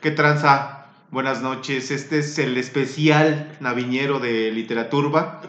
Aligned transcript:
¿Qué 0.00 0.12
tranza? 0.12 0.86
Buenas 1.10 1.42
noches. 1.42 1.90
Este 1.90 2.20
es 2.20 2.38
el 2.38 2.56
especial 2.56 3.56
naviñero 3.58 4.20
de 4.20 4.52
Literaturba. 4.52 5.42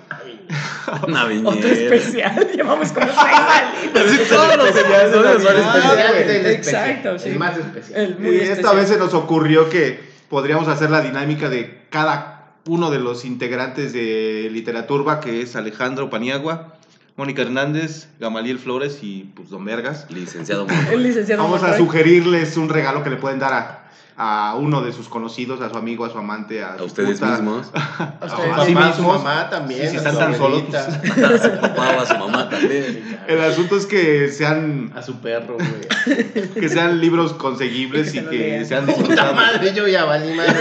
Naviñero. 1.07 1.49
Otro 1.49 1.69
especial. 1.69 2.49
Llevamos 2.55 2.91
como 2.91 3.05
seis 3.05 4.27
todos 4.29 4.57
los 4.57 4.69
episodios 4.69 5.43
son 5.43 5.55
especial 5.55 6.15
especiales. 6.15 6.55
Exacto, 6.55 7.19
sí. 7.19 7.29
El 7.29 7.37
más 7.37 7.57
especial. 7.59 8.01
El 8.01 8.25
esta 8.25 8.43
especial. 8.53 8.75
vez 8.75 8.87
se 8.87 8.97
nos 8.97 9.13
ocurrió 9.13 9.69
que 9.69 9.99
podríamos 10.29 10.67
hacer 10.67 10.89
la 10.89 11.01
dinámica 11.01 11.47
de 11.47 11.83
cada 11.91 12.53
uno 12.65 12.89
de 12.89 12.97
los 12.97 13.25
integrantes 13.25 13.93
de 13.93 14.49
Literaturba, 14.51 15.19
que 15.19 15.43
es 15.43 15.55
Alejandro 15.55 16.09
Paniagua, 16.09 16.73
Mónica 17.17 17.43
Hernández, 17.43 18.07
Gamaliel 18.19 18.57
Flores 18.57 18.97
y 19.03 19.25
pues 19.35 19.49
Don 19.49 19.63
Vergas. 19.63 20.07
Licenciado 20.09 20.65
El 20.67 20.75
Monroy. 20.75 21.03
licenciado 21.03 21.43
Vamos 21.43 21.61
a 21.61 21.77
sugerirles 21.77 22.57
un 22.57 22.69
regalo 22.69 23.03
que 23.03 23.11
le 23.11 23.17
pueden 23.17 23.37
dar 23.37 23.53
a, 23.53 23.89
a 24.21 24.55
uno 24.59 24.81
de 24.81 24.91
sus 24.91 25.07
conocidos, 25.07 25.61
a 25.61 25.69
su 25.69 25.77
amigo, 25.77 26.03
a 26.03 26.09
su 26.09 26.17
amante, 26.17 26.61
a, 26.61 26.73
A 26.73 26.77
su 26.77 26.83
ustedes 26.85 27.19
puta. 27.21 27.31
mismos. 27.31 27.71
A 27.73 28.17
A 28.19 28.25
ustedes. 28.25 28.53
su 28.55 28.61
a 28.61 28.65
su 28.65 28.71
mismos. 29.01 29.23
mamá 29.23 29.49
también. 29.49 29.81
Sí, 29.83 29.87
si 29.91 29.95
están 29.95 30.11
su 30.13 30.19
tan 30.19 30.35
solos, 30.35 30.63
abuelita, 30.75 30.85
A 30.85 31.37
su 31.37 31.61
papá 31.61 31.87
o 31.97 32.01
a 32.01 32.05
su 32.05 32.17
mamá 32.17 32.49
también. 32.49 33.19
El 33.27 33.41
asunto 33.41 33.77
es 33.77 33.85
que 33.85 34.27
sean, 34.29 34.91
A 34.93 35.01
su 35.01 35.15
perro, 35.21 35.55
güey. 35.55 36.49
que 36.53 36.67
sean 36.69 36.99
libros 36.99 37.31
conseguibles 37.33 38.13
Y 38.13 38.19
y 38.19 38.21
que 38.23 38.27
se 38.29 38.29
que, 38.59 38.65
sean 38.65 38.85
Puta 38.87 38.97
disfrutables. 38.97 39.35
madre, 39.35 39.73
yo 39.73 39.87
ya 39.87 40.03
valí 40.03 40.33
madre. 40.33 40.53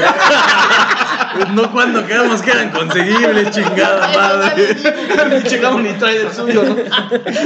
No 1.55 1.73
cuando 1.73 2.06
quedamos 2.06 2.42
que 2.42 2.51
eran 2.51 2.70
conseguibles, 2.70 3.51
chingada 3.51 4.09
madre. 4.09 4.77
Chingamos 5.45 5.83
ni 5.83 5.92
trae 5.92 6.23
el 6.23 6.33
suyo, 6.33 6.62
¿no? 6.65 6.77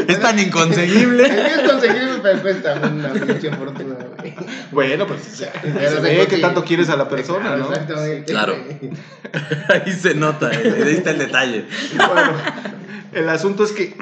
Es 0.08 0.20
tan 0.20 0.38
inconseguible. 0.38 1.24
es 1.24 1.70
conseguible, 1.70 2.18
pero 2.22 2.42
cuesta 2.42 2.80
una 2.82 3.12
pinche 3.12 3.50
fortuna, 3.50 3.94
güey. 4.18 4.34
Bueno, 4.70 5.06
pues 5.06 5.22
se, 5.22 5.50
Pero 5.62 5.90
se 5.90 5.96
se 5.96 6.00
ve 6.00 6.26
que 6.26 6.38
tanto 6.38 6.64
quieres 6.64 6.88
a 6.88 6.96
la 6.96 7.08
persona, 7.08 7.56
¿no? 7.56 7.68
Exactamente. 7.68 8.32
Claro. 8.32 8.56
Ahí 9.68 9.92
se 9.92 10.14
nota, 10.14 10.50
eh. 10.52 10.84
ahí 10.86 10.94
está 10.94 11.10
el 11.10 11.18
detalle. 11.18 11.64
Bueno, 11.96 12.32
el 13.12 13.28
asunto 13.28 13.64
es 13.64 13.72
que, 13.72 13.94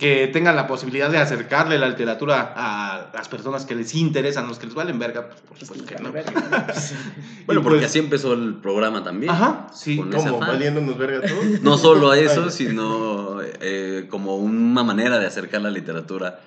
que 0.00 0.26
tengan 0.28 0.56
la 0.56 0.66
posibilidad 0.66 1.10
de 1.10 1.18
acercarle 1.18 1.78
la 1.78 1.86
literatura 1.88 2.54
a 2.56 3.10
las 3.12 3.28
personas 3.28 3.66
que 3.66 3.74
les 3.74 3.94
interesan, 3.94 4.48
los 4.48 4.58
que 4.58 4.64
les 4.66 4.74
valen 4.74 4.98
verga, 4.98 5.28
pues 5.28 5.40
por 5.42 5.58
supuesto 5.58 5.84
que 5.84 6.02
no. 6.02 6.10
Bueno, 7.46 7.62
porque 7.62 7.78
pues- 7.80 7.90
así 7.90 7.98
empezó 7.98 8.32
el 8.32 8.54
programa 8.54 9.04
también. 9.04 9.30
Ajá, 9.30 9.66
sí. 9.74 9.98
¿Cómo? 10.10 10.38
¿Valiéndonos 10.40 10.96
verga 10.96 11.28
todos? 11.28 11.60
No 11.62 11.76
solo 11.78 12.10
a 12.10 12.18
eso, 12.18 12.50
sino 12.50 13.38
eh, 13.42 14.06
como 14.10 14.36
una 14.36 14.82
manera 14.82 15.18
de 15.18 15.26
acercar 15.26 15.60
la 15.62 15.70
literatura 15.70 16.40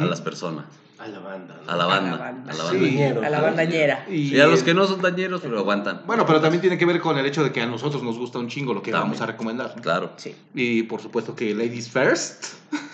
a 0.00 0.04
las 0.06 0.22
personas, 0.22 0.64
A 0.98 1.06
la 1.08 1.18
banda. 1.18 1.54
¿no? 1.66 1.70
a 1.70 1.76
la 1.76 1.84
banda, 1.84 2.08
A 2.14 2.16
la 2.16 2.18
banda. 2.18 2.50
a 2.52 2.54
la 2.56 2.70
Sí. 2.70 2.96
banda. 2.98 3.26
A 3.26 3.30
la 3.30 3.40
bandañera. 3.42 4.06
Y, 4.08 4.34
Y 4.34 4.40
a 4.40 4.46
los 4.46 4.62
que 4.62 4.72
no 4.72 4.86
son 4.86 5.02
dañeros, 5.02 5.42
pero 5.42 5.58
aguantan. 5.58 6.00
Bueno, 6.06 6.24
pero 6.24 6.40
también 6.40 6.62
tiene 6.62 6.78
que 6.78 6.86
ver 6.86 6.98
con 7.00 7.18
el 7.18 7.26
hecho 7.26 7.44
de 7.44 7.52
que 7.52 7.60
a 7.60 7.66
nosotros 7.66 8.02
nos 8.02 8.16
gusta 8.16 8.38
un 8.38 8.48
chingo 8.48 8.72
lo 8.72 8.80
que 8.82 8.90
También. 8.90 9.10
vamos 9.10 9.20
a 9.20 9.26
recomendar. 9.26 9.74
Claro. 9.82 10.12
Sí. 10.16 10.34
Y 10.54 10.84
por 10.84 11.02
supuesto 11.02 11.36
que 11.36 11.54
Ladies 11.54 11.90
First. 11.90 12.46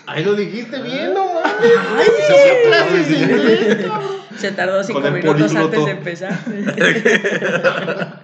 Ahí 0.05 0.23
lo 0.23 0.35
dijiste 0.35 0.81
bien, 0.81 1.13
no 1.13 1.25
mames. 1.33 1.71
Ay, 2.81 3.03
de 3.03 3.17
inglés, 3.17 3.87
cabrón. 3.87 4.23
Se 4.37 4.51
tardó 4.51 4.83
cinco 4.83 4.99
minutos 5.11 5.55
antes 5.55 5.85
de 5.85 5.91
empezar. 5.91 6.39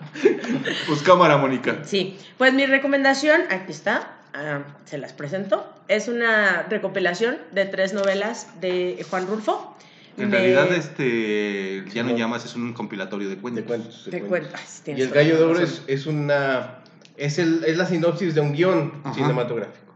Pues 0.88 1.02
cámara, 1.04 1.38
Mónica. 1.38 1.80
Sí, 1.84 2.18
pues 2.38 2.54
mi 2.54 2.66
recomendación, 2.66 3.42
aquí 3.50 3.72
está, 3.72 4.18
ah, 4.34 4.62
se 4.86 4.98
las 4.98 5.14
presento. 5.14 5.72
Es 5.88 6.08
una 6.08 6.64
recopilación 6.64 7.38
de 7.52 7.66
tres 7.66 7.94
novelas 7.94 8.48
de 8.60 9.06
Juan 9.10 9.28
Rulfo. 9.28 9.78
En 10.18 10.32
realidad, 10.32 10.72
este. 10.74 11.86
Ya 11.94 12.04
no 12.04 12.16
llamas, 12.18 12.44
es 12.44 12.56
un 12.56 12.74
compilatorio 12.74 13.30
de 13.30 13.38
cuentos. 13.38 13.64
De 13.64 13.68
cuentos. 13.68 14.06
de 14.06 14.22
cuentos. 14.22 14.60
Y 14.86 15.02
el 15.02 15.12
gallo 15.12 15.38
de 15.38 15.44
oro 15.44 15.60
es, 15.60 15.84
es 15.88 16.06
una. 16.08 16.80
Es, 17.16 17.40
el, 17.40 17.64
es 17.66 17.78
la 17.78 17.86
sinopsis 17.86 18.36
de 18.36 18.42
un 18.42 18.54
guion 18.54 19.02
Ajá. 19.04 19.14
cinematográfico. 19.14 19.89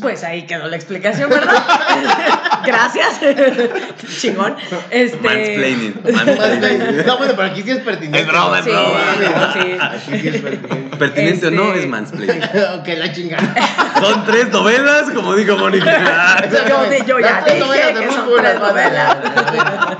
Pues 0.00 0.22
ahí 0.22 0.46
quedó 0.46 0.68
la 0.68 0.76
explicación, 0.76 1.28
¿verdad? 1.28 1.60
Gracias. 2.64 3.20
Chingón. 4.20 4.54
Este... 4.90 5.16
Mansplaining. 5.18 6.00
Mansplaining. 6.14 7.04
No, 7.06 7.18
bueno, 7.18 7.32
pero 7.36 7.48
aquí 7.48 7.62
sí 7.62 7.72
es 7.72 7.78
pertinente. 7.80 8.20
Es 8.20 8.26
broma, 8.28 8.60
es 8.60 8.64
broma. 8.64 9.52
sí. 9.54 9.76
Aquí 9.80 10.20
sí 10.20 10.28
es 10.28 10.40
pertinente. 10.40 10.96
Pertinente 10.96 11.46
o 11.48 11.50
no 11.50 11.64
Este- 11.72 11.80
es 11.80 11.88
mansplaining. 11.88 12.42
ok, 12.78 12.88
la 12.96 13.12
chingada. 13.12 13.54
Son 14.00 14.24
tres 14.24 14.50
novelas, 14.50 15.10
como 15.10 15.34
dijo 15.34 15.56
Mónica. 15.56 16.48
Yo, 16.48 17.04
yo 17.06 17.18
ya 17.18 17.30
Las 17.32 17.44
tres 17.44 17.56
dije 17.56 17.66
novelas 17.66 17.94
de 17.94 18.00
que 18.06 18.12
son 18.12 18.28
tres 18.36 18.42
las 18.44 18.60
novelas. 18.60 19.16
novelas. 19.18 19.96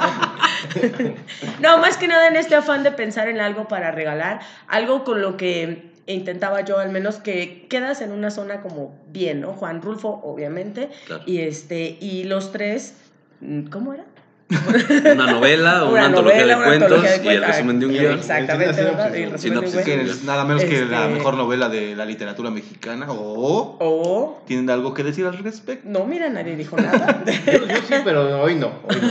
No, 1.61 1.79
más 1.79 1.97
que 1.97 2.07
nada 2.09 2.29
en 2.29 2.37
este 2.37 2.55
afán 2.55 2.83
de 2.85 2.93
pensar 2.93 3.29
en 3.29 3.41
algo 3.41 3.67
para 3.69 3.91
regalar, 3.91 4.41
algo 4.69 5.03
con 5.05 5.21
lo 5.21 5.37
que 5.37 5.92
intentaba 6.07 6.63
yo 6.63 6.79
al 6.79 6.91
menos 6.91 7.17
que 7.17 7.67
quedas 7.69 8.01
en 8.01 8.13
una 8.13 8.31
zona 8.31 8.61
como 8.61 8.95
bien, 9.13 9.41
¿no? 9.41 9.53
Juan 9.53 9.83
Rulfo, 9.83 10.21
obviamente, 10.25 10.91
Claro. 11.07 11.23
y 11.27 11.39
este 11.41 11.97
y 12.01 12.25
los 12.25 12.53
tres, 12.53 12.95
mm, 13.41 13.65
¿cómo 13.69 13.93
era? 13.95 14.05
Una 15.15 15.27
novela, 15.33 15.85
una, 15.85 15.91
Una 15.93 16.07
antología 16.07 16.41
novela, 16.41 16.55
de 16.55 16.57
una 16.57 16.67
cuentos 16.67 16.83
antología 16.93 17.19
de 17.19 17.25
y 17.25 17.29
el 17.37 17.45
resumen 17.45 17.81
de 17.81 17.87
un 17.87 17.93
guion. 17.93 18.19
Exactamente, 18.19 19.39
Sinopsis, 19.39 19.75
¿verdad? 19.87 20.15
Nada 20.25 20.45
menos 20.45 20.65
que 20.65 20.85
la 20.85 21.03
Este- 21.05 21.15
mejor 21.15 21.35
novela 21.37 21.69
de 21.69 21.97
la 21.97 22.05
literatura 22.05 22.51
mexicana. 22.51 23.07
O. 23.11 23.77
O 23.81 24.43
¿Tienen 24.47 24.69
algo 24.71 24.95
que 24.95 25.03
decir 25.03 25.27
al 25.27 25.39
respecto? 25.39 25.89
no, 25.89 26.05
mira, 26.05 26.29
nadie 26.29 26.57
dijo 26.57 26.77
nada. 26.77 27.23
Yo, 27.47 27.53
yo 27.67 27.77
sí, 27.89 27.95
pero 28.05 28.43
hoy 28.43 28.55
no. 28.57 28.73
Hoy 28.89 28.97
no. 29.01 29.07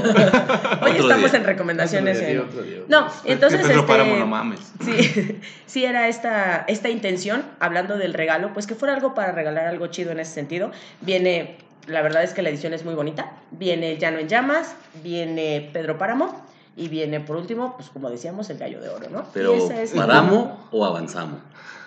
Hoy 0.82 0.92
Otro 0.92 1.04
estamos 1.04 1.32
día. 1.32 1.40
en 1.40 1.46
recomendaciones. 1.46 2.18
Otro 2.18 2.28
día, 2.28 2.36
en- 2.36 2.40
otro 2.48 2.62
día, 2.64 2.78
otro 2.84 2.88
No, 3.02 3.08
entonces 3.26 3.62
Pedro 3.62 3.80
este, 3.82 3.88
Páramo, 3.88 4.16
no 4.16 4.28
mames. 4.28 4.60
Sí, 4.84 5.40
sí 5.66 5.86
era 5.86 6.08
esta, 6.08 6.66
esta 6.68 6.90
intención, 6.90 7.44
hablando 7.60 7.98
del 7.98 8.14
regalo, 8.14 8.54
pues 8.54 8.68
que 8.68 8.76
fuera 8.76 8.94
algo 8.94 9.14
para 9.14 9.32
regalar 9.32 9.68
algo 9.68 9.88
chido 9.88 10.12
en 10.12 10.20
ese 10.20 10.34
sentido. 10.34 10.72
Viene, 11.02 11.58
la 11.88 12.02
verdad 12.02 12.24
es 12.24 12.34
que 12.34 12.42
la 12.42 12.50
edición 12.50 12.74
es 12.74 12.86
muy 12.86 12.94
bonita. 12.94 13.32
Viene 13.52 13.98
Llano 13.98 14.20
en 14.20 14.28
Llamas, 14.28 14.76
viene 15.04 15.70
Pedro 15.74 15.98
Páramo 15.98 16.46
y 16.76 16.88
viene 16.88 17.20
por 17.20 17.36
último, 17.38 17.76
pues 17.78 17.90
como 17.90 18.10
decíamos, 18.10 18.50
el 18.50 18.58
gallo 18.58 18.80
de 18.82 18.90
oro, 18.90 19.08
¿no? 19.12 19.26
Pero, 19.34 19.56
es- 19.72 19.92
¿paramos 19.92 20.50
o 20.72 20.86
avanzamos? 20.86 21.40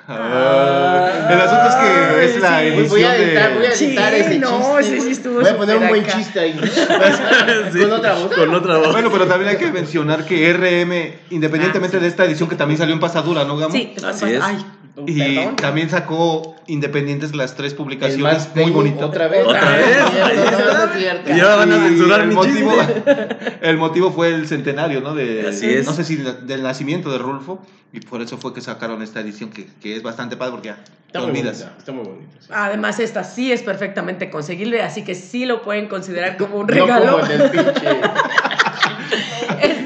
Ah, 0.07 1.29
el 1.31 1.41
asunto 1.41 1.67
es 1.69 1.75
que 1.77 2.25
es 2.27 2.41
la 2.43 2.61
sí. 2.61 2.67
edición 2.67 2.89
Voy 2.91 3.03
a 3.05 3.17
editar, 3.17 3.55
voy 3.55 3.65
a 3.65 3.73
editar 3.73 4.13
Sí, 4.13 4.21
ese 4.21 4.39
no, 4.39 4.77
chiste. 4.79 4.83
sí, 4.83 5.01
sí 5.01 5.11
estuvo 5.13 5.41
Voy 5.41 5.49
a 5.49 5.57
poner 5.57 5.77
un 5.79 5.89
buen 5.89 6.05
acá. 6.05 6.13
chiste 6.19 6.41
ahí. 6.41 6.61
Sí. 7.73 7.79
Con 7.81 7.93
otra 7.93 8.13
voz. 8.15 8.35
Con 8.35 8.55
otra 8.55 8.77
voz. 8.79 8.93
Bueno, 8.93 9.11
pero 9.11 9.27
también 9.27 9.51
hay 9.51 9.57
que 9.57 9.73
mencionar 9.73 10.25
que 10.27 10.53
RM, 10.53 11.15
independientemente 11.35 11.97
Ah, 11.97 12.01
sí. 12.01 12.05
de 12.05 12.09
esta 12.09 12.25
edición 12.27 12.49
que 12.51 12.57
también 12.57 12.77
salió 12.79 12.93
en 12.95 13.01
Pasadura, 13.01 13.45
¿no, 13.45 13.57
Gamo? 13.57 13.73
Sí, 13.75 13.95
Así 14.05 14.27
es. 14.33 14.43
Ay, 14.43 14.65
Y 15.07 15.35
perdón. 15.35 15.57
también 15.57 15.91
sacó 15.91 16.55
independientes 16.69 17.35
las 17.35 17.57
tres 17.57 17.73
El 17.73 17.79
publicaciones 17.79 18.49
muy 18.55 18.71
bonitas. 18.71 19.03
Otra 19.03 19.27
vez. 19.27 19.45
¿Otra 19.45 19.71
vez? 19.77 19.97
No, 19.99 20.11
no, 20.13 20.87
no, 20.87 21.31
no. 21.31 21.37
Y 21.37 21.41
ahora 21.41 21.57
van 21.57 21.73
a 21.73 21.79
censurar 21.89 22.21
el 22.21 22.29
mi 22.29 22.35
motivo, 22.37 22.73
el 23.61 23.77
motivo 23.77 24.13
fue 24.13 24.29
el 24.29 24.47
centenario, 24.47 25.01
¿no? 25.01 25.15
De, 25.15 25.49
Así 25.49 25.69
es. 25.69 25.85
No 25.85 25.93
sé 25.93 26.05
si 26.05 26.15
de- 26.17 26.35
del 26.35 26.63
nacimiento 26.63 27.11
de 27.11 27.19
Rulfo. 27.19 27.61
Y 27.93 28.01
por 28.01 28.21
eso 28.23 28.39
fue 28.39 28.53
que 28.53 28.61
sacaron 28.61 29.03
esta 29.03 29.21
edición 29.21 29.51
que, 29.51 29.67
que 29.81 29.95
es 29.97 30.03
bastante 30.03 30.37
padre 30.37 30.51
porque 30.53 30.69
ya 30.69 30.77
te 30.77 30.91
Está 31.07 31.21
muy 31.21 31.31
olvidas. 31.31 31.59
bonita. 31.61 31.79
Está 31.79 31.93
muy 31.93 32.05
bonita. 32.05 32.37
sí. 32.41 32.49
Además, 32.53 32.99
esta 32.99 33.23
sí 33.23 33.53
es 33.53 33.63
perfectamente 33.63 34.31
conseguible, 34.31 34.83
así 34.83 35.03
que 35.05 35.15
sí 35.15 35.45
lo 35.47 35.63
pueden 35.63 35.87
considerar 35.87 36.37
como 36.37 36.57
un 36.57 36.67
No 36.67 36.73
regalo. 36.73 37.21
como 37.21 37.27
el 37.27 37.39
del 37.39 37.51
pinche. 37.51 37.89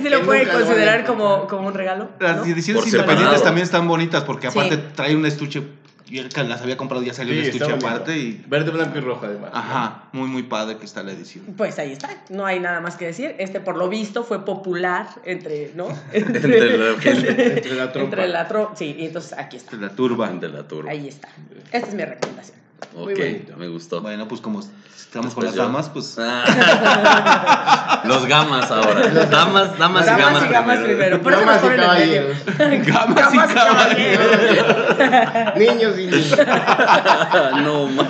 Sí 0.09 0.25
lo 0.25 0.33
lo 0.53 0.53
considerar 0.53 1.05
como, 1.07 1.47
como 1.47 1.69
un 1.69 1.75
regalo. 1.75 2.09
Las 2.21 2.37
¿no? 2.39 2.45
ediciones 2.45 2.83
Por 2.85 2.93
independientes 2.93 3.43
también 3.43 3.65
están 3.65 3.87
bonitas 3.89 4.25
porque 4.25 4.51
Sí. 4.51 4.59
aparte 4.59 4.77
trae 4.95 5.15
un 5.17 5.27
estuche. 5.27 5.63
Yo 6.11 6.23
las 6.23 6.63
había 6.63 6.79
comprado 6.79 7.05
ya 7.05 7.13
salió 7.13 7.35
Sí, 7.35 7.41
un 7.41 7.45
estuche 7.45 7.71
aparte 7.71 8.17
y. 8.17 8.43
Verde, 8.47 8.71
blanco 8.71 8.97
y 8.97 9.03
rojo, 9.03 9.27
además. 9.27 9.51
Ajá, 9.53 10.05
muy 10.13 10.27
muy 10.29 10.43
padre 10.43 10.79
que 10.79 10.87
está 10.87 11.03
la 11.03 11.13
edición. 11.13 11.45
Pues 11.55 11.79
ahí 11.79 11.93
está, 11.93 12.09
no 12.31 12.47
hay 12.47 12.61
nada 12.61 12.81
más 12.81 12.97
que 12.97 13.05
decir. 13.05 13.35
Este, 13.39 13.61
por 13.61 13.77
lo 13.77 13.91
visto, 13.91 14.25
fue 14.25 14.43
popular 14.43 15.07
entre, 15.27 15.73
¿no? 15.75 15.89
Entre 16.15 16.79
la 16.79 16.99
gente. 16.99 17.57
Entre 17.59 17.75
la 17.75 17.93
tropa. 17.93 18.05
Entre 18.07 18.29
la 18.29 18.49
tro- 18.49 18.71
Sí, 18.75 18.97
y 18.99 19.05
entonces 19.05 19.35
aquí 19.35 19.59
está. 19.59 19.77
La 19.77 19.91
turba. 19.91 20.31
De 20.31 20.49
la 20.49 20.67
turba. 20.67 20.91
Ahí 20.91 21.09
está. 21.09 21.29
Esta 21.73 21.89
es 21.89 21.95
mi 21.95 22.03
recomendación. 22.05 22.57
Muy 22.95 23.13
Ok, 23.13 23.19
bonito. 23.19 23.57
me 23.57 23.69
gustó. 23.69 24.01
Bueno, 24.01 24.27
pues 24.29 24.41
como 24.41 24.61
estamos 24.97 25.35
con 25.35 25.45
las 25.45 25.55
yo. 25.55 25.63
damas, 25.63 25.89
pues. 25.91 26.17
Ah. 26.19 28.03
Los 28.05 28.27
gamas 28.27 28.71
ahora. 28.71 29.09
Damas, 29.31 29.79
damas, 29.79 30.05
y 30.05 30.07
Damas 30.07 30.07
gamas, 30.19 30.45
y 30.45 30.49
gamas 30.53 30.79
primero. 30.79 31.19
Damas 31.19 31.61
y 31.65 31.77
caballeros. 31.77 32.37
Gamas 32.87 33.35
y 33.35 33.37
Damas 33.37 33.51
y 33.51 33.55
caballeros. 33.55 35.57
Niños 35.57 35.99
y 35.99 36.07
niñas. 36.07 36.39
no, 37.65 37.87
ma. 37.89 38.09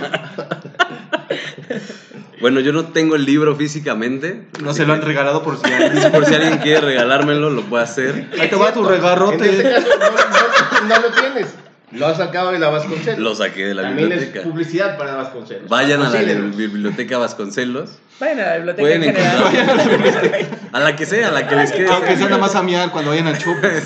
Bueno, 2.41 2.61
yo 2.61 2.73
no 2.73 2.85
tengo 2.87 3.17
el 3.17 3.25
libro 3.25 3.57
físicamente. 3.57 4.47
No 4.63 4.73
se 4.73 4.87
lo 4.87 4.93
han 4.93 5.03
regalado 5.03 5.43
por 5.43 5.59
si 5.59 5.65
alguien. 5.73 6.13
Por 6.13 6.25
si 6.27 6.35
alguien 6.35 6.59
quiere 6.59 6.81
regalármelo, 6.83 7.51
lo 7.51 7.63
puede 7.63 7.85
hacer. 7.85 8.29
Ahí 8.41 8.49
te 8.49 8.57
va 8.57 8.73
tu 8.73 8.81
En 8.81 8.85
este 8.87 8.97
regarrote. 8.97 9.63
caso, 9.63 9.87
no, 9.99 10.89
no, 10.89 10.97
no 10.97 11.01
lo 11.01 11.11
tienes. 11.13 11.49
Lo 11.93 12.07
has 12.07 12.19
sacado 12.19 12.53
de 12.53 12.59
la 12.59 12.69
Vasconcelos. 12.69 13.19
Lo 13.19 13.35
saqué 13.35 13.67
de 13.67 13.75
la 13.75 13.83
También 13.83 14.09
biblioteca. 14.11 14.41
es 14.41 14.47
publicidad 14.47 14.99
para 14.99 15.15
Vasconcelos. 15.15 15.69
Vayan 15.71 16.03
a 16.03 16.11
la 16.11 16.21
biblioteca 16.21 17.17
Vasconcelos. 17.19 17.91
Vayan 18.21 18.41
a 18.41 18.43
la 18.47 18.55
biblioteca 18.57 18.83
Pueden 18.83 19.05
en 19.05 19.15
general. 19.15 19.43
encontrar. 19.55 20.59
A 20.73 20.81
la 20.81 20.97
que 20.97 21.07
sea, 21.07 21.29
a 21.29 21.31
la 21.31 21.49
que 21.49 21.57
les 21.57 21.73
quede. 21.73 21.89
Aunque 21.91 22.15
sea 22.17 22.27
nada 22.27 22.37
más 22.39 22.55
a 22.55 22.63
miar 22.63 22.91
cuando 22.91 23.11
vayan 23.13 23.27
al 23.29 23.39
chupe. 23.43 23.81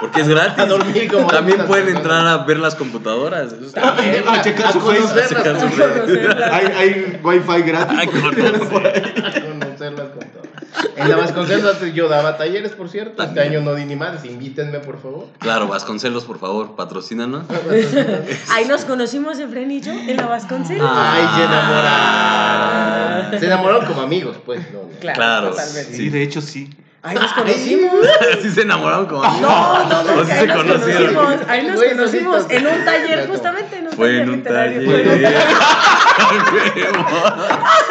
Porque 0.00 0.20
es 0.20 0.28
gratis. 0.28 0.58
A 0.58 0.66
dormir 0.66 1.10
como 1.10 1.26
También 1.28 1.64
pueden 1.66 1.96
entrar 1.96 2.26
a 2.26 2.38
ver 2.44 2.58
las 2.58 2.74
computadoras. 2.74 3.52
Está 3.62 3.92
bien. 3.92 4.22
A 4.28 4.42
checar 4.42 4.72
su 4.72 4.80
face. 4.80 4.98
conocerlas, 5.00 5.32
A 5.32 5.36
checar 5.36 5.60
su 5.60 5.68
face. 5.68 6.44
Hay, 6.52 6.66
hay 6.76 7.20
wifi 7.22 7.62
gratis. 7.62 7.98
Ay, 7.98 8.06
por- 8.08 8.34
conocer. 8.34 9.14
a 9.24 9.40
conocerlas 9.40 10.08
con 10.08 10.28
todo. 10.30 10.39
En 10.96 11.08
la 11.08 11.16
Vasconcelos 11.16 11.74
antes 11.74 11.94
yo 11.94 12.08
daba 12.08 12.36
talleres, 12.36 12.72
por 12.72 12.88
cierto. 12.88 13.22
Este 13.22 13.40
año 13.40 13.60
no 13.60 13.74
di 13.74 13.84
ni 13.84 13.96
más. 13.96 14.24
Invítenme, 14.24 14.78
por 14.78 15.00
favor. 15.00 15.26
Claro, 15.38 15.66
Vasconcelos, 15.66 16.24
por 16.24 16.38
favor, 16.38 16.76
patrocínanos. 16.76 17.44
Ahí 18.52 18.66
nos 18.66 18.84
conocimos 18.84 19.38
Efren 19.38 19.70
y 19.70 19.80
yo 19.80 19.92
en 19.92 20.16
la 20.16 20.26
Vasconcelos. 20.26 20.88
Ay, 20.92 21.22
se 21.36 21.42
Ah. 21.42 21.46
enamoraron. 23.20 23.40
Se 23.40 23.46
enamoraron 23.46 23.86
como 23.86 24.02
amigos, 24.02 24.36
pues. 24.44 24.60
No, 24.72 24.82
no. 24.82 24.88
Claro, 25.00 25.16
Claro, 25.16 25.50
totalmente. 25.50 25.94
Sí, 25.94 26.08
de 26.08 26.22
hecho 26.22 26.40
sí. 26.40 26.70
Ahí 27.02 27.14
nos 27.16 27.32
conocimos. 27.32 27.92
¿Sí 28.42 28.50
se 28.50 28.60
enamoraron 28.62 29.06
como 29.06 29.22
No, 29.22 29.88
no, 29.88 30.02
no, 30.04 30.12
¿O 30.14 30.18
que 30.20 30.26
sí 30.26 30.32
ahí 30.32 30.40
se 30.40 30.46
nos 30.48 30.56
conocieron? 30.58 31.14
conocimos. 31.14 31.48
Ahí 31.48 31.66
nos 31.66 31.76
Güey, 31.76 31.90
conocimos 31.96 32.46
en 32.50 32.66
un 32.66 32.84
taller, 32.84 33.26
justamente 33.28 33.78
en 33.78 33.86
un 33.86 33.92
Fue 33.94 34.06
taller 34.08 34.22
en 34.22 34.28
un 34.28 34.36
literario. 34.36 34.90
taller. 34.92 35.34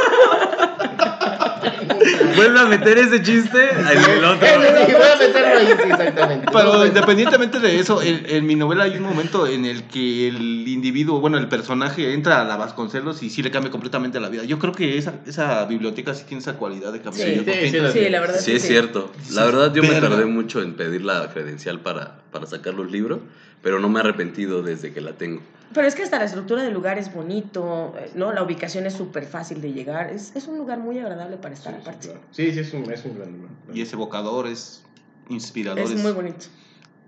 Vuelve 2.36 2.60
a 2.60 2.66
meter 2.66 2.98
ese 2.98 3.22
chiste 3.22 3.70
en 3.72 3.88
el 3.88 4.24
otro. 4.26 4.48
Sí, 4.48 4.94
voy 4.94 5.02
a 5.02 5.18
meterlo 5.18 5.58
ahí, 5.58 5.68
sí, 5.68 5.90
exactamente. 5.90 6.48
Pero 6.52 6.74
No, 6.74 6.86
independientemente 6.86 7.60
de 7.60 7.80
eso, 7.80 8.02
en, 8.02 8.26
en 8.28 8.46
mi 8.46 8.56
novela 8.56 8.84
hay 8.84 8.98
un 8.98 9.04
momento 9.04 9.48
en 9.48 9.66
el 9.66 9.84
que 9.84 10.28
el 10.28 10.68
individuo, 10.68 11.20
bueno, 11.20 11.38
el 11.38 11.48
personaje 11.48 12.14
entra 12.14 12.42
a 12.42 12.46
la 12.46 12.58
Vasconcelos 12.58 13.24
y 13.24 13.30
sí 13.30 13.42
le 13.42 13.52
cambia 13.52 13.72
completamente 13.72 14.20
la 14.20 14.30
vida. 14.30 14.44
Yo 14.44 14.60
creo 14.60 14.74
que 14.74 14.98
esa, 14.98 15.16
esa 15.26 15.66
biblioteca 15.66 16.14
sí 16.14 16.24
tiene 16.28 16.42
esa 16.42 16.54
cualidad 16.54 16.94
de 16.94 17.02
cambiar. 17.02 17.28
Sí, 17.30 17.40
sí, 17.40 17.46
que 17.46 17.70
sí, 17.70 18.00
Sí, 18.00 18.10
la 18.10 18.20
verdad 18.20 18.40
Sí, 18.40 18.54
es 18.54 18.62
cierto. 18.62 19.12
La 19.32 19.46
verdad, 19.46 19.74
yo 19.74 19.84
me 19.84 20.00
tardé 20.00 20.26
mucho 20.26 20.62
en 20.62 20.74
pedir 20.74 21.04
la 21.04 21.30
credencial 21.32 21.80
para, 21.80 22.20
para 22.32 22.46
sacar 22.46 22.74
los 22.74 22.92
libros, 22.92 23.20
pero 23.62 23.80
no 23.80 23.90
me 23.90 24.00
he 24.00 24.02
arrepentido 24.02 24.62
desde 24.62 24.94
que 24.94 25.02
la 25.02 25.14
tengo. 25.14 25.42
Pero 25.74 25.88
es 25.88 25.94
que 25.96 26.04
hasta 26.04 26.18
la 26.18 26.26
estructura 26.26 26.64
del 26.64 26.74
lugar 26.74 26.98
es 26.98 27.14
bonito, 27.14 27.94
¿no? 28.16 28.34
La 28.34 28.42
ubicación 28.44 28.86
es 28.88 28.94
súper 28.94 29.26
fácil 29.26 29.62
de 29.62 29.72
llegar. 29.72 30.10
Es, 30.10 30.36
es 30.36 30.48
un 30.48 30.58
lugar 30.58 30.80
muy 30.80 30.98
agradable 31.00 31.38
para 31.38 31.54
estar 31.54 31.74
Sí, 31.74 31.80
sí, 31.80 31.88
aparte. 31.88 32.08
claro. 32.08 32.22
Sí, 32.32 32.52
sí, 32.52 32.60
es 32.60 32.74
un, 32.74 32.92
es 32.92 33.06
un 33.06 33.18
gran 33.18 33.32
lugar. 33.34 33.50
Y 33.74 33.82
es 33.82 33.94
evocador, 33.94 34.48
es 34.48 34.84
inspirador. 35.30 35.80
Es 35.84 35.96
muy 35.96 36.12
bonito. 36.12 36.46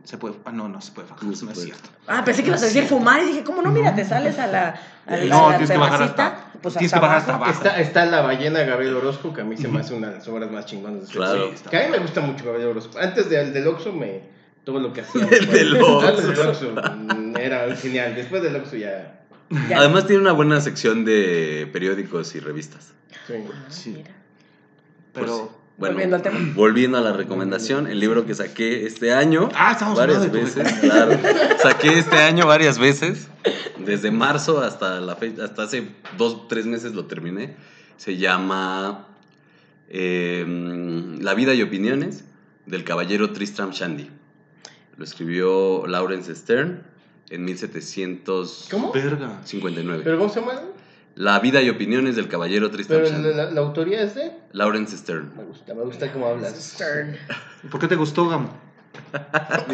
Se 0.03 0.17
puede, 0.17 0.35
ah, 0.45 0.51
no, 0.51 0.67
no 0.67 0.81
se 0.81 0.91
puede 0.91 1.07
bajar, 1.09 1.23
No 1.25 1.29
no, 1.31 1.51
es 1.51 1.59
cierto. 1.63 1.89
Ah, 2.07 2.23
pensé 2.25 2.41
que 2.41 2.47
ibas 2.49 2.63
a 2.63 2.65
decir 2.65 2.85
fumar 2.85 3.21
y 3.21 3.27
dije, 3.27 3.43
¿cómo 3.43 3.61
no? 3.61 3.69
Mira, 3.71 3.93
te 3.95 4.03
sales 4.03 4.39
a 4.39 4.47
la, 4.47 4.75
a 5.05 5.15
la, 5.15 5.25
No, 5.25 5.47
a 5.47 5.51
la 5.51 5.57
tienes 5.57 5.71
que 5.71 5.77
bajar 5.77 6.03
hasta- 6.03 6.51
pues 6.61 6.73
tienes 6.75 6.93
hasta 6.93 6.97
que 6.99 7.01
bajar 7.01 7.17
hasta 7.19 7.35
abajo. 7.35 7.51
Está, 7.51 7.79
está 7.79 8.05
la 8.05 8.21
ballena 8.21 8.61
Gabriel 8.63 8.95
Orozco, 8.95 9.31
que 9.33 9.41
a 9.41 9.43
mí 9.43 9.57
se 9.57 9.67
me 9.67 9.79
hace 9.79 9.93
una 9.93 10.09
de 10.09 10.15
las 10.17 10.27
obras 10.27 10.51
más 10.51 10.65
chingonas 10.65 11.01
de 11.01 11.07
su 11.07 11.13
Claro. 11.13 11.51
Que 11.69 11.77
a 11.77 11.85
mí 11.85 11.91
me 11.91 11.99
gusta 11.99 12.21
mucho 12.21 12.45
Gabriel 12.45 12.69
Orozco. 12.69 12.97
Antes 12.99 13.29
del 13.29 13.53
del 13.53 13.67
Oxxo, 13.67 13.93
me, 13.93 14.21
todo 14.63 14.79
lo 14.79 14.91
que 14.93 15.01
hacía. 15.01 15.27
El 15.31 15.47
del 15.51 15.81
Oxxo. 15.81 16.73
Era 17.41 17.75
genial. 17.75 18.15
Después 18.15 18.41
del 18.43 18.55
Oxxo 18.55 18.75
ya... 18.77 19.17
Ya. 19.69 19.79
Además, 19.79 20.07
tiene 20.07 20.21
una 20.21 20.31
buena 20.31 20.61
sección 20.61 21.03
de 21.03 21.69
periódicos 21.73 22.35
y 22.35 22.39
revistas. 22.39 22.93
sí. 23.27 23.33
Ah, 23.35 23.65
Sí. 23.69 23.89
mira. 23.97 24.11
Pero. 25.13 25.59
Bueno, 25.77 25.93
Volviendo 25.95 26.15
al 26.17 26.21
tema. 26.21 26.39
volviendo 26.53 26.97
a 26.99 27.01
la 27.01 27.11
recomendación, 27.13 27.87
el 27.87 27.99
libro 27.99 28.25
que 28.25 28.35
saqué 28.35 28.85
este 28.85 29.13
año. 29.13 29.49
Ah, 29.55 29.71
estamos 29.71 29.97
varias 29.97 30.19
hablando 30.19 30.37
de 30.37 30.51
tu 30.51 30.59
veces, 30.59 30.79
claro. 30.79 31.19
Saqué 31.61 31.97
este 31.97 32.17
año 32.17 32.45
varias 32.45 32.77
veces. 32.77 33.27
Desde 33.83 34.11
marzo 34.11 34.61
hasta 34.61 34.99
la 35.01 35.15
fecha, 35.15 35.43
hasta 35.45 35.63
hace 35.63 35.87
dos, 36.17 36.47
tres 36.47 36.65
meses 36.67 36.93
lo 36.93 37.05
terminé. 37.05 37.55
Se 37.97 38.17
llama 38.17 39.07
eh, 39.89 40.45
La 41.19 41.33
vida 41.33 41.53
y 41.55 41.61
opiniones 41.63 42.23
del 42.67 42.83
caballero 42.83 43.31
Tristram 43.31 43.71
Shandy. 43.71 44.09
Lo 44.97 45.03
escribió 45.03 45.87
Lawrence 45.87 46.35
Stern 46.35 46.83
en 47.31 47.45
1759. 47.45 48.67
¿Cómo? 48.69 48.91
Verga. 48.91 49.41
¿Pero 50.03 50.17
cómo 50.19 50.29
se 50.29 50.39
llama? 50.41 50.61
La 51.15 51.39
vida 51.39 51.61
y 51.61 51.69
opiniones 51.69 52.15
del 52.15 52.27
caballero 52.27 52.71
Tristram 52.71 53.01
Pero 53.03 53.17
la, 53.19 53.29
la- 53.45 53.51
la 53.51 53.61
autoría 53.61 54.01
es 54.01 54.15
de... 54.15 54.31
Lawrence 54.53 54.95
Stern. 54.97 55.31
Me 55.35 55.43
gusta, 55.43 55.73
me 55.73 55.83
gusta 55.83 56.11
cómo 56.11 56.27
hablas. 56.27 56.53
Stern. 56.55 57.17
¿Por 57.71 57.79
qué 57.79 57.87
te 57.87 57.95
gustó, 57.95 58.29
Gam? 58.29 58.47
Nada 59.13 59.65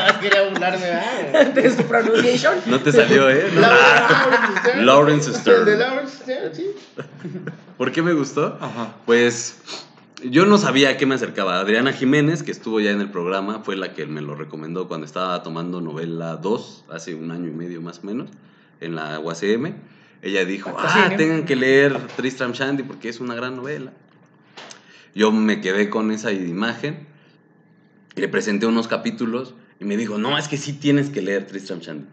más 0.00 0.12
quería 0.20 0.48
burlarme. 0.48 0.86
De 1.54 1.70
su 1.76 1.82
pronunciation. 1.84 2.54
No 2.66 2.80
te 2.80 2.92
salió, 2.92 3.28
¿eh? 3.30 3.46
No. 3.54 3.60
Lawrence 3.60 4.60
Stern. 4.60 4.86
Lawrence 4.86 5.34
Stern. 5.34 5.58
El 5.60 5.64
de 5.66 5.76
Lawrence 5.76 6.16
Stern, 6.22 6.54
sí. 6.54 6.66
¿Por 7.76 7.92
qué 7.92 8.02
me 8.02 8.12
gustó? 8.14 8.56
Ajá. 8.60 8.94
Pues 9.06 9.58
yo 10.24 10.46
no 10.46 10.58
sabía 10.58 10.90
a 10.90 10.96
qué 10.96 11.06
me 11.06 11.14
acercaba. 11.14 11.60
Adriana 11.60 11.92
Jiménez, 11.92 12.42
que 12.42 12.50
estuvo 12.50 12.80
ya 12.80 12.90
en 12.90 13.00
el 13.00 13.10
programa, 13.10 13.60
fue 13.60 13.76
la 13.76 13.94
que 13.94 14.06
me 14.06 14.20
lo 14.20 14.34
recomendó 14.34 14.88
cuando 14.88 15.06
estaba 15.06 15.42
tomando 15.42 15.80
novela 15.80 16.36
2, 16.36 16.86
hace 16.90 17.14
un 17.14 17.30
año 17.30 17.48
y 17.48 17.52
medio 17.52 17.80
más 17.80 18.00
o 18.02 18.06
menos, 18.06 18.30
en 18.80 18.96
la 18.96 19.20
UACM. 19.20 19.74
Ella 20.22 20.44
dijo, 20.44 20.74
ah, 20.76 21.10
tengan 21.16 21.44
que 21.44 21.54
leer 21.54 21.96
Tristram 22.16 22.52
Shandy 22.52 22.82
porque 22.82 23.08
es 23.08 23.20
una 23.20 23.34
gran 23.34 23.56
novela. 23.56 23.92
Yo 25.14 25.30
me 25.30 25.60
quedé 25.60 25.88
con 25.88 26.10
esa 26.10 26.32
imagen, 26.32 27.06
le 28.16 28.28
presenté 28.28 28.66
unos 28.66 28.88
capítulos 28.88 29.54
y 29.78 29.84
me 29.84 29.96
dijo, 29.96 30.18
no, 30.18 30.36
es 30.36 30.48
que 30.48 30.56
sí 30.56 30.72
tienes 30.72 31.10
que 31.10 31.22
leer 31.22 31.46
Tristram 31.46 31.78
Shandy. 31.80 32.06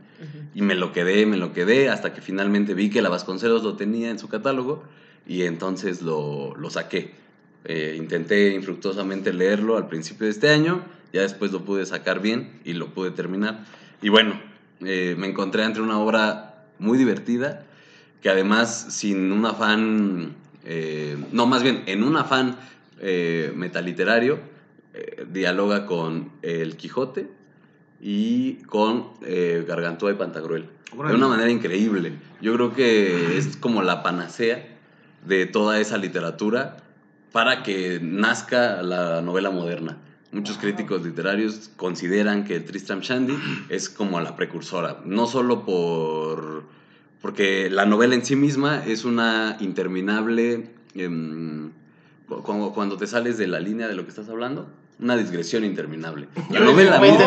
Y 0.54 0.62
me 0.62 0.76
lo 0.76 0.94
quedé, 0.94 1.26
me 1.26 1.36
lo 1.36 1.52
quedé, 1.52 1.90
hasta 1.90 2.14
que 2.14 2.22
finalmente 2.22 2.74
vi 2.74 2.90
que 2.90 3.02
la 3.02 3.10
Vasconcelos 3.10 3.64
lo 3.64 3.76
tenía 3.76 4.10
en 4.10 4.18
su 4.18 4.30
catálogo 4.30 4.84
y 5.28 5.44
entonces 5.44 6.02
lo, 6.02 6.56
lo 6.56 6.70
saqué. 6.70 7.25
Eh, 7.66 7.96
intenté 7.98 8.54
infructuosamente 8.54 9.34
leerlo 9.34 9.78
al 9.78 9.88
principio 9.88 10.26
de 10.26 10.32
este 10.32 10.50
año, 10.50 10.84
ya 11.12 11.22
después 11.22 11.52
lo 11.52 11.66
pude 11.66 11.86
sacar 11.86 12.22
bien 12.22 12.60
y 12.64 12.74
lo 12.74 12.94
pude 12.94 13.12
terminar. 13.12 13.66
Y 14.02 14.10
bueno, 14.10 14.40
eh, 14.82 15.16
me 15.18 15.28
encontré 15.28 15.64
entre 15.64 15.82
una 15.82 16.00
obra 16.00 16.66
muy 16.80 16.98
divertida, 16.98 17.66
que 18.22 18.30
además 18.30 18.88
sin 18.90 19.32
un 19.32 19.46
afán, 19.46 20.36
eh, 20.64 21.18
no 21.32 21.48
más 21.48 21.64
bien 21.64 21.84
en 21.88 22.04
un 22.04 22.18
afán 22.18 22.58
eh, 23.00 23.52
metaliterario, 23.56 24.40
eh, 24.94 25.26
dialoga 25.30 25.86
con 25.86 26.32
El 26.42 26.78
Quijote 26.78 27.28
y 28.00 28.56
con 28.64 29.10
eh, 29.26 29.66
Gargantúa 29.68 30.12
y 30.12 30.16
Pantagruel. 30.16 30.70
De 30.92 31.14
una 31.14 31.28
manera 31.28 31.50
increíble. 31.50 32.14
Yo 32.40 32.54
creo 32.54 32.74
que 32.74 33.38
es 33.38 33.58
como 33.58 33.82
la 33.82 34.02
panacea 34.02 34.66
de 35.28 35.46
toda 35.46 35.80
esa 35.82 35.98
literatura 35.98 36.78
para 37.36 37.64
que 37.64 38.00
nazca 38.02 38.82
la 38.82 39.22
novela 39.22 39.52
moderna. 39.52 39.98
Muchos 40.32 40.58
críticos 40.58 41.04
literarios 41.04 41.70
consideran 41.76 42.46
que 42.46 42.62
Tristram 42.62 43.02
Shandy 43.02 43.38
es 43.70 43.90
como 43.90 44.22
la 44.22 44.38
precursora, 44.38 45.02
no 45.04 45.28
solo 45.28 45.66
por 45.66 46.64
porque 47.22 47.70
la 47.70 47.86
novela 47.86 48.16
en 48.16 48.24
sí 48.24 48.38
misma 48.38 48.86
es 48.86 49.04
una 49.04 49.58
interminable 49.60 50.70
em, 50.94 51.72
cu- 52.30 52.42
cuando, 52.42 52.72
cuando 52.72 52.96
te 52.96 53.06
sales 53.06 53.38
de 53.38 53.48
la 53.48 53.60
línea 53.60 53.90
de 53.90 53.96
lo 53.96 54.04
que 54.04 54.12
estás 54.12 54.30
hablando, 54.30 54.70
una 55.00 55.18
digresión 55.18 55.66
interminable. 55.66 56.30
La 56.52 56.62
novela 56.62 57.00
misma, 57.02 57.26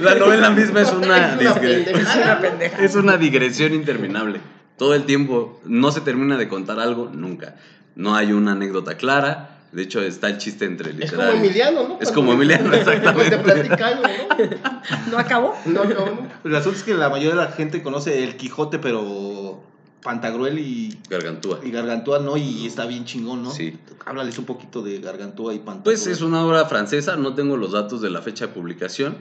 la 0.00 0.14
novela 0.16 0.50
misma 0.50 0.80
es 0.80 0.92
una, 0.92 1.34
Es 1.40 2.16
una 2.16 2.40
pendejada. 2.40 2.84
Es 2.84 2.94
una 2.96 3.16
digresión 3.16 3.74
interminable. 3.74 4.40
Todo 4.80 4.94
el 4.94 5.04
tiempo 5.04 5.60
no 5.66 5.92
se 5.92 6.00
termina 6.00 6.38
de 6.38 6.48
contar 6.48 6.80
algo 6.80 7.10
nunca. 7.12 7.54
No 7.96 8.14
hay 8.14 8.32
una 8.32 8.52
anécdota 8.52 8.96
clara. 8.96 9.58
De 9.72 9.82
hecho, 9.82 10.00
está 10.00 10.28
el 10.28 10.38
chiste 10.38 10.64
entre 10.64 10.92
Es 10.92 10.96
literarios. 10.96 11.34
como 11.34 11.44
Emiliano, 11.44 11.88
¿no? 11.88 11.98
Es 12.00 12.10
como 12.10 12.32
Emiliano, 12.32 12.72
exactamente. 12.72 13.36
Cuando 13.36 13.52
te 13.52 13.62
platica 13.62 13.86
algo, 13.88 14.02
¿no? 14.04 15.10
¿No 15.12 15.18
acabó? 15.18 15.54
No, 15.66 15.84
no, 15.84 16.06
no. 16.06 16.28
El 16.44 16.56
asunto 16.56 16.78
es 16.78 16.82
que 16.82 16.94
la 16.94 17.10
mayoría 17.10 17.38
de 17.38 17.44
la 17.46 17.52
gente 17.52 17.82
conoce 17.82 18.24
el 18.24 18.38
Quijote, 18.38 18.78
pero 18.78 19.62
Pantagruel 20.02 20.58
y, 20.58 20.98
Gargantúa. 21.10 21.60
y 21.62 21.70
Gargantúa 21.70 22.20
no, 22.20 22.38
y 22.38 22.66
está 22.66 22.86
bien 22.86 23.04
chingón, 23.04 23.42
¿no? 23.42 23.50
Sí. 23.50 23.78
Háblales 24.06 24.38
un 24.38 24.46
poquito 24.46 24.80
de 24.80 24.98
Gargantúa 24.98 25.52
y 25.52 25.58
Pantagruel. 25.58 25.82
Pues 25.84 26.06
es 26.06 26.22
una 26.22 26.42
obra 26.42 26.64
francesa, 26.64 27.16
no 27.16 27.34
tengo 27.34 27.58
los 27.58 27.72
datos 27.72 28.00
de 28.00 28.08
la 28.08 28.22
fecha 28.22 28.46
de 28.46 28.54
publicación, 28.54 29.18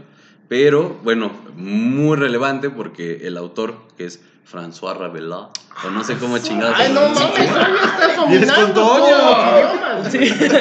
pero 0.50 1.00
bueno, 1.04 1.32
muy 1.56 2.18
relevante 2.18 2.70
porque 2.70 3.28
el 3.28 3.38
autor, 3.38 3.76
que 3.98 4.06
es 4.06 4.20
François 4.52 4.98
Rabelais, 4.98 5.48
o 5.86 5.90
no 5.92 6.04
sé 6.04 6.18
cómo 6.18 6.40
chingados. 6.40 6.76
Ay, 6.78 6.92
no 6.92 7.08
mames, 7.10 7.40
estás 7.40 8.18
dominando 8.18 8.74
Toño. 8.74 9.06
idiomas. 10.12 10.60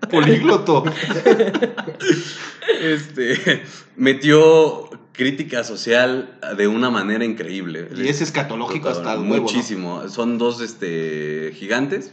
polígloto. 0.10 0.84
Este, 2.80 3.62
metió 3.96 4.88
crítica 5.12 5.64
social 5.64 6.38
de 6.56 6.66
una 6.66 6.88
manera 6.90 7.24
increíble. 7.24 7.88
y 7.94 8.08
es 8.08 8.22
escatológico 8.22 8.88
hasta 8.88 9.12
el 9.12 9.20
huevo, 9.20 9.34
¿no? 9.34 9.42
Muchísimo. 9.42 10.08
Son 10.08 10.38
dos 10.38 10.62
este, 10.62 11.52
gigantes. 11.54 12.10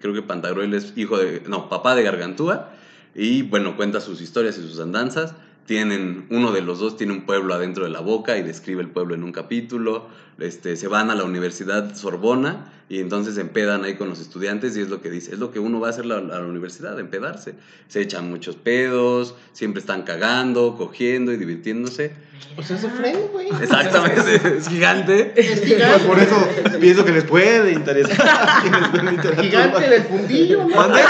Creo 0.00 0.14
que 0.14 0.22
Pantagruel 0.22 0.72
es 0.72 0.94
hijo 0.96 1.18
de. 1.18 1.42
No, 1.46 1.68
papá 1.68 1.94
de 1.94 2.02
Gargantúa. 2.02 2.72
Y 3.14 3.42
bueno, 3.42 3.76
cuenta 3.76 4.00
sus 4.00 4.22
historias 4.22 4.56
y 4.56 4.62
sus 4.62 4.80
andanzas. 4.80 5.34
Tienen, 5.66 6.26
uno 6.30 6.52
de 6.52 6.60
los 6.62 6.78
dos 6.78 6.96
tiene 6.96 7.12
un 7.12 7.22
pueblo 7.26 7.52
adentro 7.54 7.84
de 7.84 7.90
la 7.90 8.00
boca 8.00 8.36
y 8.38 8.42
describe 8.42 8.82
el 8.82 8.88
pueblo 8.88 9.14
en 9.14 9.24
un 9.24 9.32
capítulo. 9.32 10.06
Este, 10.38 10.76
se 10.76 10.86
van 10.88 11.10
a 11.10 11.14
la 11.14 11.24
Universidad 11.24 11.94
Sorbona 11.96 12.72
y 12.88 13.00
entonces 13.00 13.36
empedan 13.38 13.82
ahí 13.82 13.94
con 13.96 14.08
los 14.08 14.20
estudiantes 14.20 14.76
y 14.76 14.80
es 14.82 14.88
lo 14.90 15.00
que 15.00 15.10
dice, 15.10 15.32
es 15.32 15.40
lo 15.40 15.50
que 15.50 15.58
uno 15.58 15.80
va 15.80 15.88
a 15.88 15.90
hacer 15.90 16.06
la- 16.06 16.18
a 16.18 16.20
la 16.20 16.46
universidad, 16.46 17.00
empedarse. 17.00 17.54
Se 17.88 18.00
echan 18.00 18.30
muchos 18.30 18.54
pedos, 18.54 19.34
siempre 19.52 19.80
están 19.80 20.02
cagando, 20.02 20.76
cogiendo 20.76 21.32
y 21.32 21.36
divirtiéndose. 21.36 22.12
O 22.56 22.62
sea, 22.62 22.76
se 22.78 22.88
frena, 22.90 23.18
güey. 23.32 23.48
Exactamente, 23.60 24.34
es 24.58 24.68
gigante. 24.68 25.32
Es 25.34 25.58
Pues 25.60 25.64
gigante. 25.64 26.04
por 26.06 26.18
eso 26.20 26.48
pienso 26.80 27.04
que 27.04 27.12
les 27.12 27.24
puede 27.24 27.72
interesar 27.72 28.20
a 28.48 28.60
quienes 28.62 28.92
ven 28.92 29.06
literatura. 29.16 29.42
Gigante 29.42 29.88
del 29.90 30.02
fundillo, 30.04 30.64
¿no? 30.68 30.76
¿Mande? 30.76 31.00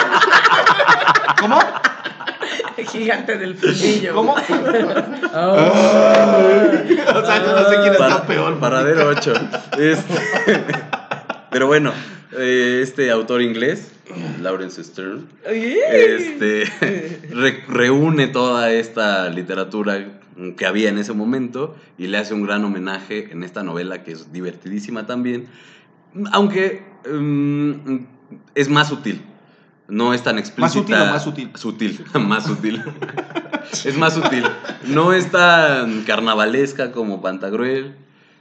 ¿Cómo? 1.40 1.58
Gigante 2.92 3.37
del 3.38 3.54
fundillo. 3.56 4.14
¿Cómo? 4.14 4.35
Ah. 5.38 6.83
O 7.14 7.26
sea, 7.26 7.45
yo 7.45 7.52
no 7.52 7.68
sé 7.68 7.76
quién 7.80 7.92
está 7.92 8.09
Para- 8.09 8.26
peor. 8.26 8.59
Paradero 8.59 9.09
8. 9.09 9.35
Este, 9.78 10.14
pero 11.50 11.66
bueno, 11.66 11.92
eh, 12.38 12.80
este 12.83 13.11
autor 13.11 13.42
inglés, 13.42 13.92
Lawrence 14.40 14.83
Stern, 14.83 15.26
este, 15.45 16.64
re- 17.30 17.64
reúne 17.68 18.28
toda 18.28 18.71
esta 18.73 19.28
literatura 19.28 20.21
que 20.56 20.66
había 20.66 20.88
en 20.88 20.99
ese 20.99 21.12
momento 21.12 21.76
y 21.99 22.06
le 22.06 22.18
hace 22.18 22.33
un 22.35 22.45
gran 22.47 22.64
homenaje 22.64 23.28
en 23.30 23.42
esta 23.42 23.62
novela 23.62 24.02
que 24.04 24.12
es 24.12 24.33
divertidísima 24.33 25.06
también, 25.06 25.49
aunque 26.33 26.83
mm, 27.11 27.99
es 28.54 28.68
más 28.68 28.88
sutil. 28.88 29.23
No 29.88 30.14
es 30.14 30.23
tan 30.23 30.38
explícita. 30.38 30.64
¿Más 30.66 30.76
útil 30.76 30.95
o 30.95 31.07
más 31.07 31.23
sutil? 31.23 31.50
Sutil, 31.55 32.05
más 32.21 32.45
sutil. 32.45 32.83
es 33.85 33.97
más 33.97 34.14
sutil. 34.14 34.45
No 34.87 35.12
es 35.12 35.31
tan 35.31 36.02
carnavalesca 36.02 36.93
como 36.93 37.21
Pantagruel, 37.23 37.97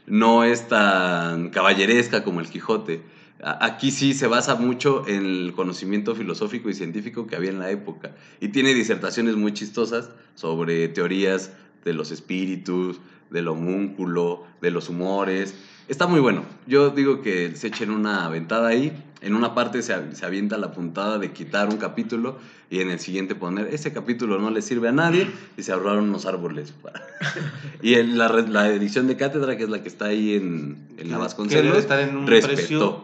no 0.07 0.43
es 0.43 0.67
tan 0.67 1.49
caballeresca 1.49 2.23
como 2.23 2.39
el 2.39 2.49
Quijote. 2.49 3.03
Aquí 3.43 3.91
sí 3.91 4.13
se 4.13 4.27
basa 4.27 4.55
mucho 4.55 5.07
en 5.07 5.25
el 5.25 5.53
conocimiento 5.55 6.15
filosófico 6.15 6.69
y 6.69 6.73
científico 6.73 7.27
que 7.27 7.35
había 7.35 7.51
en 7.51 7.59
la 7.59 7.69
época. 7.69 8.15
Y 8.39 8.47
tiene 8.47 8.73
disertaciones 8.73 9.35
muy 9.35 9.53
chistosas 9.53 10.09
sobre 10.35 10.87
teorías 10.87 11.51
de 11.83 11.93
los 11.93 12.11
espíritus, 12.11 12.99
del 13.29 13.47
homúnculo, 13.49 14.45
de 14.61 14.71
los 14.71 14.89
humores. 14.89 15.53
Está 15.87 16.07
muy 16.07 16.19
bueno. 16.19 16.43
Yo 16.67 16.89
digo 16.89 17.21
que 17.21 17.55
se 17.55 17.67
echen 17.67 17.91
una 17.91 18.25
aventada 18.25 18.67
ahí. 18.69 18.91
En 19.21 19.35
una 19.35 19.53
parte 19.55 19.81
se, 19.81 20.15
se 20.15 20.25
avienta 20.25 20.57
la 20.57 20.71
puntada 20.71 21.17
de 21.17 21.31
quitar 21.31 21.69
un 21.69 21.77
capítulo 21.77 22.37
y 22.69 22.79
en 22.81 22.89
el 22.91 22.99
siguiente 22.99 23.33
poner, 23.35 23.67
ese 23.73 23.91
capítulo 23.93 24.37
no 24.39 24.49
le 24.51 24.61
sirve 24.61 24.87
a 24.89 24.91
nadie 24.91 25.27
y 25.57 25.63
se 25.63 25.71
ahorraron 25.71 26.09
unos 26.09 26.25
árboles. 26.25 26.71
para- 26.73 27.01
y 27.81 27.95
en 27.95 28.17
la, 28.17 28.27
la 28.29 28.69
edición 28.69 29.07
de 29.07 29.15
cátedra, 29.17 29.57
que 29.57 29.63
es 29.63 29.69
la 29.69 29.81
que 29.81 29.87
está 29.87 30.05
ahí 30.05 30.33
en, 30.35 30.77
en 30.97 31.09
la 31.11 31.17
Vasconcelos, 31.17 31.65
debe 31.65 31.79
estar 31.79 31.99
en 31.99 32.15
un 32.17 32.27
respetó. 32.27 32.55
precio- 32.55 33.03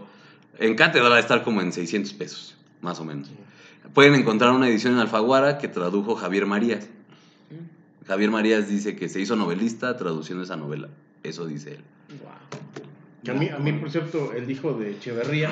En 0.59 0.75
cátedra 0.75 1.09
va 1.09 1.15
a 1.17 1.19
estar 1.19 1.43
como 1.43 1.61
en 1.61 1.71
600 1.71 2.13
pesos, 2.13 2.55
más 2.81 2.99
o 2.99 3.05
menos. 3.05 3.29
Pueden 3.93 4.13
encontrar 4.15 4.51
una 4.51 4.67
edición 4.69 4.93
en 4.93 4.99
Alfaguara 4.99 5.57
que 5.57 5.67
tradujo 5.67 6.15
Javier 6.15 6.45
Marías. 6.45 6.87
Javier 8.07 8.29
Marías 8.31 8.67
dice 8.67 8.95
que 8.95 9.09
se 9.09 9.19
hizo 9.21 9.35
novelista 9.35 9.95
traduciendo 9.97 10.43
esa 10.43 10.55
novela. 10.55 10.89
Eso 11.23 11.45
dice 11.45 11.73
él. 11.75 11.81
A 13.27 13.33
mí, 13.33 13.49
a 13.49 13.59
mí, 13.59 13.73
por 13.73 13.91
cierto, 13.91 14.33
el 14.33 14.49
hijo 14.49 14.73
de 14.73 14.91
Echeverría, 14.91 15.51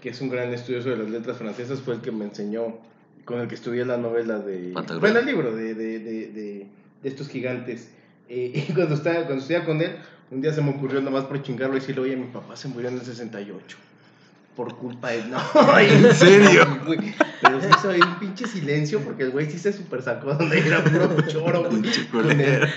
que 0.00 0.10
es 0.10 0.20
un 0.20 0.28
gran 0.28 0.52
estudioso 0.54 0.90
de 0.90 0.98
las 0.98 1.10
letras 1.10 1.36
francesas, 1.36 1.80
fue 1.80 1.94
el 1.94 2.00
que 2.00 2.12
me 2.12 2.24
enseñó, 2.24 2.78
con 3.24 3.40
el 3.40 3.48
que 3.48 3.56
estudié 3.56 3.84
la 3.84 3.96
novela 3.96 4.38
de... 4.38 4.72
Pantagruel. 4.72 5.00
Bueno, 5.00 5.18
el 5.18 5.26
libro 5.26 5.54
de, 5.54 5.74
de, 5.74 5.98
de, 5.98 6.28
de, 6.28 6.66
estos 7.02 7.28
gigantes. 7.28 7.90
Eh, 8.28 8.52
y 8.68 8.72
cuando, 8.72 8.94
estaba, 8.94 9.16
cuando 9.24 9.38
estudiaba 9.38 9.64
con 9.64 9.82
él, 9.82 9.96
un 10.30 10.40
día 10.40 10.52
se 10.52 10.62
me 10.62 10.70
ocurrió 10.70 11.00
nomás 11.00 11.24
por 11.24 11.42
chingarlo 11.42 11.76
y 11.76 11.80
decirle, 11.80 12.02
oye, 12.02 12.16
mi 12.16 12.28
papá 12.28 12.54
se 12.54 12.68
murió 12.68 12.88
en 12.88 12.94
el 12.94 13.02
68. 13.02 13.76
Por 14.58 14.74
culpa 14.76 15.10
de... 15.10 15.22
No, 15.26 15.38
¿En 15.78 16.12
serio? 16.16 16.66
Pero 17.40 17.60
se 17.60 17.68
hizo 17.70 17.90
ahí 17.90 18.00
un 18.00 18.18
pinche 18.18 18.44
silencio 18.44 18.98
porque 19.02 19.22
el 19.22 19.30
güey 19.30 19.48
sí 19.48 19.56
se 19.56 19.72
super 19.72 20.02
sacó 20.02 20.34
donde 20.34 20.58
era 20.58 20.82
puro 20.82 21.08
choro, 21.28 21.60
güey. 21.60 21.80
Pinche 21.80 22.08
Con 22.08 22.28
el, 22.28 22.68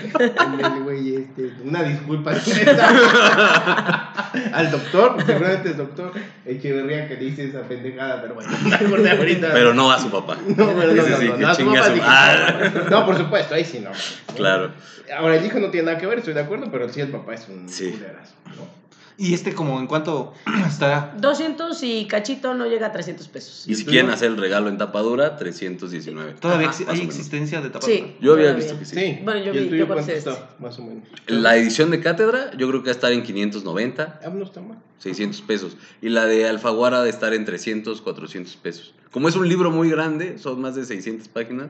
güey 0.84 1.16
este. 1.16 1.50
Una 1.64 1.82
disculpa 1.82 2.30
al 4.52 4.70
doctor, 4.70 5.26
seguramente 5.26 5.70
el 5.70 5.76
doctor 5.76 6.12
Echeverría 6.46 7.08
que 7.08 7.14
le 7.16 7.24
dice 7.24 7.48
esa 7.48 7.62
pendejada, 7.62 8.22
pero 8.22 8.34
bueno, 8.34 8.50
me 8.62 8.74
acordé 8.76 9.10
ahorita. 9.10 9.48
Pero 9.52 9.74
no 9.74 9.90
a 9.90 9.98
su 9.98 10.08
papá. 10.08 10.36
No, 10.46 10.54
pero 10.74 10.92
no, 10.94 11.02
sí, 11.02 11.64
su- 11.64 12.00
Ah. 12.04 13.02
por 13.04 13.16
supuesto, 13.16 13.56
ahí 13.56 13.64
sí 13.64 13.80
no. 13.80 13.90
Claro. 14.36 14.70
Ahora, 15.18 15.34
el 15.36 15.44
hijo 15.44 15.58
no 15.58 15.70
tiene 15.70 15.86
nada 15.86 15.98
que 15.98 16.06
ver, 16.06 16.18
estoy 16.18 16.34
de 16.34 16.42
acuerdo, 16.42 16.68
pero 16.70 16.88
sí 16.88 17.00
el 17.00 17.08
papá 17.08 17.34
es 17.34 17.48
un 17.48 17.68
Sí. 17.68 17.90
culerazo, 17.90 18.34
¿no? 18.56 18.81
¿Y 19.18 19.34
este 19.34 19.54
como 19.54 19.78
en 19.78 19.86
cuánto 19.86 20.32
estará? 20.66 21.14
200 21.18 21.82
y 21.82 22.06
cachito 22.06 22.54
no 22.54 22.66
llega 22.66 22.86
a 22.88 22.92
300 22.92 23.28
pesos. 23.28 23.64
Y 23.68 23.74
si 23.74 23.84
quieren 23.84 24.10
hacer 24.10 24.30
el 24.30 24.36
regalo 24.38 24.68
en 24.68 24.78
tapadura, 24.78 25.36
319. 25.36 26.34
¿Todavía 26.40 26.70
Ajá, 26.70 26.84
hay 26.90 27.00
existencia 27.02 27.60
de 27.60 27.70
tapa? 27.70 27.86
Sí. 27.86 28.16
Yo 28.20 28.32
había 28.32 28.46
Todavía. 28.46 28.64
visto 28.64 28.78
que 28.78 28.84
sí. 28.84 28.94
Sí. 28.96 29.18
Bueno, 29.22 29.40
yo 29.44 29.52
¿Y 29.54 29.58
el 29.58 29.64
vi- 29.64 29.68
tuyo 29.70 29.84
yo 29.84 29.86
cuánto 29.86 30.10
está? 30.12 30.30
este. 30.32 30.42
Más 30.58 30.78
o 30.78 30.82
menos. 30.82 31.04
La 31.26 31.56
edición 31.56 31.90
de 31.90 32.00
cátedra, 32.00 32.50
yo 32.56 32.68
creo 32.68 32.82
que 32.82 32.86
va 32.86 32.92
a 32.92 32.94
estar 32.94 33.12
en 33.12 33.22
590, 33.22 34.20
Ah, 34.24 34.28
no 34.32 34.44
está 34.44 34.60
mal. 34.60 34.78
600 34.98 35.40
pesos. 35.42 35.76
Y 36.00 36.08
la 36.08 36.24
de 36.26 36.48
Alfaguara 36.48 37.02
de 37.02 37.10
estar 37.10 37.34
en 37.34 37.44
300, 37.44 38.00
400 38.00 38.56
pesos. 38.56 38.94
Como 39.10 39.28
es 39.28 39.36
un 39.36 39.48
libro 39.48 39.70
muy 39.70 39.90
grande, 39.90 40.38
son 40.38 40.60
más 40.62 40.74
de 40.74 40.84
600 40.86 41.28
páginas, 41.28 41.68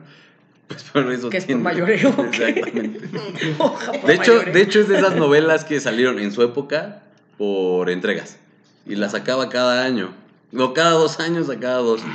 pues 0.67 0.83
por 0.93 1.11
eso 1.11 1.29
Que 1.29 1.37
es 1.37 1.45
por 1.45 1.57
mayoreo. 1.57 2.09
Exactamente. 2.31 3.01
Hoja 3.59 3.91
por 3.91 4.05
De 4.05 4.13
hecho, 4.13 4.35
mayor. 4.37 4.53
de 4.53 4.61
hecho, 4.61 4.79
es 4.79 4.87
de 4.87 4.97
esas 4.97 5.15
novelas 5.17 5.65
que 5.65 5.79
salieron 5.81 6.19
en 6.19 6.31
su 6.31 6.41
época 6.41 7.03
por 7.37 7.89
entregas. 7.89 8.37
Y 8.85 8.95
las 8.95 9.11
sacaba 9.13 9.49
cada 9.49 9.83
año. 9.85 10.13
No, 10.51 10.73
cada 10.73 10.91
dos 10.91 11.19
años 11.19 11.47
sacaba 11.47 11.77
dos. 11.77 12.01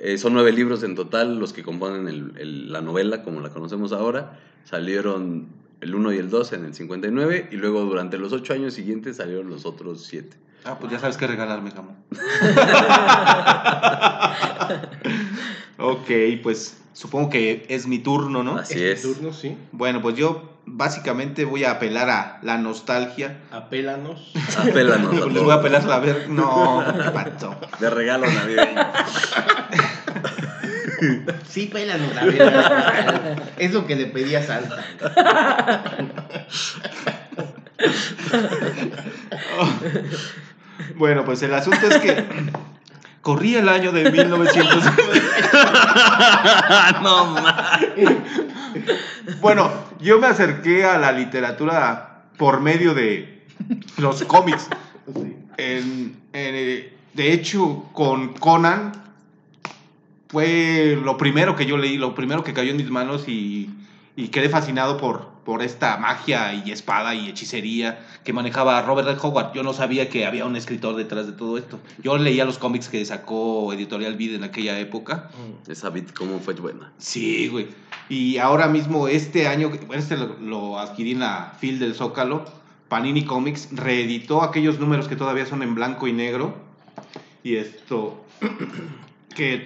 Eh, 0.00 0.18
son 0.18 0.34
nueve 0.34 0.52
libros 0.52 0.82
en 0.82 0.96
total 0.96 1.38
los 1.38 1.52
que 1.54 1.62
componen 1.62 2.08
el- 2.08 2.32
el- 2.38 2.72
la 2.72 2.82
novela, 2.82 3.22
como 3.22 3.40
la 3.40 3.48
conocemos 3.50 3.92
ahora. 3.92 4.38
Salieron 4.64 5.46
el 5.80 5.94
1 5.94 6.12
y 6.12 6.18
el 6.18 6.28
2 6.28 6.52
en 6.52 6.64
el 6.66 6.74
59. 6.74 7.48
Y 7.52 7.56
luego 7.56 7.82
durante 7.84 8.18
los 8.18 8.32
ocho 8.32 8.52
años 8.52 8.74
siguientes 8.74 9.16
salieron 9.16 9.48
los 9.48 9.64
otros 9.64 10.04
siete. 10.04 10.36
Ah, 10.64 10.76
pues 10.78 10.92
ya 10.92 10.98
sabes 10.98 11.16
qué 11.16 11.26
regalarme, 11.26 11.70
Camo. 11.72 11.96
ok, 15.78 16.10
pues 16.42 16.76
supongo 16.94 17.28
que 17.28 17.66
es 17.68 17.86
mi 17.86 17.98
turno, 17.98 18.42
¿no? 18.42 18.56
Así 18.56 18.82
es. 18.82 19.02
turno, 19.02 19.34
sí. 19.34 19.58
Bueno, 19.72 20.00
pues 20.00 20.16
yo 20.16 20.54
básicamente 20.64 21.44
voy 21.44 21.64
a 21.64 21.72
apelar 21.72 22.08
a 22.08 22.38
la 22.42 22.56
nostalgia. 22.56 23.40
Apélanos. 23.50 24.32
Apélanos 24.56 25.22
a 25.22 25.26
Les 25.30 25.42
voy 25.42 25.52
a 25.52 25.56
apelar 25.56 25.90
a 25.90 25.98
ver. 25.98 26.30
No, 26.30 26.82
qué 26.96 27.10
pato. 27.10 27.54
De 27.80 27.90
regalo 27.90 28.26
navideño. 28.26 28.80
Sí, 31.46 31.66
pélanos, 31.66 32.14
la 32.14 32.24
verdad. 32.24 33.38
Es 33.58 33.74
lo 33.74 33.86
que 33.86 33.94
le 33.94 34.06
pedí 34.06 34.34
a 34.36 34.42
Santa. 34.42 34.84
Bueno, 40.96 41.24
pues 41.24 41.42
el 41.42 41.52
asunto 41.54 41.86
es 41.88 41.98
que 41.98 42.24
corría 43.24 43.58
el 43.58 43.68
año 43.68 43.90
de 43.90 44.12
1900. 44.12 44.84
no 47.02 47.26
mames. 47.26 48.16
Bueno, 49.40 49.70
yo 50.00 50.20
me 50.20 50.28
acerqué 50.28 50.84
a 50.84 50.98
la 50.98 51.10
literatura 51.10 52.22
por 52.36 52.60
medio 52.60 52.94
de 52.94 53.42
los 53.96 54.22
cómics. 54.24 54.68
Sí. 55.12 55.36
En- 55.56 56.16
en, 56.32 56.54
eh, 56.54 56.92
de 57.14 57.32
hecho, 57.32 57.86
con 57.92 58.34
Conan 58.34 58.92
fue 60.28 60.98
lo 61.02 61.16
primero 61.16 61.56
que 61.56 61.64
yo 61.66 61.76
leí, 61.78 61.96
lo 61.96 62.14
primero 62.14 62.44
que 62.44 62.52
cayó 62.52 62.70
en 62.72 62.76
mis 62.76 62.90
manos 62.90 63.26
y, 63.28 63.70
y 64.16 64.28
quedé 64.28 64.48
fascinado 64.48 64.96
por, 64.96 65.28
por 65.44 65.62
esta 65.62 65.96
magia 65.96 66.54
y 66.54 66.70
espada 66.70 67.14
y 67.14 67.28
hechicería 67.28 68.06
que 68.22 68.32
manejaba 68.32 68.80
Robert 68.82 69.08
Red 69.08 69.18
Howard. 69.20 69.52
Yo 69.54 69.62
no 69.62 69.72
sabía 69.72 70.08
que 70.08 70.26
había 70.26 70.44
un 70.44 70.56
escritor 70.56 70.94
detrás 70.94 71.26
de 71.26 71.32
todo 71.32 71.58
esto. 71.58 71.80
Yo 72.02 72.16
leía 72.16 72.44
los 72.44 72.58
cómics 72.58 72.88
que 72.88 73.04
sacó 73.04 73.72
Editorial 73.72 74.16
Vid 74.16 74.36
en 74.36 74.44
aquella 74.44 74.78
época. 74.78 75.30
Esa 75.66 75.90
bit, 75.90 76.12
¿cómo 76.12 76.38
fue 76.38 76.54
buena? 76.54 76.92
Sí, 76.98 77.48
güey. 77.48 77.68
Y 78.08 78.38
ahora 78.38 78.68
mismo, 78.68 79.08
este 79.08 79.48
año, 79.48 79.70
bueno, 79.86 80.02
este 80.02 80.16
lo, 80.16 80.38
lo 80.38 80.78
adquirí 80.78 81.12
en 81.12 81.20
la 81.20 81.54
FIL 81.58 81.78
del 81.80 81.94
Zócalo, 81.94 82.44
Panini 82.88 83.24
Comics 83.24 83.70
reeditó 83.72 84.42
aquellos 84.42 84.78
números 84.78 85.08
que 85.08 85.16
todavía 85.16 85.46
son 85.46 85.62
en 85.62 85.74
blanco 85.74 86.06
y 86.06 86.12
negro. 86.12 86.54
Y 87.42 87.56
esto, 87.56 88.24
que 89.34 89.64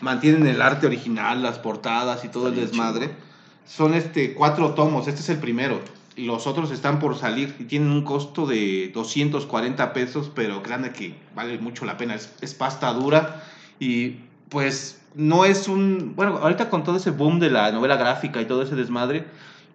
mantienen 0.00 0.46
el 0.46 0.60
arte 0.60 0.86
original, 0.86 1.42
las 1.42 1.58
portadas 1.58 2.24
y 2.24 2.28
todo 2.28 2.48
el 2.48 2.54
Está 2.54 2.66
desmadre. 2.66 3.29
Son 3.70 3.94
este, 3.94 4.34
cuatro 4.34 4.74
tomos, 4.74 5.06
este 5.06 5.20
es 5.20 5.28
el 5.28 5.38
primero. 5.38 5.80
Los 6.16 6.48
otros 6.48 6.72
están 6.72 6.98
por 6.98 7.16
salir 7.16 7.54
y 7.60 7.64
tienen 7.64 7.90
un 7.90 8.02
costo 8.02 8.44
de 8.44 8.90
240 8.92 9.92
pesos, 9.92 10.28
pero 10.34 10.60
créanme 10.60 10.90
que 10.90 11.14
vale 11.36 11.56
mucho 11.58 11.84
la 11.84 11.96
pena. 11.96 12.16
Es, 12.16 12.34
es 12.40 12.52
pasta 12.52 12.92
dura 12.92 13.44
y 13.78 14.16
pues 14.48 15.00
no 15.14 15.44
es 15.44 15.68
un... 15.68 16.14
Bueno, 16.16 16.40
ahorita 16.42 16.68
con 16.68 16.82
todo 16.82 16.96
ese 16.96 17.12
boom 17.12 17.38
de 17.38 17.48
la 17.48 17.70
novela 17.70 17.94
gráfica 17.94 18.40
y 18.40 18.46
todo 18.46 18.62
ese 18.62 18.74
desmadre, 18.74 19.24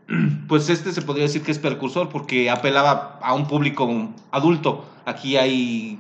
pues 0.50 0.70
este 0.70 0.92
se 0.92 1.02
podría 1.02 1.24
decir 1.24 1.42
que 1.42 1.52
es 1.52 1.60
precursor 1.60 2.10
porque 2.10 2.50
apelaba 2.50 3.18
a 3.22 3.34
un 3.34 3.48
público 3.48 4.10
adulto. 4.32 4.84
Aquí 5.06 5.38
hay... 5.38 6.00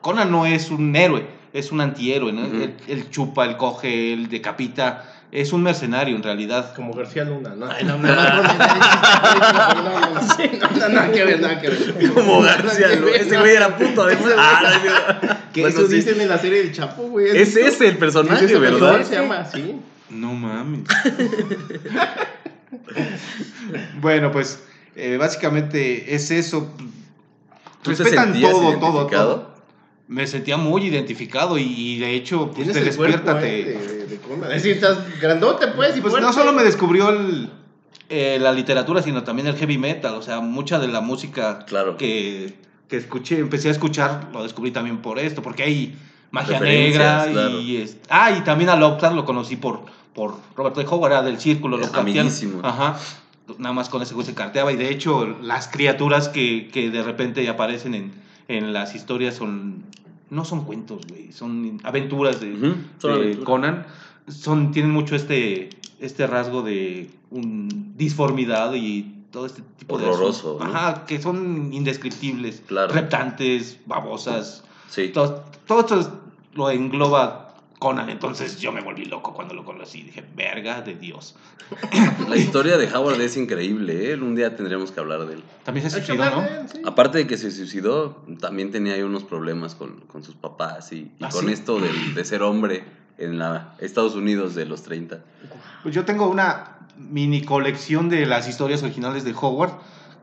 Conan 0.00 0.32
no 0.32 0.46
es 0.46 0.72
un 0.72 0.96
héroe, 0.96 1.28
es 1.52 1.70
un 1.70 1.80
antihéroe, 1.80 2.32
¿no? 2.32 2.42
Ujú. 2.42 2.56
él, 2.56 2.76
él 2.88 3.10
chupa, 3.10 3.44
él 3.44 3.56
coge, 3.56 4.12
él 4.12 4.28
decapita. 4.28 5.12
Es 5.36 5.52
un 5.52 5.62
mercenario 5.62 6.16
en 6.16 6.22
realidad. 6.22 6.72
Como 6.74 6.94
García 6.94 7.22
Luna, 7.24 7.54
¿no? 7.54 7.68
Ay, 7.70 7.84
no, 7.84 7.98
no, 7.98 8.08
no, 8.08 8.14
nada 10.88 11.12
que 11.12 11.24
ver, 11.24 11.40
nada 11.42 11.60
que 11.60 11.68
ver. 11.68 12.14
Como 12.14 12.40
García 12.40 12.94
Luna. 12.94 13.16
Ese 13.16 13.36
güey 13.36 13.54
era 13.54 13.76
puto 13.76 14.06
de 14.06 14.16
Que 15.52 15.66
eso 15.66 15.86
dicen 15.88 16.22
en 16.22 16.30
la 16.30 16.38
serie 16.38 16.62
del 16.62 16.72
Chapo, 16.72 17.02
güey. 17.02 17.36
Es 17.36 17.54
ese 17.54 17.88
el 17.88 17.98
personaje, 17.98 18.46
¿verdad? 18.56 19.04
se 19.04 19.16
llama 19.16 19.40
así. 19.40 19.78
No 20.08 20.32
mames. 20.32 20.88
bueno, 24.00 24.32
pues 24.32 24.62
eh, 24.94 25.18
básicamente 25.18 26.14
es 26.14 26.30
eso. 26.30 26.74
Respetan 27.84 28.40
todo, 28.40 28.78
todo, 28.78 29.06
todo. 29.06 29.55
Me 30.08 30.26
sentía 30.26 30.56
muy 30.56 30.84
identificado 30.86 31.58
y, 31.58 31.62
y 31.64 31.98
de 31.98 32.14
hecho, 32.14 32.52
pues, 32.54 32.72
te 32.72 32.80
despiértate. 32.84 33.44
de, 33.46 33.64
de. 34.06 34.14
Es 34.44 34.62
decir, 34.62 34.72
estás 34.72 34.98
grandote, 35.20 35.66
pues, 35.68 35.96
y 35.96 36.00
Pues 36.00 36.12
fuerte. 36.12 36.26
no 36.26 36.32
solo 36.32 36.52
me 36.52 36.62
descubrió 36.62 37.08
el, 37.10 37.50
eh, 38.08 38.38
la 38.40 38.52
literatura, 38.52 39.02
sino 39.02 39.24
también 39.24 39.48
el 39.48 39.56
heavy 39.56 39.78
metal. 39.78 40.14
O 40.14 40.22
sea, 40.22 40.40
mucha 40.40 40.78
de 40.78 40.86
la 40.88 41.00
música 41.00 41.64
Claro. 41.66 41.96
que, 41.96 42.54
que 42.88 42.96
escuché, 42.98 43.38
empecé 43.40 43.68
a 43.68 43.72
escuchar, 43.72 44.28
lo 44.32 44.44
descubrí 44.44 44.70
también 44.70 44.98
por 44.98 45.18
esto, 45.18 45.42
porque 45.42 45.64
hay 45.64 45.96
magia 46.30 46.60
negra 46.60 47.26
claro. 47.30 47.60
y... 47.60 47.78
es- 47.78 47.96
ah, 48.08 48.30
y 48.30 48.42
también 48.42 48.70
a 48.70 48.76
Lovecraft 48.76 49.16
lo 49.16 49.24
conocí 49.24 49.56
por, 49.56 49.80
por 50.14 50.34
Robert. 50.56 50.86
Howard, 50.88 51.12
era 51.12 51.22
del 51.22 51.40
círculo. 51.40 51.80
Amiguísimo. 51.94 52.60
Ajá. 52.62 52.96
Nada 53.58 53.72
más 53.72 53.88
con 53.88 54.02
ese 54.02 54.14
güey 54.14 54.24
se 54.26 54.34
carteaba. 54.34 54.72
Y 54.72 54.76
de 54.76 54.88
hecho, 54.90 55.26
las 55.42 55.66
criaturas 55.68 56.28
que, 56.28 56.68
que 56.72 56.90
de 56.90 57.02
repente 57.02 57.48
aparecen 57.48 57.94
en, 57.94 58.12
en 58.48 58.72
las 58.72 58.94
historias 58.94 59.34
son... 59.34 59.84
No 60.28 60.44
son 60.44 60.64
cuentos, 60.64 61.06
güey. 61.08 61.32
Son 61.32 61.80
aventuras 61.84 62.40
de, 62.40 62.74
son. 62.98 63.44
Conan. 63.44 63.86
Son, 64.26 64.72
tienen 64.72 64.90
mucho 64.90 65.14
este, 65.14 65.70
este 66.00 66.26
rasgo 66.26 66.62
de 66.62 67.10
un, 67.30 67.94
disformidad 67.96 68.74
y 68.74 69.14
todo 69.30 69.46
este 69.46 69.62
tipo 69.78 69.98
de... 69.98 70.06
Horroroso. 70.06 70.58
Ajá, 70.60 71.04
que 71.06 71.22
son 71.22 71.72
indescriptibles. 71.72 72.60
Claro. 72.66 72.92
Reptantes, 72.92 73.78
babosas. 73.86 74.64
Sí. 74.88 75.10
Todo, 75.10 75.44
todo 75.66 75.80
esto 75.80 76.20
lo 76.54 76.70
engloba 76.70 77.45
Conan. 77.78 78.08
Entonces 78.08 78.58
yo 78.58 78.72
me 78.72 78.80
volví 78.80 79.04
loco 79.04 79.34
cuando 79.34 79.54
lo 79.54 79.64
conocí. 79.64 80.02
Dije, 80.02 80.24
verga 80.34 80.80
de 80.82 80.94
Dios. 80.94 81.36
La 82.28 82.36
historia 82.36 82.78
de 82.78 82.92
Howard 82.92 83.20
es 83.20 83.36
increíble, 83.36 84.12
¿eh? 84.12 84.14
Un 84.14 84.34
día 84.34 84.56
tendremos 84.56 84.90
que 84.92 85.00
hablar 85.00 85.26
de 85.26 85.34
él. 85.34 85.44
También 85.64 85.88
se 85.88 85.96
suicidó, 85.96 86.24
¿no? 86.30 86.42
sí. 86.72 86.80
Aparte 86.84 87.18
de 87.18 87.26
que 87.26 87.36
se 87.36 87.50
suicidó, 87.50 88.22
también 88.40 88.70
tenía 88.70 88.94
ahí 88.94 89.02
unos 89.02 89.24
problemas 89.24 89.74
con, 89.74 90.00
con 90.02 90.22
sus 90.22 90.34
papás 90.34 90.92
y, 90.92 91.12
y 91.18 91.24
¿Ah, 91.24 91.28
con 91.28 91.46
sí? 91.46 91.52
esto 91.52 91.80
de, 91.80 92.24
ser 92.24 92.42
hombre 92.42 92.84
en 93.18 93.38
la 93.38 93.74
Estados 93.78 94.14
Unidos 94.14 94.54
de 94.54 94.66
los 94.66 94.82
30. 94.82 95.20
Pues 95.82 95.94
yo 95.94 96.04
tengo 96.04 96.28
una 96.28 96.78
mini 96.96 97.42
colección 97.42 98.08
de 98.08 98.26
las 98.26 98.48
historias 98.48 98.82
originales 98.82 99.24
de 99.24 99.34
Howard, 99.38 99.72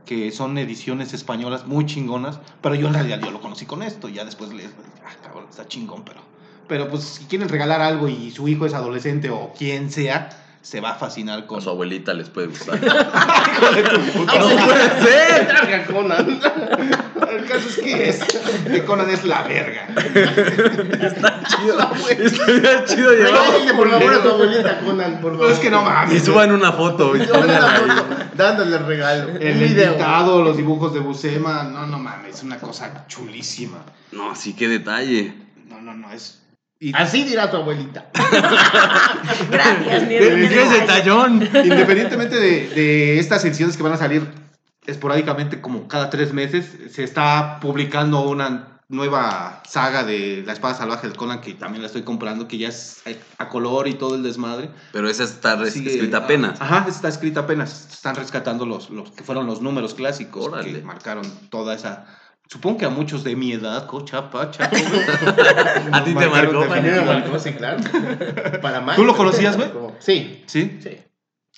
que 0.05 0.31
son 0.31 0.57
ediciones 0.57 1.13
españolas 1.13 1.65
muy 1.65 1.85
chingonas, 1.85 2.39
pero 2.61 2.75
yo 2.75 2.87
en 2.87 2.93
realidad 2.93 3.21
yo 3.21 3.31
lo 3.31 3.41
conocí 3.41 3.65
con 3.65 3.83
esto, 3.83 4.09
ya 4.09 4.25
después 4.25 4.53
les, 4.53 4.67
ah, 5.05 5.15
cabrón, 5.23 5.45
está 5.49 5.67
chingón, 5.67 6.03
pero, 6.03 6.21
pero 6.67 6.89
pues 6.89 7.03
si 7.03 7.25
quieren 7.25 7.49
regalar 7.49 7.81
algo 7.81 8.07
y 8.07 8.31
su 8.31 8.47
hijo 8.47 8.65
es 8.65 8.73
adolescente 8.73 9.29
o 9.29 9.53
quien 9.57 9.91
sea, 9.91 10.29
se 10.61 10.79
va 10.79 10.91
a 10.91 10.95
fascinar 10.95 11.39
A 11.39 11.47
con... 11.47 11.61
su 11.61 11.69
abuelita 11.69 12.13
les 12.13 12.29
puede 12.29 12.47
gustar. 12.47 12.79
¡No 12.81 14.65
puede 14.65 15.01
ser! 15.03 15.47
¡Larga 15.53 15.85
Conan! 15.87 16.39
El 17.29 17.45
caso 17.45 17.67
es 17.67 17.77
que 17.77 18.09
es. 18.09 18.19
que 18.71 18.85
Conan 18.85 19.09
es 19.09 19.25
la 19.25 19.43
verga. 19.43 19.87
Está 21.01 21.41
chido. 21.43 21.79
Estaría 22.09 22.85
chido 22.85 23.11
llevar. 23.13 23.75
Por 23.75 23.89
favor, 23.89 24.13
a 24.13 24.21
tu 24.23 24.29
abuelita 24.29 24.79
Conan, 24.79 25.19
por 25.19 25.31
favor. 25.33 25.47
No, 25.47 25.53
es 25.53 25.59
que 25.59 25.69
no 25.69 25.81
Y 25.81 25.85
mames. 25.85 26.23
suban 26.23 26.51
una 26.51 26.71
foto. 26.71 27.15
y 27.17 27.25
Suban 27.25 27.43
una 27.43 27.67
foto 27.69 28.05
Dándole 28.35 28.77
el 28.77 28.85
regalo. 28.85 29.29
El 29.39 29.61
invitado, 29.61 30.43
los 30.43 30.55
dibujos 30.57 30.93
de 30.93 30.99
Buscema, 31.01 31.63
no, 31.63 31.87
no 31.87 31.99
mames, 31.99 32.35
es 32.37 32.43
una 32.43 32.57
cosa 32.59 33.05
chulísima. 33.07 33.79
No, 34.11 34.33
sí, 34.35 34.53
qué 34.53 34.67
detalle. 34.69 35.33
No, 35.67 35.81
no, 35.81 35.93
no, 35.93 36.11
es... 36.11 36.39
y- 36.89 36.93
Así 36.95 37.23
dirá 37.23 37.49
tu 37.51 37.57
abuelita. 37.57 38.09
Gracias, 39.51 40.07
mi 40.07 40.87
tallón. 40.87 41.41
Independientemente 41.43 42.39
de, 42.39 42.69
de 42.69 43.19
estas 43.19 43.43
ediciones 43.45 43.77
que 43.77 43.83
van 43.83 43.93
a 43.93 43.97
salir 43.97 44.27
esporádicamente 44.85 45.61
como 45.61 45.87
cada 45.87 46.09
tres 46.09 46.33
meses, 46.33 46.65
se 46.91 47.03
está 47.03 47.59
publicando 47.61 48.21
una 48.21 48.69
nueva 48.89 49.63
saga 49.67 50.03
de 50.03 50.43
La 50.45 50.53
Espada 50.53 50.75
Salvaje 50.75 51.07
del 51.07 51.15
Conan 51.17 51.41
que 51.41 51.53
también 51.53 51.81
la 51.81 51.87
estoy 51.87 52.03
comprando, 52.03 52.47
que 52.47 52.57
ya 52.57 52.67
es 52.67 53.01
a 53.37 53.47
color 53.49 53.87
y 53.87 53.93
todo 53.93 54.15
el 54.15 54.23
desmadre. 54.23 54.69
Pero 54.91 55.09
esa 55.09 55.23
está 55.23 55.55
res- 55.55 55.73
Sigue- 55.73 55.91
escrita 55.91 56.17
apenas. 56.17 56.61
Ajá, 56.61 56.85
está 56.87 57.07
escrita 57.07 57.41
apenas. 57.41 57.87
Están 57.93 58.15
rescatando 58.15 58.65
los, 58.65 58.89
los 58.89 59.11
que 59.11 59.23
fueron 59.23 59.47
los 59.47 59.61
números 59.61 59.93
clásicos 59.95 60.45
Órale. 60.47 60.73
que 60.73 60.81
marcaron 60.81 61.23
toda 61.49 61.73
esa... 61.75 62.05
Supongo 62.53 62.77
que 62.77 62.85
a 62.85 62.91
muchos 62.91 63.23
de 63.23 63.35
mi 63.35 63.51
edad, 63.51 63.87
cochapa, 63.87 64.51
chapo, 64.51 64.75
A 65.91 66.03
ti 66.03 66.13
te 66.13 66.27
marcó, 66.27 66.61
A 66.61 66.81
mí 66.81 66.87
me 66.87 67.01
marcó, 67.01 67.39
sí, 67.39 67.51
claro. 67.53 67.81
Para 68.61 68.79
mal. 68.79 68.95
¿Tú 68.95 69.05
lo 69.05 69.17
conocías, 69.17 69.57
güey? 69.57 69.71
Sí. 69.97 70.43
¿Sí? 70.45 70.77
Sí. 70.79 70.99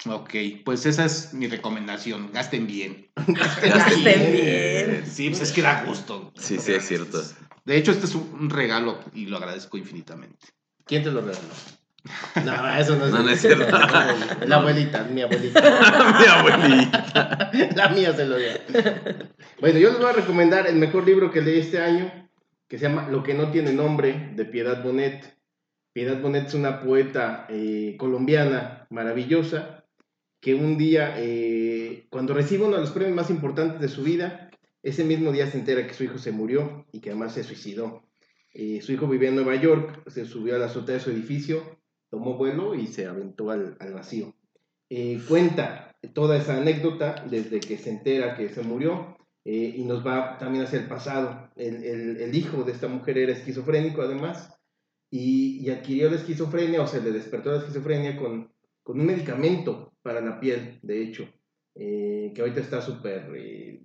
Ok, 0.10 0.34
pues 0.64 0.86
esa 0.86 1.04
es 1.04 1.34
mi 1.34 1.48
recomendación. 1.48 2.32
Gasten 2.32 2.66
bien. 2.66 3.10
Gasten 3.28 4.32
bien. 4.32 5.04
Sí, 5.06 5.32
pues 5.32 5.42
es 5.42 5.52
que 5.52 5.64
da 5.64 5.84
gusto. 5.84 6.32
Sí, 6.38 6.60
sí, 6.60 6.72
es 6.72 6.88
cierto. 6.88 7.22
De 7.66 7.76
hecho, 7.76 7.92
este 7.92 8.06
es 8.06 8.16
un 8.16 8.50
regalo 8.50 8.98
y 9.14 9.26
lo 9.26 9.36
agradezco 9.36 9.76
infinitamente. 9.76 10.48
¿Quién 10.86 11.04
te 11.04 11.12
lo 11.12 11.20
regaló? 11.20 11.42
No, 12.44 12.78
eso 12.78 12.96
no 12.96 13.06
es. 13.06 13.12
No, 13.12 13.24
no 13.24 13.30
es 13.30 13.42
cierto. 13.42 13.66
La 14.46 14.58
abuelita, 14.58 15.04
mi 15.04 15.22
abuelita. 15.22 15.62
Mi 16.20 16.26
abuelita. 16.26 17.52
La 17.76 17.90
mía 17.90 18.14
se 18.14 18.26
lo 18.26 18.38
dio. 18.38 18.50
Bueno, 19.60 19.80
yo 19.80 19.90
les 19.90 20.00
voy 20.00 20.10
a 20.10 20.14
recomendar 20.14 20.68
el 20.68 20.76
mejor 20.76 21.06
libro 21.06 21.32
que 21.32 21.42
leí 21.42 21.60
este 21.60 21.80
año, 21.80 22.30
que 22.68 22.78
se 22.78 22.88
llama 22.88 23.08
Lo 23.10 23.24
que 23.24 23.34
no 23.34 23.52
tiene 23.52 23.74
nombre, 23.74 24.32
de 24.36 24.46
Piedad 24.46 24.84
Bonet. 24.84 25.36
Piedad 25.94 26.22
Bonet 26.22 26.48
es 26.48 26.54
una 26.54 26.82
poeta 26.82 27.48
eh, 27.50 27.96
colombiana 27.98 28.86
maravillosa, 28.90 29.86
que 30.42 30.54
un 30.54 30.78
día, 30.78 31.16
eh, 31.18 32.06
cuando 32.10 32.34
recibe 32.34 32.66
uno 32.66 32.76
de 32.76 32.82
los 32.82 32.92
premios 32.92 33.16
más 33.16 33.30
importantes 33.30 33.80
de 33.82 33.88
su 33.88 34.04
vida, 34.04 34.52
ese 34.84 35.04
mismo 35.04 35.32
día 35.32 35.48
se 35.48 35.58
entera 35.58 35.88
que 35.88 35.96
su 35.96 36.04
hijo 36.04 36.20
se 36.20 36.32
murió 36.32 36.86
y 36.92 37.00
que 37.00 37.10
además 37.10 37.34
se 37.34 37.44
suicidó. 37.44 38.04
Eh, 38.54 38.82
su 38.82 38.92
hijo 38.92 39.08
vivía 39.08 39.30
en 39.30 39.36
Nueva 39.36 39.56
York, 39.56 40.04
se 40.08 40.26
subió 40.26 40.56
a 40.56 40.60
la 40.60 40.68
azotea 40.68 40.96
de 40.96 41.02
su 41.02 41.10
edificio, 41.10 41.80
tomó 42.16 42.38
vuelo 42.38 42.76
y 42.76 42.88
se 42.88 43.08
aventó 43.08 43.52
al, 43.52 43.76
al 43.78 43.94
vacío. 43.94 44.34
Eh, 44.90 45.20
cuenta 45.28 45.98
toda 46.14 46.38
esa 46.38 46.56
anécdota 46.56 47.26
desde 47.30 47.60
que 47.60 47.78
se 47.78 47.90
entera 47.90 48.38
que 48.38 48.48
se 48.48 48.62
murió 48.62 49.18
eh, 49.44 49.74
y 49.76 49.84
nos 49.84 50.06
va 50.08 50.38
también 50.38 50.64
hacia 50.64 50.80
el 50.80 50.88
pasado. 50.88 51.50
El, 51.58 51.84
el- 51.84 52.18
el 52.22 52.34
hijo 52.34 52.64
de 52.64 52.72
esta 52.72 52.88
mujer 52.88 53.18
era 53.18 53.34
esquizofrénico 53.34 54.02
además 54.02 54.58
y, 55.12 55.60
y 55.60 55.70
adquirió 55.72 56.10
la 56.10 56.16
esquizofrenia 56.16 56.82
o 56.82 56.88
se 56.88 57.02
le 57.02 57.12
despertó 57.12 57.52
la 57.52 57.58
esquizofrenia 57.58 58.16
con, 58.16 58.50
con 58.82 58.98
un 59.02 59.06
medicamento 59.06 59.92
para 60.02 60.22
la 60.22 60.40
piel, 60.40 60.80
de 60.84 61.02
hecho, 61.04 61.28
eh, 61.76 62.32
que 62.34 62.42
ahorita 62.42 62.62
está 62.62 62.80
súper, 62.82 63.30
eh, 63.36 63.82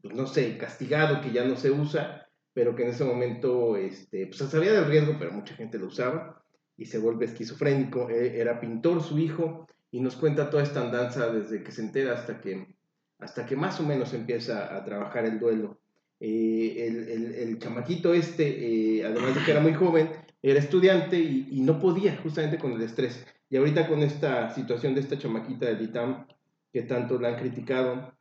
pues 0.00 0.14
no 0.14 0.28
sé, 0.28 0.56
castigado, 0.58 1.20
que 1.20 1.32
ya 1.32 1.44
no 1.44 1.56
se 1.56 1.72
usa, 1.72 2.28
pero 2.52 2.76
que 2.76 2.84
en 2.84 2.90
ese 2.90 3.02
momento 3.04 3.76
este, 3.76 4.28
pues, 4.28 4.38
sabía 4.48 4.72
del 4.74 4.86
riesgo, 4.86 5.16
pero 5.18 5.32
mucha 5.32 5.54
gente 5.56 5.76
lo 5.78 5.86
usaba 5.86 6.43
y 6.76 6.86
se 6.86 6.98
vuelve 6.98 7.26
esquizofrénico. 7.26 8.10
Eh, 8.10 8.40
era 8.40 8.60
pintor 8.60 9.02
su 9.02 9.18
hijo 9.18 9.66
y 9.90 10.00
nos 10.00 10.16
cuenta 10.16 10.50
toda 10.50 10.62
esta 10.62 10.80
andanza 10.80 11.30
desde 11.30 11.62
que 11.62 11.72
se 11.72 11.82
entera 11.82 12.14
hasta 12.14 12.40
que, 12.40 12.76
hasta 13.18 13.46
que 13.46 13.56
más 13.56 13.80
o 13.80 13.84
menos 13.84 14.12
empieza 14.14 14.74
a 14.76 14.84
trabajar 14.84 15.24
el 15.24 15.38
duelo. 15.38 15.80
Eh, 16.20 16.86
el, 16.86 17.08
el, 17.08 17.34
el 17.34 17.58
chamaquito 17.58 18.14
este, 18.14 18.98
eh, 18.98 19.04
además 19.04 19.34
de 19.34 19.42
que 19.44 19.50
era 19.50 19.60
muy 19.60 19.74
joven, 19.74 20.10
era 20.42 20.58
estudiante 20.58 21.18
y, 21.18 21.48
y 21.50 21.60
no 21.60 21.78
podía 21.78 22.16
justamente 22.16 22.58
con 22.58 22.72
el 22.72 22.82
estrés. 22.82 23.26
Y 23.50 23.56
ahorita 23.56 23.86
con 23.86 24.02
esta 24.02 24.50
situación 24.50 24.94
de 24.94 25.00
esta 25.00 25.18
chamaquita 25.18 25.66
del 25.66 25.82
ITAM, 25.82 26.26
que 26.72 26.82
tanto 26.82 27.20
la 27.20 27.28
han 27.28 27.36
criticado 27.36 28.16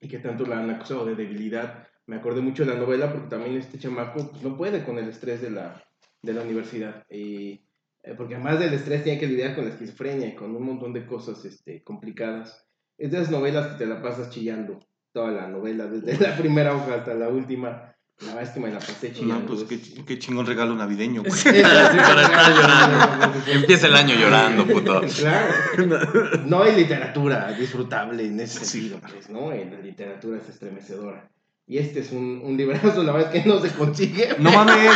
y 0.00 0.08
que 0.08 0.18
tanto 0.18 0.44
la 0.44 0.58
han 0.60 0.68
acusado 0.68 1.06
de 1.06 1.14
debilidad, 1.14 1.88
me 2.06 2.16
acordé 2.16 2.42
mucho 2.42 2.64
de 2.66 2.74
la 2.74 2.78
novela 2.78 3.10
porque 3.10 3.28
también 3.28 3.56
este 3.56 3.78
chamaco 3.78 4.30
pues, 4.30 4.42
no 4.42 4.56
puede 4.58 4.84
con 4.84 4.98
el 4.98 5.08
estrés 5.08 5.40
de 5.40 5.50
la, 5.50 5.82
de 6.20 6.34
la 6.34 6.42
universidad. 6.42 7.04
Eh, 7.08 7.63
porque 8.16 8.34
además 8.34 8.58
del 8.58 8.74
estrés 8.74 9.02
tiene 9.02 9.18
que 9.18 9.26
lidiar 9.26 9.54
con 9.54 9.64
la 9.64 9.70
esquizofrenia 9.70 10.28
y 10.28 10.34
con 10.34 10.54
un 10.54 10.64
montón 10.64 10.92
de 10.92 11.06
cosas 11.06 11.44
este, 11.44 11.82
complicadas. 11.82 12.66
Es 12.98 13.10
de 13.10 13.18
esas 13.18 13.30
novelas 13.30 13.68
que 13.68 13.78
te 13.78 13.86
la 13.86 14.02
pasas 14.02 14.30
chillando 14.30 14.78
toda 15.12 15.30
la 15.30 15.48
novela, 15.48 15.86
desde 15.86 16.18
la 16.18 16.36
primera 16.36 16.74
hoja 16.74 16.96
hasta 16.96 17.14
la 17.14 17.28
última. 17.28 17.90
La 18.20 18.28
verdad 18.28 18.42
es 18.42 18.50
que 18.50 18.60
me 18.60 18.70
la 18.70 18.78
pasé 18.78 19.12
chillando. 19.12 19.40
No, 19.40 19.46
pues 19.46 19.64
qué, 19.64 20.04
qué 20.04 20.18
chingón 20.18 20.46
regalo 20.46 20.74
navideño, 20.74 21.22
güey. 21.22 21.32
Sí, 21.42 21.48
para 21.50 22.22
estar 22.22 22.54
llorando. 22.54 23.50
Empieza 23.50 23.86
el 23.88 23.96
año 23.96 24.14
llorando, 24.14 24.66
puto. 24.66 25.00
Claro. 25.16 26.44
No 26.46 26.62
hay 26.62 26.76
literatura 26.76 27.52
disfrutable 27.52 28.26
en 28.26 28.38
ese 28.38 28.64
sentido, 28.64 29.00
pues, 29.00 29.30
¿no? 29.30 29.50
La 29.50 29.80
literatura 29.80 30.38
es 30.38 30.48
estremecedora. 30.48 31.28
Y 31.66 31.78
este 31.78 32.00
es 32.00 32.12
un, 32.12 32.42
un 32.44 32.56
librazo, 32.58 33.02
la 33.02 33.12
verdad 33.12 33.34
es 33.34 33.42
que 33.42 33.48
no 33.48 33.58
se 33.58 33.70
consigue. 33.70 34.28
No 34.38 34.52
mames, 34.52 34.90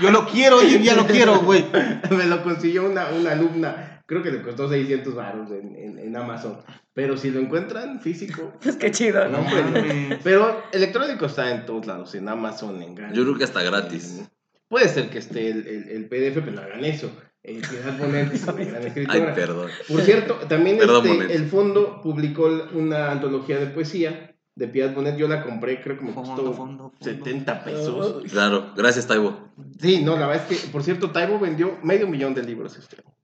yo 0.00 0.10
lo 0.12 0.26
quiero, 0.26 0.58
hoy 0.58 0.74
en 0.74 0.82
día 0.82 0.94
lo 0.94 1.06
quiero, 1.06 1.40
güey. 1.40 1.64
Me 2.10 2.24
lo 2.26 2.42
consiguió 2.44 2.86
una, 2.86 3.08
una 3.08 3.32
alumna, 3.32 4.02
creo 4.06 4.22
que 4.22 4.30
le 4.30 4.40
costó 4.42 4.68
600 4.68 5.14
baros 5.16 5.50
en, 5.50 5.74
en, 5.74 5.98
en 5.98 6.16
Amazon. 6.16 6.58
Pero 6.94 7.16
si 7.16 7.30
lo 7.30 7.40
encuentran 7.40 8.00
físico, 8.00 8.52
Pues 8.62 8.76
qué 8.76 8.90
chido. 8.92 9.28
no, 9.28 9.38
hombre, 9.38 10.08
no. 10.10 10.16
Pero 10.22 10.62
electrónico 10.72 11.26
está 11.26 11.50
en 11.50 11.66
todos 11.66 11.86
lados, 11.86 12.14
en 12.14 12.28
Amazon, 12.28 12.80
en 12.82 12.94
Gandhi. 12.94 13.16
Yo 13.16 13.24
creo 13.24 13.36
que 13.36 13.44
hasta 13.44 13.62
gratis. 13.62 14.22
Puede 14.68 14.88
ser 14.88 15.10
que 15.10 15.18
esté 15.18 15.50
el, 15.50 15.66
el, 15.66 15.88
el 15.88 16.04
PDF, 16.08 16.40
pero 16.44 16.52
no 16.52 16.60
hagan 16.62 16.84
eso. 16.84 17.10
El 17.42 17.62
Piedad 17.62 17.96
Bonet 17.98 18.32
es 18.32 18.42
una 18.44 18.64
gran 18.64 18.82
Ay, 18.82 18.86
escritora. 18.88 19.34
perdón. 19.34 19.70
Por 19.88 20.00
cierto, 20.02 20.34
también 20.48 20.78
Perdón, 20.78 21.06
este, 21.22 21.34
el 21.34 21.46
fondo 21.48 22.00
publicó 22.02 22.46
una 22.74 23.12
antología 23.12 23.58
de 23.58 23.66
poesía 23.66 24.35
de 24.56 24.66
Piedad 24.68 24.92
Bonet. 24.94 25.16
Yo 25.16 25.28
la 25.28 25.42
compré, 25.44 25.80
creo 25.80 25.96
que 25.98 26.04
me 26.04 26.12
Fondo, 26.12 26.30
costó 26.34 26.52
fondo, 26.54 26.90
fondo. 26.90 26.92
70 27.00 27.62
pesos. 27.64 28.24
Claro, 28.30 28.72
gracias, 28.76 29.06
Taibo. 29.06 29.50
Sí, 29.80 30.02
no, 30.02 30.16
la 30.18 30.26
verdad 30.26 30.46
es 30.50 30.60
que, 30.62 30.68
por 30.68 30.82
cierto, 30.82 31.12
Taibo 31.12 31.38
vendió 31.38 31.78
medio 31.84 32.08
millón 32.08 32.34
de 32.34 32.42
libros 32.42 32.76
este 32.76 32.96
año. 32.96 33.14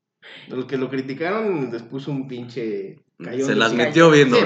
Los 0.48 0.66
que 0.66 0.76
lo 0.76 0.88
criticaron, 0.88 1.70
les 1.72 1.82
puso 1.82 2.10
un 2.10 2.28
pinche 2.28 3.00
cayón 3.22 3.46
Se 3.48 3.54
las 3.56 3.72
metió 3.74 4.10
bien 4.10 4.28
sí. 4.32 4.40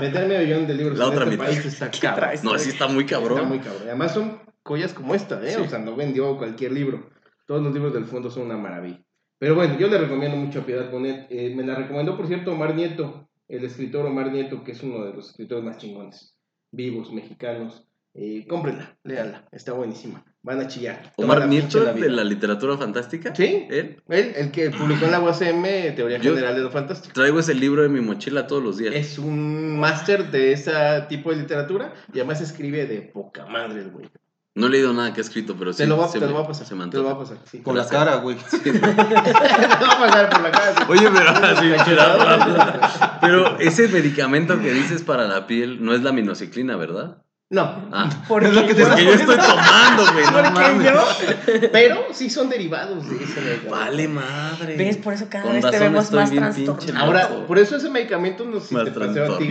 Meter 0.00 0.28
medio 0.28 0.40
millón 0.46 0.66
de 0.66 0.74
libros 0.74 0.98
La 0.98 1.04
en 1.06 1.10
otra 1.10 1.24
este 1.24 1.36
mitad. 1.36 1.46
país 1.46 1.64
está 1.64 1.90
¿Qué 1.90 1.98
cabrón. 2.00 2.20
traes? 2.20 2.44
No, 2.44 2.52
así 2.52 2.68
está 2.70 2.86
muy 2.88 3.04
Está 3.04 3.16
cabrón. 3.18 3.48
muy 3.48 3.58
cabrón. 3.58 3.82
Además 3.84 4.12
son 4.14 4.40
joyas 4.62 4.92
como 4.92 5.14
esta, 5.14 5.42
¿eh? 5.46 5.52
Sí. 5.54 5.60
O 5.60 5.68
sea, 5.68 5.78
no 5.78 5.96
vendió 5.96 6.36
cualquier 6.36 6.72
libro. 6.72 7.10
Todos 7.46 7.62
los 7.62 7.72
libros 7.72 7.92
del 7.94 8.04
fondo 8.06 8.30
son 8.30 8.44
una 8.46 8.56
maravilla. 8.56 9.00
Pero 9.38 9.54
bueno, 9.54 9.78
yo 9.78 9.88
le 9.88 9.98
recomiendo 9.98 10.36
mucho 10.36 10.60
a 10.60 10.66
Piedad 10.66 10.90
Bonet. 10.90 11.26
Eh, 11.30 11.52
me 11.54 11.62
la 11.64 11.74
recomendó, 11.74 12.16
por 12.16 12.26
cierto, 12.26 12.52
Omar 12.52 12.74
Nieto, 12.74 13.28
el 13.48 13.64
escritor 13.64 14.06
Omar 14.06 14.32
Nieto, 14.32 14.64
que 14.64 14.72
es 14.72 14.82
uno 14.82 15.04
de 15.04 15.12
los 15.14 15.30
escritores 15.30 15.64
más 15.64 15.78
chingones, 15.78 16.34
vivos, 16.70 17.12
mexicanos. 17.12 17.82
Eh, 18.18 18.46
cómprenla, 18.48 18.96
léanla, 19.04 19.46
está 19.52 19.74
buenísima. 19.74 20.24
Van 20.40 20.58
a 20.60 20.66
chillar. 20.68 21.12
Omar 21.16 21.46
Nieto 21.48 21.84
la 21.84 21.92
de 21.92 22.08
la 22.08 22.24
literatura 22.24 22.78
fantástica. 22.78 23.34
Sí. 23.34 23.66
Él. 23.68 24.02
Él, 24.08 24.32
el 24.36 24.50
que 24.50 24.70
publicó 24.70 25.04
en 25.04 25.10
la 25.10 25.20
UACM 25.20 25.94
Teoría 25.94 26.16
Yo- 26.16 26.34
General 26.34 26.54
de 26.54 26.62
lo 26.62 26.70
Fantástico. 26.70 27.12
Traigo 27.12 27.38
ese 27.40 27.54
libro 27.54 27.84
en 27.84 27.92
mi 27.92 28.00
mochila 28.00 28.46
todos 28.46 28.62
los 28.62 28.78
días. 28.78 28.94
Es 28.94 29.18
un 29.18 29.78
máster 29.78 30.30
de 30.30 30.52
ese 30.52 30.72
tipo 31.10 31.28
de 31.30 31.36
literatura 31.36 31.92
y 32.10 32.18
además 32.20 32.40
escribe 32.40 32.86
de 32.86 33.02
poca 33.02 33.44
madre 33.46 33.80
el 33.80 33.90
güey. 33.90 34.08
No 34.56 34.66
he 34.66 34.70
leído 34.70 34.92
nada 34.94 35.12
que 35.12 35.20
ha 35.20 35.24
escrito, 35.24 35.54
pero 35.58 35.72
sí. 35.72 35.78
te, 35.82 35.86
lo 35.86 35.98
va, 35.98 36.08
se 36.08 36.18
te 36.18 36.24
lo 36.24 36.32
me- 36.32 36.38
va 36.38 36.44
a 36.44 36.46
pasar. 36.48 36.66
se 36.66 36.74
me 36.74 36.86
te 36.88 36.96
lo 36.96 37.04
va 37.04 37.12
a 37.12 37.18
pasar. 37.18 37.36
Sí. 37.50 37.58
Por 37.58 37.76
la 37.76 37.86
cara, 37.86 38.16
güey. 38.16 38.36
te 38.62 38.72
lo 38.72 38.80
va 38.80 39.92
a 39.92 39.98
pasar 40.00 40.30
por 40.30 40.40
la 40.40 40.50
cara. 40.50 40.74
sí. 40.76 40.82
Oye, 40.88 41.10
pero 41.14 41.30
así, 41.30 41.70
Cachetado. 41.70 43.20
Pero 43.20 43.58
ese 43.58 43.88
medicamento 43.88 44.58
que 44.60 44.72
dices 44.72 45.02
para 45.02 45.26
la 45.26 45.46
piel 45.46 45.84
no 45.84 45.94
es 45.94 46.02
la 46.02 46.12
minociclina, 46.12 46.76
¿verdad? 46.76 47.18
No, 47.48 47.62
Ah, 47.92 48.08
Porque 48.26 48.48
Es 48.48 48.54
lo 48.54 48.66
que 48.66 48.74
te 48.74 48.80
yo- 48.80 48.88
porque 48.88 49.04
yo 49.04 49.10
estoy 49.12 49.36
tomando, 49.36 50.02
güey. 50.12 50.24
No 50.24 50.50
mames. 50.50 50.92
yo. 50.92 51.68
pero 51.72 52.06
sí 52.12 52.28
son 52.28 52.48
derivados 52.48 53.08
de 53.08 53.16
ese 53.22 53.40
medicamento. 53.40 53.70
Vale 53.70 54.08
madre. 54.08 54.76
¿Ves? 54.76 54.96
Por 54.96 55.12
eso 55.12 55.26
cada 55.30 55.44
Con 55.44 55.52
vez 55.52 55.70
te 55.70 55.78
vemos 55.78 56.10
más 56.10 56.30
trastornado. 56.32 57.04
Ahora, 57.04 57.46
por 57.46 57.58
eso 57.60 57.76
ese 57.76 57.88
medicamento 57.88 58.44
no 58.44 58.58
sé 58.58 58.68
si 58.68 58.74
Más 58.74 58.84
te 58.86 58.90
paseo 58.90 59.34
a 59.34 59.38
ti, 59.38 59.48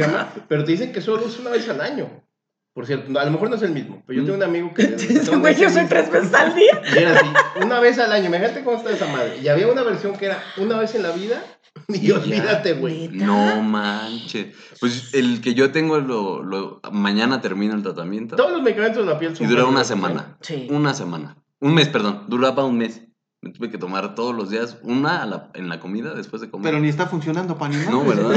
pero 0.50 0.66
te 0.66 0.72
dicen 0.74 0.92
que 0.92 1.00
solo 1.00 1.26
es 1.28 1.40
una 1.40 1.52
vez 1.52 1.70
al 1.70 1.80
año. 1.80 2.10
Por 2.76 2.86
cierto, 2.86 3.10
no, 3.10 3.20
a 3.20 3.26
lo 3.26 3.32
mejor 3.32 3.50
no 3.50 3.56
es 3.56 3.62
el 3.62 3.72
mismo, 3.72 4.04
pero 4.06 4.18
yo 4.18 4.24
Mm. 4.24 4.26
tengo 4.26 4.38
un 4.38 4.44
amigo 4.44 4.74
que... 4.74 4.86
Güey, 5.40 5.56
yo 5.56 5.70
soy 5.70 5.86
tres 5.88 6.12
veces 6.12 6.34
al 6.34 6.54
día. 6.54 6.82
Y 6.94 6.98
era 7.00 7.18
así, 7.20 7.28
una 7.64 7.80
vez 7.80 7.98
al 8.00 8.12
año, 8.12 8.26
imagínate 8.26 8.64
cómo 8.66 8.76
está 8.78 8.92
esa 8.92 9.08
madre. 9.08 9.40
Y 9.42 9.48
había 9.48 9.68
una 9.70 9.82
versión 9.84 10.14
que 10.18 10.26
era 10.26 10.44
una 10.58 10.78
vez 10.78 10.94
en 10.94 11.04
la 11.04 11.12
vida 11.12 11.42
y 11.88 12.12
olvídate, 12.12 12.74
güey. 12.74 13.08
No 13.08 13.62
manches. 13.62 14.48
Pues 14.82 15.14
el 15.14 15.40
que 15.40 15.54
yo 15.54 15.72
tengo, 15.72 16.00
lo, 16.00 16.44
lo- 16.44 16.82
mañana 16.92 17.40
termino 17.40 17.76
el 17.76 17.82
tratamiento. 17.82 18.36
Todos 18.36 18.52
los 18.52 18.62
medicamentos 18.62 19.06
de 19.06 19.14
la 19.14 19.18
piel 19.20 19.32
Y 19.32 19.36
son... 19.38 19.48
dura 19.48 19.64
una 19.66 19.82
peligrosos, 19.84 19.88
semana. 19.88 20.38
Sí. 20.42 20.68
Una 20.70 20.94
semana. 20.94 21.38
Un 21.62 21.74
mes, 21.76 21.88
perdón. 21.88 22.26
Duraba 22.28 22.66
un 22.66 22.78
mes. 22.78 23.02
Me 23.42 23.52
tuve 23.52 23.70
que 23.70 23.78
tomar 23.78 24.16
todos 24.16 24.36
los 24.36 24.50
días 24.50 24.80
una 24.84 25.22
a 25.22 25.26
la- 25.26 25.50
en 25.54 25.70
la 25.70 25.80
comida 25.80 26.14
después 26.14 26.42
de 26.42 26.50
comer. 26.50 26.72
Pero 26.72 26.82
ni 26.82 26.90
está 26.90 27.06
funcionando 27.08 27.58
para 27.58 27.74
ni 27.74 27.86
No. 27.86 28.04
¿verdad? 28.04 28.34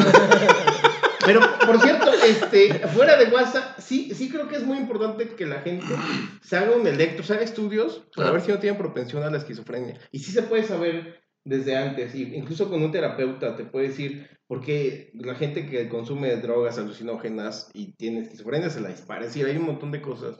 Pero, 1.29 1.41
por 1.67 1.81
cierto, 1.81 2.13
este, 2.25 2.75
fuera 2.89 3.17
de 3.17 3.27
WhatsApp, 3.31 3.79
sí, 3.79 4.13
sí 4.15 4.29
creo 4.31 4.49
que 4.49 4.57
es 4.57 4.65
muy 4.65 4.79
importante 4.79 5.29
que 5.29 5.47
la 5.47 5.61
gente 5.61 5.95
se 6.43 6.57
haga 6.57 6.75
un 6.75 6.87
electro, 6.87 7.23
se 7.25 7.35
haga 7.35 7.43
estudios 7.43 7.99
para 8.17 8.29
Claro. 8.29 8.33
ver 8.33 8.43
si 8.43 8.51
no 8.51 8.59
tienen 8.59 8.79
propensión 8.79 9.23
a 9.23 9.31
la 9.31 9.37
esquizofrenia. 9.39 9.99
Y 10.11 10.21
sí 10.21 10.33
se 10.33 10.43
puede 10.43 10.65
saber 10.65 11.21
desde 11.45 11.77
antes, 11.77 12.15
y 12.15 12.35
incluso 12.35 12.69
con 12.69 12.83
un 12.83 12.91
terapeuta 12.93 13.57
te 13.57 13.65
puede 13.65 13.89
decir, 13.89 14.29
porque 14.47 15.11
la 15.15 15.35
gente 15.35 15.67
que 15.67 15.89
consume 15.89 16.35
drogas 16.37 16.79
alucinógenas 16.79 17.71
y 17.75 17.93
tiene 17.93 18.21
esquizofrenia 18.21 18.71
se 18.71 18.81
la 18.81 18.89
dispara. 18.89 19.21
Es 19.23 19.29
decir, 19.35 19.47
hay 19.47 19.57
un 19.57 19.67
montón 19.67 19.91
de 19.93 20.01
cosas 20.01 20.37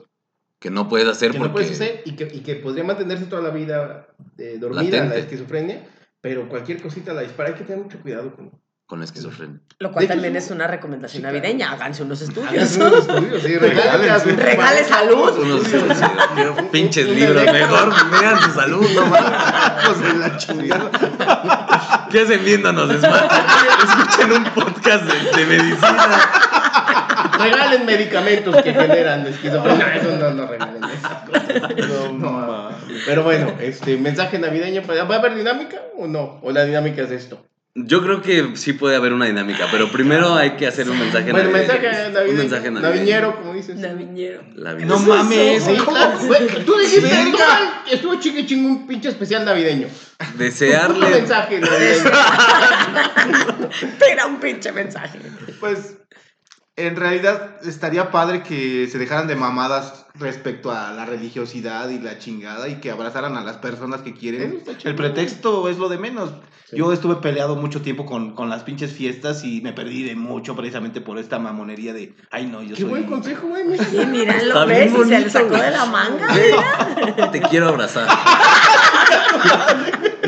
que 0.59 0.69
no 0.69 0.89
puedes 0.89 1.07
hacer 1.07 1.31
que 1.31 1.37
porque... 1.37 1.47
no 1.49 1.53
puedes 1.53 1.71
hacer 1.71 2.01
y 2.05 2.15
que, 2.15 2.25
y 2.33 2.39
que 2.41 2.55
podría 2.55 2.83
mantenerse 2.83 3.25
toda 3.25 3.41
la 3.41 3.49
vida 3.51 4.07
eh, 4.37 4.57
dormida 4.59 4.97
la 4.97 5.03
Latente. 5.05 5.19
esquizofrenia, 5.19 5.87
pero 6.21 6.49
cualquier 6.49 6.81
cosita 6.81 7.13
la 7.13 7.21
dispara. 7.21 7.49
Hay 7.51 7.55
que 7.55 7.63
tener 7.63 7.81
mucho 7.83 8.01
cuidado 8.01 8.35
con 8.35 8.51
Con 8.89 8.97
la 8.97 9.05
esquizofrenia. 9.05 9.59
Lo 9.77 9.91
cual 9.91 10.07
también 10.07 10.35
es 10.35 10.45
es 10.45 10.49
una 10.49 10.65
recomendación 10.65 11.21
navideña. 11.21 11.73
Háganse 11.73 12.01
unos 12.01 12.23
estudios. 12.23 12.75
Unos 12.75 12.93
estudios, 13.07 13.43
sí, 13.43 13.55
regalen 13.55 14.09
a 14.09 14.19
sus 14.19 14.35
Regale 14.35 14.83
salud. 14.83 15.37
Unos 15.37 16.63
pinches 16.71 17.07
libros. 17.07 17.45
Mejor 17.53 17.93
vean 18.09 18.41
su 18.41 18.51
salud, 18.51 18.89
no. 18.95 19.05
Hijos 19.05 20.01
de 20.01 20.13
la 20.15 20.37
chingada. 20.37 22.07
¿Qué 22.09 22.21
hacen 22.21 22.43
viéndonos? 22.43 22.89
Escuchen 22.89 24.31
un 24.31 24.43
podcast 24.45 25.03
de, 25.03 25.37
de 25.37 25.45
medicina. 25.45 26.31
Regalen 27.37 27.85
medicamentos 27.85 28.55
que 28.63 28.73
generan 28.73 29.27
esquizofrenia. 29.27 29.97
Eso 29.97 30.17
no, 30.17 30.31
no 30.31 30.47
regalen 30.47 30.83
esas 30.85 31.29
cosas. 31.29 31.75
No, 31.87 32.11
no. 32.13 32.69
Pero 33.05 33.21
bueno, 33.21 33.53
este 33.59 33.97
mensaje 33.97 34.39
navideño. 34.39 34.81
¿Va 34.89 35.15
a 35.15 35.19
haber 35.19 35.35
dinámica 35.35 35.77
o 35.95 36.07
no? 36.07 36.39
¿O 36.41 36.51
la 36.51 36.65
dinámica 36.65 37.03
es 37.03 37.11
esto? 37.11 37.45
Yo 37.85 38.01
creo 38.03 38.21
que 38.21 38.55
sí 38.55 38.73
puede 38.73 38.95
haber 38.95 39.13
una 39.13 39.25
dinámica, 39.25 39.67
pero 39.71 39.91
primero 39.91 40.33
hay 40.35 40.51
que 40.51 40.67
hacer 40.67 40.89
un 40.89 40.97
mensaje 40.99 41.31
Bueno, 41.31 41.49
navideño. 41.51 41.73
mensaje 41.73 42.11
navideño. 42.11 42.31
Un 42.31 42.37
mensaje 42.37 42.71
navideño. 42.71 42.95
Naviñero, 42.95 43.35
como 43.37 43.53
dices. 43.53 43.75
Naviñero. 43.77 44.41
No 44.85 44.99
mames. 44.99 45.63
Sí, 45.63 45.75
claro, 45.75 46.17
güey, 46.25 46.47
Tú 46.65 46.77
dijiste, 46.77 47.09
no, 47.31 47.37
estuvo 47.91 48.15
chingue 48.19 48.45
chingue 48.45 48.67
un 48.67 48.87
pinche 48.87 49.09
especial 49.09 49.45
navideño. 49.45 49.87
Un 50.31 50.37
Desearle. 50.37 51.09
mensaje 51.09 51.59
navideño. 51.59 52.11
Era 54.11 54.25
un 54.25 54.39
pinche 54.39 54.71
mensaje. 54.71 55.19
Pues 55.59 55.97
en 56.75 56.95
realidad 56.95 57.57
estaría 57.65 58.09
padre 58.11 58.43
que 58.43 58.87
se 58.91 58.97
dejaran 58.97 59.27
de 59.27 59.35
mamadas 59.35 60.05
respecto 60.19 60.71
a 60.71 60.91
la 60.91 61.05
religiosidad 61.05 61.89
y 61.89 61.99
la 61.99 62.17
chingada 62.19 62.67
y 62.67 62.75
que 62.75 62.91
abrazaran 62.91 63.37
a 63.37 63.43
las 63.43 63.57
personas 63.57 64.01
que 64.01 64.13
quieren. 64.13 64.63
El 64.83 64.95
pretexto 64.95 65.67
es 65.69 65.77
lo 65.77 65.89
de 65.89 65.97
menos. 65.97 66.31
Sí. 66.69 66.77
Yo 66.77 66.93
estuve 66.93 67.15
peleado 67.15 67.55
mucho 67.55 67.81
tiempo 67.81 68.05
con, 68.05 68.35
con 68.35 68.47
las 68.49 68.61
pinches 68.63 68.91
fiestas 68.93 69.43
y 69.43 69.59
me 69.61 69.73
perdí 69.73 70.03
de 70.03 70.15
mucho 70.15 70.55
precisamente 70.55 71.01
por 71.01 71.17
esta 71.17 71.39
mamonería 71.39 71.93
de, 71.93 72.13
ay 72.29 72.45
no, 72.45 72.61
yo 72.61 72.75
Qué 72.75 72.81
soy... 72.81 72.89
buen 72.91 73.03
consejo, 73.05 73.47
güey. 73.47 73.63
mira. 73.65 73.83
Sí, 73.89 73.97
mira, 74.05 74.43
lo 74.43 74.67
ves 74.67 74.91
y 74.93 75.09
se 75.09 75.19
le 75.19 75.29
sacó 75.31 75.49
güey. 75.49 75.61
de 75.61 75.71
la 75.71 75.85
manga. 75.85 77.31
Te 77.31 77.41
quiero 77.41 77.69
abrazar. 77.69 78.07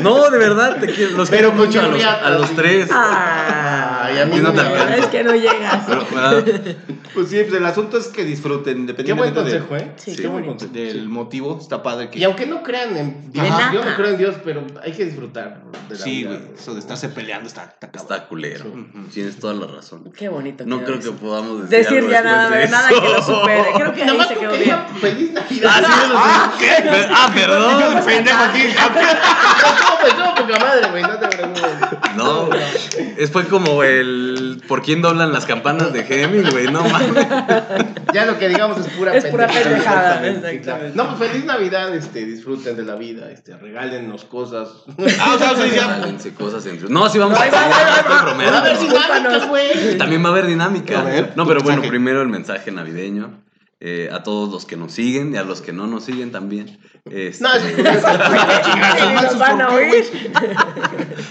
No, 0.00 0.30
de 0.30 0.38
verdad, 0.38 0.78
te 0.80 0.88
quiero. 0.88 1.16
Los 1.16 1.30
Pero 1.30 1.50
quiero 1.52 1.64
mucho 1.66 1.80
a 1.80 1.86
los, 1.86 2.02
a 2.04 2.30
los 2.30 2.50
tres. 2.56 2.88
Ay, 2.92 4.01
Ay, 4.04 4.18
a 4.18 4.26
mí 4.26 4.36
no 4.36 4.42
no 4.42 4.52
te 4.52 4.62
me 4.62 4.68
alcanza. 4.68 4.96
es 4.96 5.06
que 5.06 5.24
no 5.24 5.34
llegas. 5.34 5.84
Pero, 5.86 6.06
¿verdad? 6.12 6.44
Pues 7.14 7.28
sí, 7.28 7.36
pues 7.42 7.54
el 7.54 7.66
asunto 7.66 7.98
es 7.98 8.08
que 8.08 8.24
disfruten, 8.24 8.62
Qué 8.64 9.12
buen 9.12 9.28
independientemente 9.28 9.42
de- 9.44 9.58
consejo, 9.60 9.76
¿eh? 9.76 9.92
Sí, 9.96 10.16
qué 10.16 10.22
qué 10.22 10.28
buen 10.28 10.44
bonito. 10.46 10.66
consejo. 10.66 10.86
del 10.86 11.02
sí. 11.02 11.06
motivo. 11.08 11.58
Está 11.60 11.82
padre 11.82 12.10
que... 12.10 12.18
Y 12.18 12.24
aunque 12.24 12.46
no 12.46 12.62
crean 12.62 12.96
en 12.96 13.30
Dios, 13.32 13.46
yo 13.72 13.84
no 13.84 13.94
creo 13.96 14.08
en 14.08 14.18
Dios, 14.18 14.34
pero 14.44 14.64
hay 14.82 14.92
que 14.92 15.04
disfrutar 15.04 15.62
de 15.88 15.94
la 15.94 16.00
Sí, 16.04 16.24
güey, 16.24 16.38
eso 16.58 16.72
de 16.74 16.80
estarse 16.80 17.08
peleando 17.10 17.48
está, 17.48 17.76
está 17.92 18.26
culero. 18.28 18.64
Tienes 19.12 19.38
toda 19.38 19.54
la 19.54 19.66
razón. 19.66 20.10
Qué 20.16 20.28
bonito. 20.28 20.64
No 20.66 20.82
creo 20.84 20.98
que 20.98 21.10
podamos 21.12 21.68
decir, 21.68 22.08
ya 22.08 22.22
nada, 22.22 22.48
de 22.50 22.68
nada 22.68 22.88
que 22.88 22.94
lo 23.08 23.22
supere. 23.22 23.64
Creo 23.74 23.92
que 23.94 24.02
ahí 24.04 24.20
se 24.28 24.34
quedó 24.36 24.52
bien. 24.52 24.76
feliz 25.00 25.32
Navidad. 25.34 25.70
Ah, 25.74 25.82
sí, 25.84 26.12
Ah, 26.14 26.54
¿qué? 26.58 27.08
Ah, 27.10 27.30
perdón. 27.34 28.04
Pendejo 28.06 28.42
aquí. 28.42 28.62
No, 28.64 29.98
pues 30.00 30.16
no, 30.18 30.34
poca 30.34 30.58
madre, 30.58 30.90
güey, 30.90 31.02
no 31.02 31.18
te 31.18 31.28
preocupes. 31.28 31.91
No, 32.16 32.48
es 33.16 33.30
fue 33.30 33.46
como 33.46 33.82
el 33.82 34.62
¿por 34.68 34.82
quién 34.82 35.02
doblan 35.02 35.32
las 35.32 35.46
campanas 35.46 35.92
de 35.92 36.00
Hemingway? 36.00 36.66
No 36.70 36.82
mames. 36.84 37.26
Ya 38.12 38.26
lo 38.26 38.38
que 38.38 38.48
digamos 38.48 38.78
es 38.78 38.86
pura 38.88 39.14
Es 39.14 39.24
pura 39.26 39.46
pendejada, 39.46 40.26
Exactamente. 40.26 40.92
No, 40.96 41.16
pues 41.16 41.30
feliz 41.30 41.44
Navidad, 41.44 41.94
este, 41.94 42.24
disfruten 42.24 42.76
de 42.76 42.82
la 42.84 42.94
vida, 42.96 43.30
este, 43.30 43.56
regálennos 43.56 44.24
cosas. 44.24 44.68
Ah, 45.20 45.32
o 45.34 45.38
sea, 45.38 45.54
sí, 45.54 45.70
ya. 45.74 45.86
Regálense 45.94 46.34
cosas 46.34 46.64
entre 46.66 46.88
No, 46.88 47.08
sí 47.08 47.18
vamos 47.18 47.38
No, 47.38 47.44
a 47.44 47.48
va, 47.48 48.58
a 48.58 48.62
ver, 48.62 48.78
Discúlpanos. 48.78 49.32
dinámicas, 49.32 49.48
güey. 49.48 49.98
También 49.98 50.22
va 50.24 50.28
a 50.28 50.32
haber 50.32 50.46
dinámica. 50.46 51.00
A 51.00 51.04
ver, 51.04 51.32
no, 51.36 51.46
pero 51.46 51.60
bueno, 51.60 51.76
mensaje. 51.76 51.88
primero 51.88 52.22
el 52.22 52.28
mensaje 52.28 52.70
navideño. 52.70 53.30
Eh, 53.84 54.08
a 54.12 54.22
todos 54.22 54.48
los 54.48 54.64
que 54.64 54.76
nos 54.76 54.92
siguen 54.92 55.34
y 55.34 55.38
a 55.38 55.42
los 55.42 55.60
que 55.60 55.72
no 55.72 55.88
nos 55.88 56.04
siguen 56.04 56.30
también. 56.30 56.78
Este, 57.04 57.42
No, 57.42 57.52
es 57.52 57.62
van 59.40 59.60
a 59.60 59.70
oír. 59.70 60.04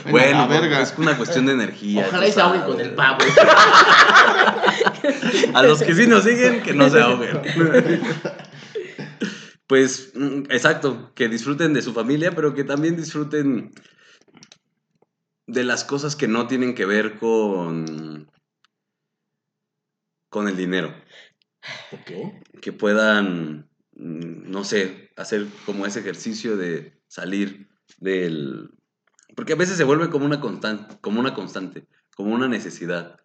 bueno, 0.12 0.50
verga. 0.50 0.82
es 0.82 0.94
una 0.98 1.16
cuestión 1.16 1.46
de 1.46 1.54
energía. 1.54 2.08
Ojalá 2.10 2.28
y 2.28 2.32
se 2.34 2.42
ahoguen 2.42 2.64
con 2.64 2.82
el 2.82 2.94
pavo. 2.94 3.20
A 5.54 5.64
los 5.64 5.82
que 5.82 5.96
sí 5.96 6.08
nos 6.08 6.26
siguen, 6.26 6.62
que 6.62 6.74
no 6.74 6.90
se 6.90 7.00
ahoguen. 7.00 7.40
Pues, 9.66 10.12
mm, 10.14 10.42
exacto, 10.50 11.14
que 11.16 11.30
disfruten 11.30 11.74
de 11.74 11.82
su 11.82 11.94
familia, 11.94 12.32
pero 12.32 12.54
que 12.54 12.66
también 12.66 12.98
disfruten 12.98 13.72
de 15.48 15.64
las 15.64 15.86
cosas 15.86 16.18
que 16.18 16.28
no 16.28 16.48
tienen 16.48 16.76
que 16.76 16.86
ver 16.86 17.18
con, 17.18 18.30
con 20.28 20.50
el 20.50 20.58
dinero. 20.58 20.94
Que 22.62 22.74
puedan, 22.74 23.70
mm, 23.94 24.50
no 24.50 24.64
sé, 24.64 25.12
hacer 25.16 25.48
como 25.66 25.86
ese 25.86 26.00
ejercicio 26.00 26.58
de 26.58 27.00
salir 27.08 27.70
del... 28.00 28.72
Porque 29.36 29.54
a 29.54 29.58
veces 29.58 29.78
se 29.78 29.84
vuelve 29.84 30.10
como 30.10 30.26
una 30.26 30.42
constante, 30.42 30.98
como 31.02 31.20
una 31.20 31.34
constante, 31.34 31.88
como 32.16 32.34
una 32.34 32.48
necesidad. 32.48 33.20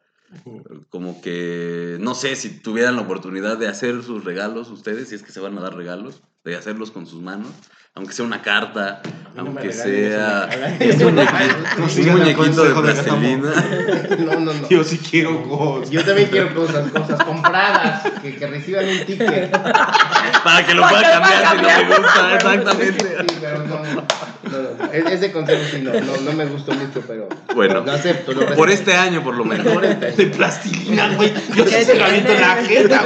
Como 0.88 1.20
que, 1.20 1.98
no 2.00 2.14
sé, 2.14 2.34
si 2.36 2.60
tuvieran 2.60 2.96
la 2.96 3.02
oportunidad 3.02 3.58
de 3.58 3.68
hacer 3.68 4.02
sus 4.02 4.24
regalos 4.24 4.70
ustedes, 4.70 5.08
si 5.08 5.14
es 5.14 5.22
que 5.22 5.32
se 5.32 5.40
van 5.40 5.56
a 5.56 5.60
dar 5.60 5.76
regalos, 5.76 6.22
de 6.44 6.56
hacerlos 6.56 6.90
con 6.90 7.06
sus 7.06 7.22
manos, 7.22 7.52
aunque 7.96 8.12
sea 8.12 8.26
una 8.26 8.42
carta, 8.42 9.00
no 9.34 9.40
aunque 9.42 9.72
sea 9.72 10.48
eso, 10.80 11.08
un 11.08 11.14
muñequito, 11.14 11.56
No 11.78 12.12
un 12.12 12.18
muñequito 12.18 12.64
de 12.64 12.74
plastilina. 12.82 13.52
No, 14.18 14.40
no, 14.40 14.52
no. 14.54 14.68
Yo 14.68 14.82
sí 14.82 14.98
quiero 14.98 15.42
cosas. 15.48 15.90
Yo 15.90 16.04
también 16.04 16.28
quiero 16.28 16.54
cosas, 16.54 16.90
cosas 16.90 17.22
compradas, 17.24 18.02
que, 18.22 18.36
que 18.36 18.46
reciban 18.46 18.86
un 18.88 18.98
ticket. 19.04 19.50
Para 20.44 20.66
que 20.66 20.74
lo 20.74 20.88
pueda 20.88 21.02
cambiar 21.02 21.50
si 21.50 21.56
no 21.56 21.68
me 21.68 21.96
gusta, 21.96 22.34
exactamente. 22.34 23.04
Sí, 23.28 23.36
pero 23.40 23.58
no, 23.64 23.82
no, 23.82 23.94
no, 23.94 24.92
Ese 24.92 25.32
consejo 25.32 25.62
sí 25.70 25.82
no, 25.82 25.92
no, 25.92 26.16
no 26.22 26.32
me 26.32 26.46
gustó 26.46 26.72
mucho, 26.72 27.02
pero 27.06 27.28
Bueno. 27.54 27.80
lo 27.80 27.92
acepto. 27.92 28.32
Lo 28.32 28.54
Por 28.54 28.70
este 28.70 28.94
año, 28.94 29.22
por 29.22 29.34
lo 29.34 29.44
menos. 29.44 29.66
Por 29.66 29.84
este 29.84 30.12
De 30.12 30.26
plastilina, 30.26 31.14
güey. 31.14 31.32
Yo 31.54 31.64
sí 31.64 31.84
se 31.84 31.92
en 31.92 32.40
la 32.40 32.56
jeta, 32.56 33.04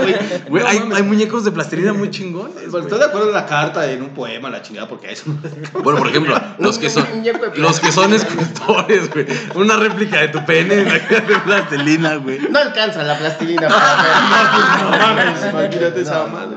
güey. 0.49 0.65
Hay, 0.65 0.81
hay 0.95 1.03
muñecos 1.03 1.45
de 1.45 1.53
plastilina 1.53 1.93
muy 1.93 2.11
chingones. 2.11 2.57
Pues 2.71 2.85
estoy 2.85 2.99
de 2.99 3.07
acuerdo 3.07 3.29
en 3.29 3.35
la 3.35 3.47
carta, 3.47 3.91
en 3.91 4.03
un 4.03 4.11
poema, 4.11 4.51
la 4.51 4.63
chingada, 4.63 4.80
porque 4.89 5.09
a 5.09 5.11
eso 5.11 5.25
no 5.29 5.81
Bueno, 5.83 5.99
por 5.99 6.09
ejemplo, 6.09 6.41
los 6.59 6.79
que 6.79 6.91
son, 6.91 7.07
los 7.57 7.81
que 7.81 7.93
son 7.93 8.13
escultores, 8.13 9.11
güey. 9.11 9.27
Una 9.55 9.77
réplica 9.77 10.21
de 10.21 10.29
tu 10.29 10.45
pene 10.45 10.77
de 10.77 11.39
plastilina, 11.45 12.17
güey. 12.17 12.39
No 12.51 12.59
alcanza 12.59 13.03
la 13.03 13.19
plastilina 13.19 13.69
para 13.69 14.03
ver. 15.15 15.31
No 15.53 15.61
imagínate 15.61 16.01
esa 16.01 16.27
madre. 16.27 16.57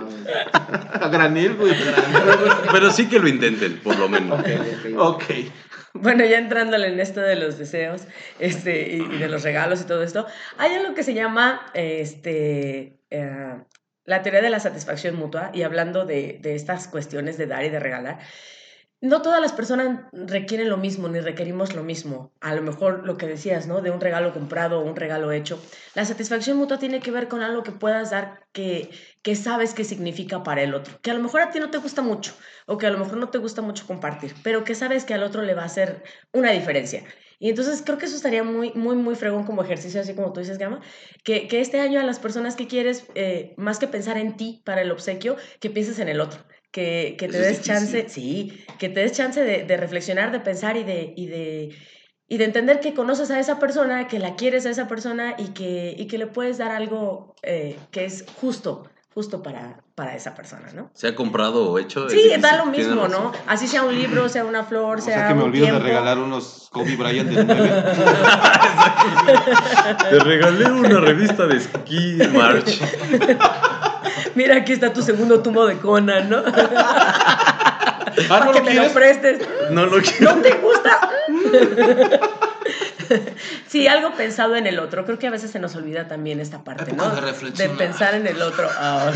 A 1.02 1.08
granel, 1.10 1.56
güey. 1.56 1.74
Pero 2.72 2.92
sí 2.92 3.08
que 3.08 3.20
lo 3.20 3.28
intenten, 3.28 3.80
por 3.80 3.98
lo 3.98 4.10
menos. 4.10 4.40
Ok, 4.40 4.48
ok. 4.48 5.16
Ok. 5.16 5.24
Bueno, 5.94 6.26
ya 6.26 6.40
entrándole 6.40 6.88
en 6.88 7.00
esto 7.00 7.22
de 7.22 7.36
los 7.36 7.60
deseos 7.60 8.02
este, 8.40 8.96
y, 8.96 9.02
y 9.02 9.18
de 9.20 9.28
los 9.28 9.44
regalos 9.44 9.82
y 9.82 9.86
todo 9.86 10.02
esto, 10.02 10.26
hay 10.58 10.74
algo 10.74 10.96
que 10.96 11.04
se 11.04 11.14
llama 11.14 11.62
este, 11.76 12.98
eh, 13.12 13.64
la 14.06 14.22
teoría 14.22 14.42
de 14.42 14.50
la 14.50 14.60
satisfacción 14.60 15.16
mutua 15.16 15.52
y 15.54 15.64
hablando 15.64 16.06
de, 16.06 16.40
estas 16.44 16.88
cuestiones 16.88 17.38
de 17.38 17.48
dar 17.48 17.64
y 17.64 17.70
de 17.70 17.80
regalar. 17.80 18.20
No 19.02 19.22
todas 19.22 19.42
las 19.42 19.52
personas 19.52 20.00
requieren 20.14 20.70
lo 20.70 20.78
mismo 20.78 21.10
ni 21.10 21.20
requerimos 21.20 21.76
lo 21.76 21.84
mismo. 21.84 22.32
A 22.40 22.56
lo 22.56 22.62
mejor 22.62 23.06
lo 23.06 23.18
que 23.18 23.28
decías, 23.28 23.68
¿no? 23.68 23.82
De 23.82 23.92
un 23.92 24.00
regalo 24.00 24.34
comprado 24.34 24.80
o 24.80 24.86
un 24.86 24.96
regalo 24.96 25.34
hecho. 25.34 25.62
La 25.94 26.06
satisfacción 26.06 26.56
mutua 26.56 26.80
tiene 26.80 27.02
que 27.02 27.12
ver 27.12 27.28
con 27.28 27.42
algo 27.42 27.64
que 27.64 27.74
puedas 27.74 28.12
dar 28.12 28.48
que, 28.54 28.92
que 29.22 29.36
sabes 29.36 29.74
que 29.74 29.84
significa 29.84 30.44
para 30.44 30.62
el 30.62 30.74
otro. 30.74 30.98
Que 31.02 31.12
a 31.12 31.16
lo 31.16 31.22
mejor 31.22 31.42
a 31.42 31.52
ti 31.52 31.60
no 31.60 31.70
te 31.70 31.80
gusta 31.80 32.02
mucho 32.02 32.34
o 32.66 32.78
que 32.78 32.88
a 32.88 32.92
lo 32.92 32.98
mejor 32.98 33.18
no 33.18 33.28
te 33.28 33.40
gusta 33.40 33.62
mucho 33.62 33.86
compartir, 33.86 34.36
pero 34.42 34.64
que 34.64 34.74
sabes 34.74 35.04
que 35.04 35.14
al 35.14 35.24
otro 35.24 35.42
le 35.42 35.54
va 35.54 35.64
a 35.64 35.66
hacer 35.66 36.04
una 36.32 36.52
diferencia. 36.52 37.04
Y 37.44 37.50
entonces 37.50 37.84
creo 37.86 37.98
que 37.98 38.06
eso 38.06 38.16
estaría 38.16 38.42
muy, 38.42 38.72
muy, 38.72 38.96
muy 38.96 39.16
fregón 39.16 39.44
como 39.44 39.62
ejercicio, 39.66 40.00
así 40.00 40.16
como 40.16 40.32
tú 40.32 40.40
dices, 40.40 40.58
Gama, 40.58 40.80
que, 41.26 41.50
que 41.50 41.60
este 41.60 41.82
año 41.82 42.00
a 42.00 42.04
las 42.06 42.18
personas 42.18 42.56
que 42.56 42.68
quieres, 42.68 43.06
eh, 43.16 43.54
más 43.58 43.80
que 43.80 43.88
pensar 43.90 44.18
en 44.18 44.38
ti 44.38 44.62
para 44.64 44.82
el 44.82 44.90
obsequio, 44.90 45.36
que 45.60 45.70
pienses 45.70 46.00
en 46.00 46.08
el 46.08 46.22
otro. 46.22 46.40
Que, 46.72 47.18
que 47.20 47.28
te 47.28 47.38
des 47.38 47.62
chance, 47.62 48.08
sí, 48.08 48.64
que 48.80 48.88
te 48.88 49.02
des 49.02 49.12
chance 49.12 49.44
de, 49.44 49.66
de 49.66 49.76
reflexionar, 49.76 50.32
de 50.32 50.40
pensar 50.40 50.78
y 50.78 50.86
de, 50.86 51.14
y 51.18 51.26
de, 51.28 51.76
y 52.30 52.38
de 52.38 52.46
entender 52.46 52.80
que 52.80 52.94
conoces 52.94 53.30
a 53.30 53.42
esa 53.42 53.60
persona, 53.60 54.08
que 54.08 54.20
la 54.20 54.38
quieres 54.38 54.66
a 54.66 54.70
esa 54.70 54.88
persona 54.88 55.36
y 55.38 55.50
que, 55.50 55.94
y 55.98 56.08
que 56.08 56.18
le 56.18 56.28
puedes 56.28 56.60
dar 56.60 56.72
algo 56.72 57.36
eh, 57.42 57.78
que 57.92 58.06
es 58.06 58.24
justo, 58.36 58.90
justo 59.14 59.44
para, 59.44 59.78
para 59.96 60.16
esa 60.16 60.34
persona, 60.34 60.70
¿no? 60.74 60.90
Sea 60.94 61.14
comprado 61.16 61.70
o 61.70 61.80
hecho. 61.80 62.10
Sí, 62.10 62.32
da 62.40 62.58
lo 62.58 62.66
mismo, 62.66 63.04
razón. 63.04 63.24
¿no? 63.24 63.32
Así 63.48 63.68
sea 63.68 63.84
un 63.84 63.94
libro, 63.96 64.28
sea 64.28 64.44
una 64.44 64.64
flor, 64.64 64.98
O 64.98 65.02
sea, 65.02 65.16
sea 65.16 65.28
que 65.28 65.36
me 65.36 65.44
olvido 65.44 65.68
de 65.68 65.80
regalar 65.80 66.18
unos 66.18 66.68
Kobe 66.72 66.96
Bryant 66.96 67.30
de 67.30 67.46
9. 67.46 67.54
Te 70.10 70.20
regalé 70.20 70.66
una 70.72 71.00
revista 71.00 71.46
de 71.46 71.60
ski 71.60 72.18
march. 72.34 72.82
Mira, 74.36 74.58
aquí 74.58 74.74
está 74.74 74.92
tu 74.92 75.02
segundo 75.04 75.42
tumbo 75.42 75.66
de 75.68 75.78
Conan, 75.78 76.30
¿no? 76.30 76.42
Ah, 76.46 78.00
Para 78.28 78.46
¿no 78.46 78.52
que 78.52 78.60
lo 78.60 78.66
me 78.66 78.74
lo 78.76 78.90
prestes. 78.94 79.48
No 79.72 79.86
lo 79.86 80.02
quiero. 80.02 80.36
¿No 80.36 80.42
te 80.42 80.52
gusta? 80.54 81.10
Sí, 83.68 83.88
algo 83.88 84.14
pensado 84.16 84.56
en 84.56 84.68
el 84.68 84.80
otro. 84.80 85.06
Creo 85.06 85.18
que 85.20 85.28
a 85.28 85.32
veces 85.32 85.52
se 85.52 85.60
nos 85.60 85.76
olvida 85.76 86.08
también 86.08 86.40
esta 86.40 86.64
parte, 86.64 86.94
¿no? 86.94 87.10
de 87.12 87.70
pensar 87.70 88.16
en 88.16 88.28
el 88.28 88.42
otro. 88.42 88.70
Ah, 88.78 89.12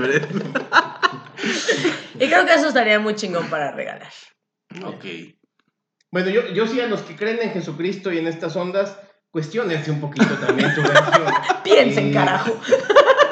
Brett. 0.00 0.28
Y 2.18 2.26
creo 2.28 2.46
que 2.46 2.54
eso 2.54 2.68
estaría 2.68 2.98
muy 2.98 3.14
chingón 3.14 3.48
para 3.50 3.72
regalar. 3.72 4.10
Ok. 4.84 5.04
Bueno, 6.10 6.30
yo, 6.30 6.46
yo 6.48 6.66
sí 6.66 6.80
a 6.80 6.86
los 6.86 7.02
que 7.02 7.14
creen 7.14 7.40
en 7.42 7.50
Jesucristo 7.52 8.10
y 8.12 8.18
en 8.18 8.26
estas 8.26 8.56
ondas, 8.56 8.96
cuestionense 9.30 9.90
un 9.90 10.00
poquito 10.00 10.26
también 10.36 10.74
su 10.74 10.82
versión. 10.82 11.24
Piensen, 11.62 12.08
Eh, 12.10 12.14
carajo. 12.14 12.58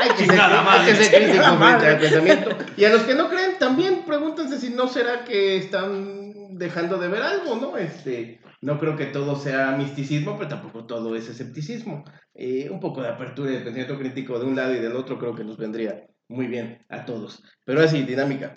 Hay 0.00 0.10
que 0.10 0.16
ser, 0.18 0.26
Chingada 0.28 0.58
hay 0.60 0.64
madre, 0.66 0.92
que 0.92 0.96
ser 1.04 1.14
crítico 1.14 1.32
chingada 1.32 1.56
frente 1.56 1.64
madre. 1.64 1.88
al 1.88 1.98
pensamiento. 1.98 2.58
Y 2.76 2.84
a 2.84 2.90
los 2.90 3.02
que 3.02 3.14
no 3.14 3.30
creen, 3.30 3.58
también 3.58 4.04
pregúntense 4.06 4.60
si 4.60 4.70
no 4.70 4.86
será 4.86 5.24
que 5.24 5.56
están 5.56 6.58
dejando 6.58 6.98
de 6.98 7.08
ver 7.08 7.22
algo, 7.22 7.56
¿no? 7.56 7.78
Este, 7.78 8.38
no 8.64 8.78
creo 8.78 8.96
que 8.96 9.04
todo 9.04 9.36
sea 9.36 9.72
misticismo, 9.72 10.38
pero 10.38 10.48
tampoco 10.48 10.86
todo 10.86 11.14
es 11.16 11.28
escepticismo. 11.28 12.02
Eh, 12.34 12.70
un 12.70 12.80
poco 12.80 13.02
de 13.02 13.08
apertura 13.08 13.50
y 13.50 13.56
de 13.56 13.60
pensamiento 13.60 13.98
crítico 13.98 14.38
de 14.38 14.46
un 14.46 14.56
lado 14.56 14.74
y 14.74 14.78
del 14.78 14.96
otro 14.96 15.18
creo 15.18 15.34
que 15.34 15.44
nos 15.44 15.58
vendría 15.58 16.06
muy 16.28 16.46
bien 16.46 16.82
a 16.88 17.04
todos. 17.04 17.42
Pero 17.66 17.82
así, 17.82 18.02
dinámica. 18.02 18.54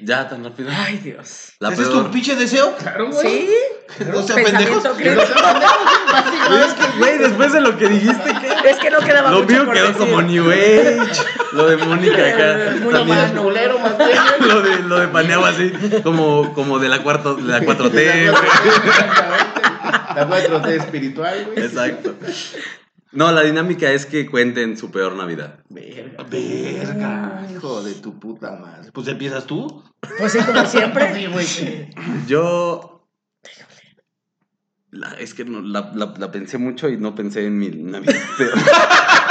Ya, 0.00 0.26
tan 0.26 0.42
rápido. 0.42 0.70
Ay, 0.72 0.98
Dios. 0.98 1.52
La 1.60 1.70
¿Ese 1.70 1.82
es 1.82 1.90
tu 1.90 2.10
pinche 2.10 2.34
deseo? 2.34 2.74
Claro, 2.76 3.10
güey. 3.10 3.26
¿Sí? 3.26 3.48
No 4.10 4.22
sean 4.22 4.42
pendejos. 4.42 4.82
Güey, 6.98 7.18
después 7.18 7.52
de 7.52 7.60
lo 7.60 7.76
que 7.76 7.88
dijiste, 7.88 8.32
¿qué? 8.40 8.70
Es 8.70 8.78
que 8.78 8.90
no 8.90 9.00
quedaba 9.00 9.30
Lo 9.30 9.42
mucho 9.42 9.52
mío 9.52 9.70
quedó 9.72 9.88
decir. 9.88 9.98
como 9.98 10.22
New 10.22 10.50
Age. 10.50 11.22
Lo 11.52 11.66
de 11.66 11.76
Mónica 11.76 12.28
acá. 12.28 12.76
Muy 12.82 12.92
también. 12.92 13.18
Más 13.18 13.32
culero, 13.32 13.78
más 13.78 13.98
bello. 13.98 14.20
Lo 14.40 14.62
de, 14.62 14.82
lo 14.82 15.00
de 15.00 15.08
Paneaba 15.08 15.48
así, 15.48 15.72
como, 16.02 16.54
como 16.54 16.78
de 16.78 16.88
la, 16.88 17.02
cuarto, 17.02 17.34
de 17.34 17.42
la 17.42 17.60
4T. 17.60 18.34
Exactamente. 20.20 20.48
La 20.48 20.62
4T 20.62 20.68
espiritual, 20.76 21.44
güey. 21.46 21.58
Exacto. 21.66 22.14
No, 23.12 23.30
la 23.30 23.42
dinámica 23.42 23.90
es 23.90 24.06
que 24.06 24.26
cuenten 24.30 24.76
su 24.78 24.90
peor 24.90 25.14
Navidad. 25.14 25.60
Verga. 25.68 26.24
Verga, 26.30 27.46
hijo 27.52 27.82
de 27.82 27.94
tu 27.94 28.18
puta 28.18 28.52
madre. 28.52 28.90
Pues 28.92 29.06
empiezas 29.08 29.46
tú. 29.46 29.84
Pues 30.18 30.32
sí, 30.32 30.38
como 30.38 30.64
siempre. 30.64 31.14
Sí, 31.14 31.26
güey. 31.26 31.90
Yo. 32.26 33.06
La- 34.90 35.14
es 35.14 35.32
que 35.34 35.44
no, 35.44 35.60
la, 35.62 35.90
la- 35.94 36.14
la 36.18 36.30
pensé 36.30 36.58
mucho 36.58 36.88
y 36.88 36.96
no 36.98 37.14
pensé 37.14 37.46
en 37.46 37.58
mi 37.58 37.68
Navidad. 37.70 38.14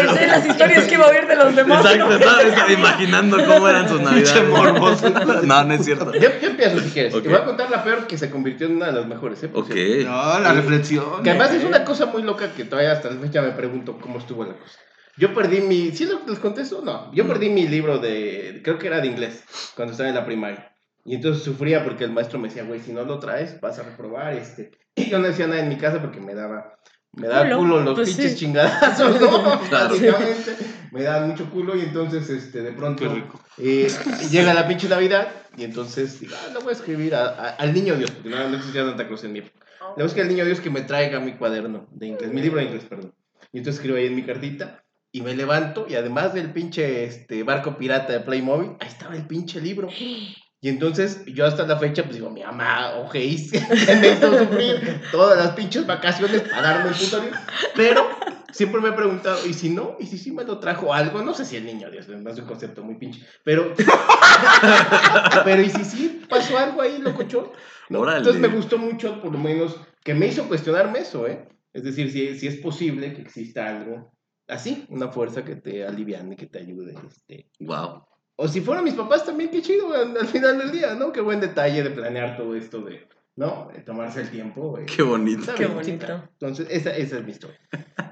Pensé 0.00 0.24
en 0.24 0.30
las 0.30 0.46
historias 0.46 0.84
que 0.84 0.94
iba 0.94 1.04
a 1.04 1.08
oír 1.08 1.26
de 1.26 1.36
los 1.36 1.56
demás. 1.56 1.84
Exacto, 1.84 2.14
estaba 2.14 2.42
estaba 2.42 2.72
imaginando 2.72 3.36
cómo 3.44 3.68
eran 3.68 3.88
sus 3.88 4.00
Navidades. 4.00 4.44
No, 5.46 5.64
no 5.64 5.74
es 5.74 5.84
cierto. 5.84 6.12
Yo, 6.12 6.28
yo 6.40 6.48
empiezo 6.48 6.80
si 6.80 6.90
quieres. 6.90 7.14
Ok. 7.14 7.22
Te 7.22 7.28
voy 7.28 7.38
a 7.38 7.44
contar 7.44 7.70
la 7.70 7.84
peor 7.84 8.06
que 8.06 8.18
se 8.18 8.30
convirtió 8.30 8.66
en 8.66 8.76
una 8.76 8.86
de 8.86 8.92
las 8.92 9.06
mejores, 9.06 9.42
¿eh? 9.42 9.50
Ok. 9.52 9.70
No, 10.04 10.40
la 10.40 10.52
reflexión. 10.52 11.22
Que 11.22 11.30
además 11.30 11.52
es 11.52 11.62
eh. 11.62 11.66
una 11.66 11.84
cosa 11.84 12.06
muy 12.06 12.22
loca 12.22 12.52
que 12.52 12.64
todavía 12.64 12.92
hasta 12.92 13.10
la 13.10 13.20
fecha 13.20 13.42
me 13.42 13.52
pregunto 13.52 13.98
cómo 14.00 14.18
estuvo 14.18 14.44
la 14.44 14.54
cosa. 14.54 14.78
Yo 15.16 15.32
perdí 15.34 15.60
mi. 15.60 15.92
¿Sí 15.92 16.04
lo- 16.04 16.20
les 16.26 16.38
conté 16.38 16.62
eso? 16.62 16.82
No. 16.84 17.12
Yo 17.14 17.26
perdí 17.26 17.48
mi 17.48 17.66
libro 17.66 17.98
de. 17.98 18.60
Creo 18.62 18.78
que 18.78 18.86
era 18.86 19.00
de 19.00 19.06
inglés. 19.06 19.42
Cuando 19.74 19.92
estaba 19.92 20.08
en 20.08 20.14
la 20.14 20.26
primaria. 20.26 20.72
Y 21.04 21.14
entonces 21.14 21.44
sufría 21.44 21.84
porque 21.84 22.04
el 22.04 22.10
maestro 22.10 22.38
me 22.38 22.48
decía, 22.48 22.64
güey, 22.64 22.80
si 22.80 22.92
no 22.92 23.04
lo 23.04 23.18
traes, 23.18 23.60
vas 23.60 23.78
a 23.78 23.84
reprobar. 23.84 24.34
Este. 24.34 24.72
Y 24.94 25.08
yo 25.08 25.18
no 25.18 25.28
decía 25.28 25.46
nada 25.46 25.60
en 25.60 25.68
mi 25.68 25.76
casa 25.78 26.00
porque 26.00 26.20
me 26.20 26.34
daba. 26.34 26.74
Me 27.16 27.28
daba 27.28 27.44
Culo, 27.44 27.56
culo 27.58 27.80
los 27.82 27.94
pues 27.94 28.08
pinches 28.10 28.32
sí. 28.32 28.38
chingadazos, 28.38 29.20
¿no? 29.20 29.60
Claro. 29.68 29.88
Básicamente. 29.90 30.56
Me 30.92 31.02
daban 31.02 31.30
mucho 31.30 31.50
culo 31.50 31.74
y 31.76 31.80
entonces, 31.80 32.28
este, 32.30 32.62
de 32.62 32.72
pronto. 32.72 33.02
Qué 33.02 33.08
rico. 33.08 33.40
Eh, 33.58 33.90
llega 34.30 34.54
la 34.54 34.68
pinche 34.68 34.88
Navidad 34.88 35.28
y 35.56 35.64
entonces 35.64 36.20
digo, 36.20 36.34
ah, 36.38 36.50
le 36.52 36.58
voy 36.60 36.68
a 36.68 36.72
escribir 36.72 37.14
a- 37.14 37.28
a- 37.28 37.48
al 37.56 37.72
niño 37.74 37.96
Dios, 37.96 38.10
porque 38.10 38.28
no, 38.28 38.48
no 38.48 38.56
existía 38.56 38.84
Santa 38.84 39.06
Claus 39.06 39.24
en 39.24 39.32
mi 39.32 39.38
época. 39.40 39.64
Le 39.80 39.94
voy 39.94 40.02
a 40.02 40.06
escribir 40.06 40.22
al 40.30 40.36
niño 40.36 40.44
Dios 40.46 40.60
que 40.60 40.70
me 40.70 40.82
traiga 40.82 41.18
mi 41.20 41.32
cuaderno 41.32 41.86
de 41.90 42.06
inglés, 42.06 42.32
mi 42.32 42.42
libro 42.42 42.58
de 42.58 42.66
inglés, 42.66 42.84
perdón. 42.88 43.14
Y 43.52 43.58
entonces 43.58 43.80
escribo 43.80 43.96
ahí 43.98 44.06
en 44.06 44.14
mi 44.14 44.22
cartita 44.22 44.82
Y 45.12 45.22
me 45.22 45.34
levanto 45.34 45.86
y 45.88 45.94
además 45.94 46.34
del 46.34 46.52
pinche 46.52 47.04
este, 47.04 47.42
barco 47.44 47.78
pirata 47.78 48.12
de 48.12 48.20
Playmobil, 48.20 48.72
ahí 48.80 48.88
estaba 48.88 49.16
el 49.16 49.26
pinche 49.26 49.60
libro. 49.62 49.88
Y 50.66 50.68
entonces 50.68 51.24
yo 51.26 51.46
hasta 51.46 51.64
la 51.64 51.76
fecha 51.76 52.02
pues 52.02 52.16
digo, 52.16 52.28
mi 52.28 52.42
mamá, 52.42 52.90
que 53.12 53.20
me 53.20 54.08
hizo 54.08 54.36
sufrir 54.36 55.00
todas 55.12 55.38
las 55.38 55.54
pinches 55.54 55.86
vacaciones 55.86 56.40
para 56.40 56.62
darme 56.62 56.90
el 56.90 56.96
puto 56.96 57.22
libro. 57.22 57.38
Pero 57.76 58.08
siempre 58.50 58.80
me 58.80 58.88
he 58.88 58.92
preguntado, 58.92 59.46
¿y 59.46 59.54
si 59.54 59.70
no? 59.70 59.96
¿Y 60.00 60.06
si 60.06 60.18
sí 60.18 60.32
me 60.32 60.42
lo 60.42 60.58
trajo 60.58 60.92
algo? 60.92 61.22
No 61.22 61.34
sé 61.34 61.44
si 61.44 61.54
el 61.54 61.66
niño, 61.66 61.88
Dios, 61.88 62.08
no 62.08 62.28
es 62.28 62.38
un 62.40 62.46
concepto 62.46 62.82
muy 62.82 62.96
pinche. 62.96 63.24
Pero, 63.44 63.74
pero 65.44 65.62
¿y 65.62 65.70
si 65.70 65.84
sí 65.84 66.22
pasó 66.28 66.58
algo 66.58 66.82
ahí, 66.82 66.98
locochón? 66.98 67.46
¿No? 67.88 68.00
Órale. 68.00 68.18
Entonces 68.18 68.42
me 68.42 68.48
gustó 68.48 68.76
mucho, 68.76 69.22
por 69.22 69.30
lo 69.30 69.38
menos, 69.38 69.76
que 70.02 70.14
me 70.14 70.26
hizo 70.26 70.48
cuestionarme 70.48 70.98
eso, 70.98 71.28
¿eh? 71.28 71.46
Es 71.74 71.84
decir, 71.84 72.10
si, 72.10 72.36
si 72.36 72.48
es 72.48 72.56
posible 72.56 73.14
que 73.14 73.22
exista 73.22 73.68
algo 73.68 74.12
así, 74.48 74.84
una 74.88 75.12
fuerza 75.12 75.44
que 75.44 75.54
te 75.54 75.86
aliviane, 75.86 76.34
que 76.34 76.46
te 76.46 76.58
ayude, 76.58 76.96
este... 77.06 77.52
Wow. 77.60 78.02
O 78.36 78.46
si 78.48 78.60
fueran 78.60 78.84
mis 78.84 78.94
papás 78.94 79.24
también, 79.24 79.50
qué 79.50 79.62
chido 79.62 79.94
al, 79.94 80.16
al 80.16 80.26
final 80.26 80.58
del 80.58 80.70
día, 80.70 80.94
¿no? 80.94 81.10
Qué 81.12 81.20
buen 81.22 81.40
detalle 81.40 81.82
de 81.82 81.90
planear 81.90 82.36
todo 82.36 82.54
esto 82.54 82.80
de, 82.82 83.08
¿no? 83.36 83.68
De 83.74 83.80
tomarse 83.80 84.20
el 84.20 84.30
tiempo. 84.30 84.76
eh. 84.78 84.84
Qué 84.84 85.02
bonito. 85.02 85.54
Qué 85.54 85.64
bonito. 85.66 86.22
Entonces, 86.32 86.66
esa, 86.70 86.90
esa 86.94 87.16
es 87.16 87.24
mi 87.24 87.30
historia. 87.32 87.58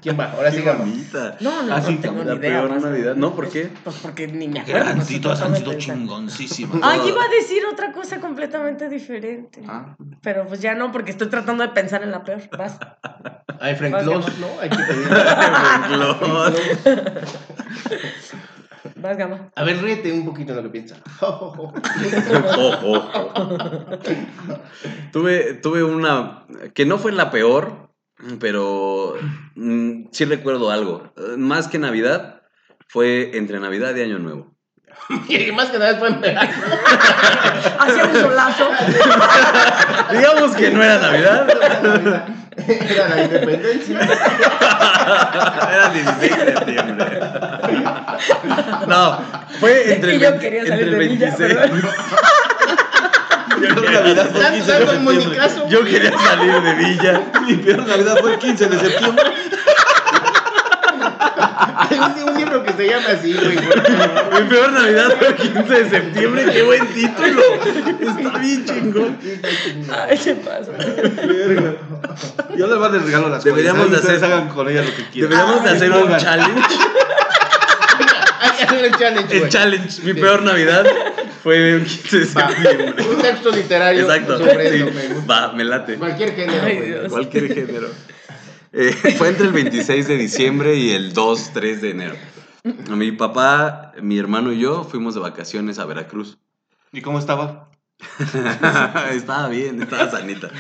¿Quién 0.01 0.19
va? 0.19 0.33
Ahora 0.33 0.51
sigamos. 0.51 0.89
bonita. 0.89 1.37
No, 1.41 1.63
no, 1.63 1.75
Ah, 1.75 1.83
sí, 1.83 1.95
no 1.97 2.01
tengo 2.01 2.25
la 2.25 2.33
ni 2.35 2.39
idea. 2.41 2.61
peor 2.61 2.71
más. 2.71 2.83
Navidad. 2.83 3.17
No, 3.17 3.35
¿por 3.35 3.49
qué? 3.51 3.71
Pues 3.85 3.97
porque 3.97 4.27
ni 4.27 4.49
me 4.49 4.61
acuerdo. 4.61 5.03
sido, 5.03 5.31
han 5.33 5.57
sido 5.57 5.75
chingoncísimas. 5.75 6.79
Ay, 6.83 7.01
iba 7.09 7.23
a 7.23 7.29
decir 7.29 7.63
otra 7.71 7.93
cosa 7.93 8.19
completamente 8.21 8.89
diferente. 8.89 9.63
Ah, 9.69 9.95
Pero 10.23 10.47
pues 10.47 10.61
ya 10.61 10.75
no, 10.75 10.91
porque 10.91 11.11
estoy 11.11 11.29
tratando 11.29 11.63
de 11.65 11.71
pensar 11.71 12.03
en 12.03 12.11
la 12.11 12.25
peor. 12.25 12.41
Vas. 12.57 12.79
Hay 13.61 13.75
Frank 13.77 13.93
Vas, 13.93 14.07
Gama. 14.07 14.27
¿no? 14.41 14.61
Hay 14.61 14.71
que 14.71 14.77
pedir. 14.89 15.07
Frank 15.07 15.87
Claus. 15.89 16.55
Vas, 19.05 19.19
Gama. 19.19 19.53
A 19.55 19.65
ver, 19.65 19.83
rete 19.83 20.11
un 20.11 20.25
poquito 20.25 20.55
lo 20.55 20.63
que 20.63 20.71
piensa. 20.71 20.97
Oh, 21.21 21.53
oh, 22.57 22.73
oh. 22.83 23.99
tuve, 25.13 25.53
tuve 25.61 25.85
una 25.85 26.47
que 26.73 26.87
no 26.87 26.97
fue 26.97 27.13
la 27.13 27.31
peor, 27.31 27.91
pero 28.41 29.15
mm, 29.57 30.07
sí 30.11 30.25
recuerdo 30.25 30.71
algo. 30.71 31.13
Más 31.37 31.69
que 31.69 31.79
Navidad, 31.79 32.45
fue 32.89 33.37
entre 33.37 33.61
Navidad 33.61 33.95
y 33.95 34.01
Año 34.01 34.19
Nuevo. 34.19 34.54
Y 35.29 35.53
más 35.53 35.69
que 35.69 35.79
nada 35.79 35.91
en 36.07 36.21
verano. 36.21 36.51
Hacía 37.79 38.05
un 38.05 38.21
solazo. 38.21 38.71
Digamos 40.13 40.57
que 40.57 40.71
no 40.71 40.83
era 40.83 40.99
Navidad, 40.99 41.47
Era 42.57 43.09
la 43.09 43.23
independencia. 43.25 44.01
era 45.73 45.89
16 45.91 46.37
de 46.37 46.45
septiembre. 46.53 47.21
No, 48.87 49.19
fue 49.61 49.95
entre 49.95 50.15
el, 50.15 50.21
yo 50.21 50.31
20 50.31 50.45
quería 50.45 50.61
entre 50.61 50.77
salir 50.77 50.89
el 50.89 50.91
de 50.93 50.99
Villa, 50.99 51.35
26. 51.37 51.55
perdón. 51.55 51.91
Mi 53.61 53.67
peor 53.69 53.91
Navidad 53.91 54.29
fue 54.31 54.41
el 54.41 54.45
Tanto 54.45 54.53
15 54.53 54.73
de 54.73 54.87
septiembre. 54.87 55.69
Yo 55.71 55.85
quería 55.85 56.13
salir 56.19 56.63
de 56.63 56.75
Villa. 56.75 57.21
Mi 57.47 57.55
peor 57.57 57.87
Navidad 57.87 58.17
fue 58.21 58.33
el 58.33 58.39
15 58.39 58.67
de 58.69 58.79
septiembre. 58.79 59.25
Hay 61.77 61.99
un, 61.99 62.29
un 62.31 62.37
libro 62.39 62.63
que 62.65 62.73
se 62.73 62.87
llama 62.89 63.07
así, 63.13 63.33
güey. 63.35 63.57
Mi 63.57 64.49
peor 64.49 64.73
Navidad 64.73 65.15
fue 65.19 65.29
el 65.29 65.35
15 65.37 65.63
de 65.85 65.91
septiembre. 65.91 66.47
Qué 66.53 66.63
buen 66.63 66.87
título. 66.89 67.43
Está 68.01 68.39
bien 68.39 68.65
chingón. 68.65 69.19
Ay, 70.09 70.17
se 70.17 70.35
pasa. 70.37 70.73
Verga. 70.73 71.75
Yo 72.57 72.67
les 72.67 72.93
les 72.93 73.03
regalo 73.05 73.29
las 73.29 73.45
Deberíamos 73.45 73.87
cosas. 73.87 73.91
de 74.03 74.07
Ustedes 74.09 74.23
hacer- 74.23 74.33
hagan 74.35 74.49
con 74.49 74.69
ellas 74.69 74.87
lo 74.87 74.95
que 74.97 75.11
quieran. 75.11 75.31
Deberíamos 75.31 75.65
de 75.65 75.71
hacer 75.71 75.91
un 75.93 76.17
challenge. 76.17 76.63
El 78.85 78.97
challenge, 78.97 79.37
El 79.37 79.49
challenge. 79.49 80.03
Mi 80.03 80.15
peor 80.15 80.43
Navidad 80.43 80.85
fue 81.43 81.75
el 81.75 81.85
15 81.85 82.19
de 82.19 82.25
Va. 82.35 82.49
septiembre. 82.49 83.05
Un 83.09 83.23
texto 83.23 83.51
literario 83.51 84.03
Exacto. 84.03 84.39
sobre 84.39 84.71
sí. 84.71 84.77
eso, 84.77 84.91
me 84.93 85.15
gusta. 85.15 85.33
Va, 85.49 85.53
me 85.53 85.65
late. 85.65 85.95
Cualquier 85.97 86.35
género, 86.35 86.65
Ay. 86.65 87.09
Cualquier 87.09 87.55
género. 87.55 87.89
Eh, 88.77 88.93
fue 89.19 89.29
entre 89.29 89.47
el 89.47 89.53
26 89.53 90.09
de 90.09 90.17
diciembre 90.17 90.77
y 90.77 90.91
el 90.91 91.13
2, 91.13 91.53
3 91.55 91.81
de 91.81 91.91
enero. 91.91 92.17
Mi 92.91 93.13
papá, 93.13 93.93
mi 94.03 94.19
hermano 94.19 94.53
y 94.53 94.59
yo 94.59 94.85
fuimos 94.85 95.15
de 95.15 95.21
vacaciones 95.21 95.79
a 95.79 95.85
Veracruz. 95.85 96.39
¿Y 96.93 97.01
cómo 97.01 97.19
estaba? 97.19 97.71
estaba 99.13 99.49
bien, 99.49 99.81
estaba 99.83 100.11
sanita. 100.11 100.51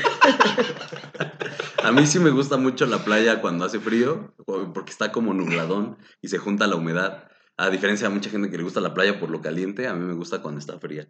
A 1.82 1.90
mí 1.90 2.06
sí 2.06 2.20
me 2.20 2.30
gusta 2.30 2.56
mucho 2.56 2.86
la 2.86 3.04
playa 3.04 3.40
cuando 3.40 3.64
hace 3.64 3.80
frío, 3.80 4.32
porque 4.46 4.92
está 4.92 5.10
como 5.10 5.34
nubladón 5.34 5.98
y 6.22 6.28
se 6.28 6.38
junta 6.38 6.66
la 6.66 6.76
humedad. 6.76 7.28
A 7.56 7.70
diferencia 7.70 8.08
de 8.08 8.14
mucha 8.14 8.30
gente 8.30 8.50
que 8.50 8.56
le 8.56 8.62
gusta 8.62 8.80
la 8.80 8.94
playa 8.94 9.18
por 9.18 9.30
lo 9.30 9.40
caliente, 9.40 9.86
a 9.88 9.94
mí 9.94 10.04
me 10.04 10.14
gusta 10.14 10.42
cuando 10.42 10.60
está 10.60 10.78
fría, 10.78 11.08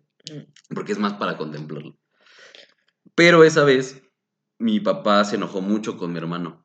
porque 0.74 0.92
es 0.92 0.98
más 0.98 1.14
para 1.14 1.36
contemplarlo. 1.36 1.96
Pero 3.14 3.44
esa 3.44 3.64
vez, 3.64 4.02
mi 4.58 4.80
papá 4.80 5.24
se 5.24 5.36
enojó 5.36 5.60
mucho 5.60 5.96
con 5.96 6.12
mi 6.12 6.18
hermano, 6.18 6.63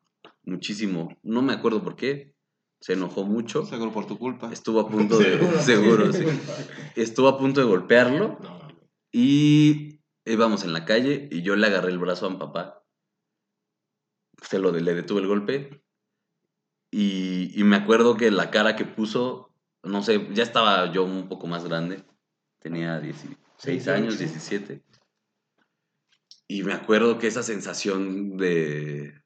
muchísimo. 0.50 1.18
No 1.24 1.42
me 1.42 1.54
acuerdo 1.54 1.84
por 1.84 1.96
qué, 1.96 2.34
se 2.82 2.94
enojó 2.94 3.24
mucho. 3.24 3.66
Seguro 3.66 3.92
por 3.92 4.08
tu 4.08 4.18
culpa. 4.18 4.52
Estuvo 4.52 4.80
a 4.80 4.90
punto 4.90 5.18
de... 5.20 5.40
Seguro, 5.62 6.12
sí. 6.14 6.26
Estuvo 6.96 7.28
a 7.28 7.38
punto 7.38 7.60
de 7.62 7.68
golpearlo. 7.68 8.38
No. 8.42 8.60
Y 9.12 10.02
íbamos 10.26 10.64
en 10.64 10.74
la 10.74 10.86
calle 10.86 11.28
y 11.32 11.42
yo 11.42 11.56
le 11.56 11.68
agarré 11.68 11.92
el 11.92 12.00
brazo 12.00 12.28
a 12.28 12.30
mi 12.30 12.38
papá. 12.38 12.84
Se 14.42 14.60
lo 14.60 14.72
le 14.72 14.94
detuve 14.94 15.22
el 15.22 15.28
golpe. 15.28 15.84
Y, 16.92 17.52
y 17.60 17.64
me 17.64 17.76
acuerdo 17.76 18.18
que 18.18 18.32
la 18.32 18.50
cara 18.50 18.76
que 18.76 18.86
puso, 18.86 19.54
no 19.84 20.02
sé, 20.02 20.28
ya 20.34 20.44
estaba 20.44 20.92
yo 20.92 21.04
un 21.04 21.28
poco 21.28 21.48
más 21.48 21.66
grande. 21.66 22.04
Tenía 22.60 23.00
16 23.00 23.38
Seis 23.58 23.88
años, 23.90 24.16
años. 24.16 24.20
17. 24.20 24.84
Y 26.48 26.64
me 26.64 26.74
acuerdo 26.74 27.20
que 27.20 27.28
esa 27.28 27.44
sensación 27.44 28.38
de, 28.38 29.19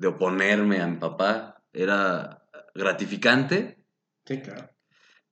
de 0.00 0.08
oponerme 0.08 0.80
a 0.80 0.86
mi 0.86 0.96
papá 0.96 1.62
era 1.74 2.42
gratificante, 2.74 3.84
Sí, 4.24 4.40
claro. 4.40 4.70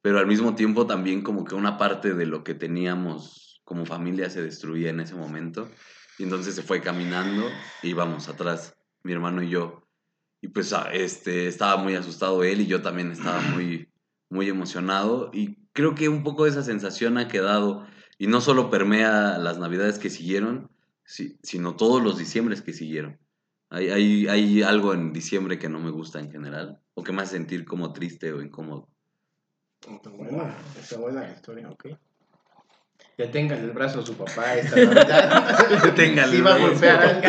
pero 0.02 0.18
al 0.18 0.26
mismo 0.26 0.54
tiempo 0.54 0.86
también 0.86 1.22
como 1.22 1.44
que 1.44 1.54
una 1.54 1.78
parte 1.78 2.12
de 2.14 2.26
lo 2.26 2.44
que 2.44 2.54
teníamos 2.54 3.60
como 3.64 3.86
familia 3.86 4.28
se 4.28 4.42
destruía 4.42 4.90
en 4.90 5.00
ese 5.00 5.14
momento. 5.14 5.68
Y 6.18 6.24
entonces 6.24 6.54
se 6.54 6.62
fue 6.62 6.80
caminando 6.82 7.48
y 7.82 7.88
íbamos 7.90 8.28
atrás, 8.28 8.76
mi 9.02 9.12
hermano 9.12 9.42
y 9.42 9.48
yo. 9.50 9.86
Y 10.42 10.48
pues 10.48 10.72
ah, 10.72 10.88
este, 10.92 11.46
estaba 11.48 11.76
muy 11.82 11.94
asustado 11.94 12.44
él 12.44 12.60
y 12.60 12.66
yo 12.66 12.82
también 12.82 13.10
estaba 13.12 13.40
muy, 13.40 13.88
muy 14.28 14.48
emocionado. 14.48 15.30
Y 15.32 15.56
creo 15.72 15.94
que 15.94 16.08
un 16.08 16.22
poco 16.24 16.44
de 16.44 16.50
esa 16.50 16.62
sensación 16.62 17.16
ha 17.18 17.28
quedado 17.28 17.86
y 18.18 18.26
no 18.26 18.40
solo 18.40 18.68
permea 18.68 19.38
las 19.38 19.58
navidades 19.58 19.98
que 19.98 20.10
siguieron, 20.10 20.70
si- 21.04 21.38
sino 21.42 21.76
todos 21.76 22.02
los 22.02 22.18
diciembres 22.18 22.60
que 22.62 22.72
siguieron. 22.74 23.18
Hay, 23.70 23.90
hay, 23.90 24.28
hay 24.28 24.62
algo 24.62 24.94
en 24.94 25.12
diciembre 25.12 25.58
que 25.58 25.68
no 25.68 25.78
me 25.78 25.90
gusta 25.90 26.18
en 26.20 26.30
general, 26.30 26.80
o 26.94 27.02
que 27.02 27.12
me 27.12 27.22
hace 27.22 27.32
sentir 27.36 27.64
como 27.64 27.92
triste 27.92 28.32
o 28.32 28.40
incómodo. 28.42 28.88
Está 29.88 30.10
buena, 30.10 30.54
está 30.78 30.96
buena 30.98 31.20
la 31.22 31.32
historia, 31.32 31.70
ok. 31.70 31.86
Deténgale 33.16 33.62
el 33.62 33.70
brazo 33.72 34.00
a 34.00 34.06
su 34.06 34.14
papá 34.16 34.54
esta 34.58 34.76
Navidad. 34.76 35.82
Deténgale 35.84 36.30
Sí, 36.32 36.36
el 36.38 36.46
va 36.46 36.54
a 36.54 36.56
brazo. 36.58 36.70
golpear. 36.70 37.22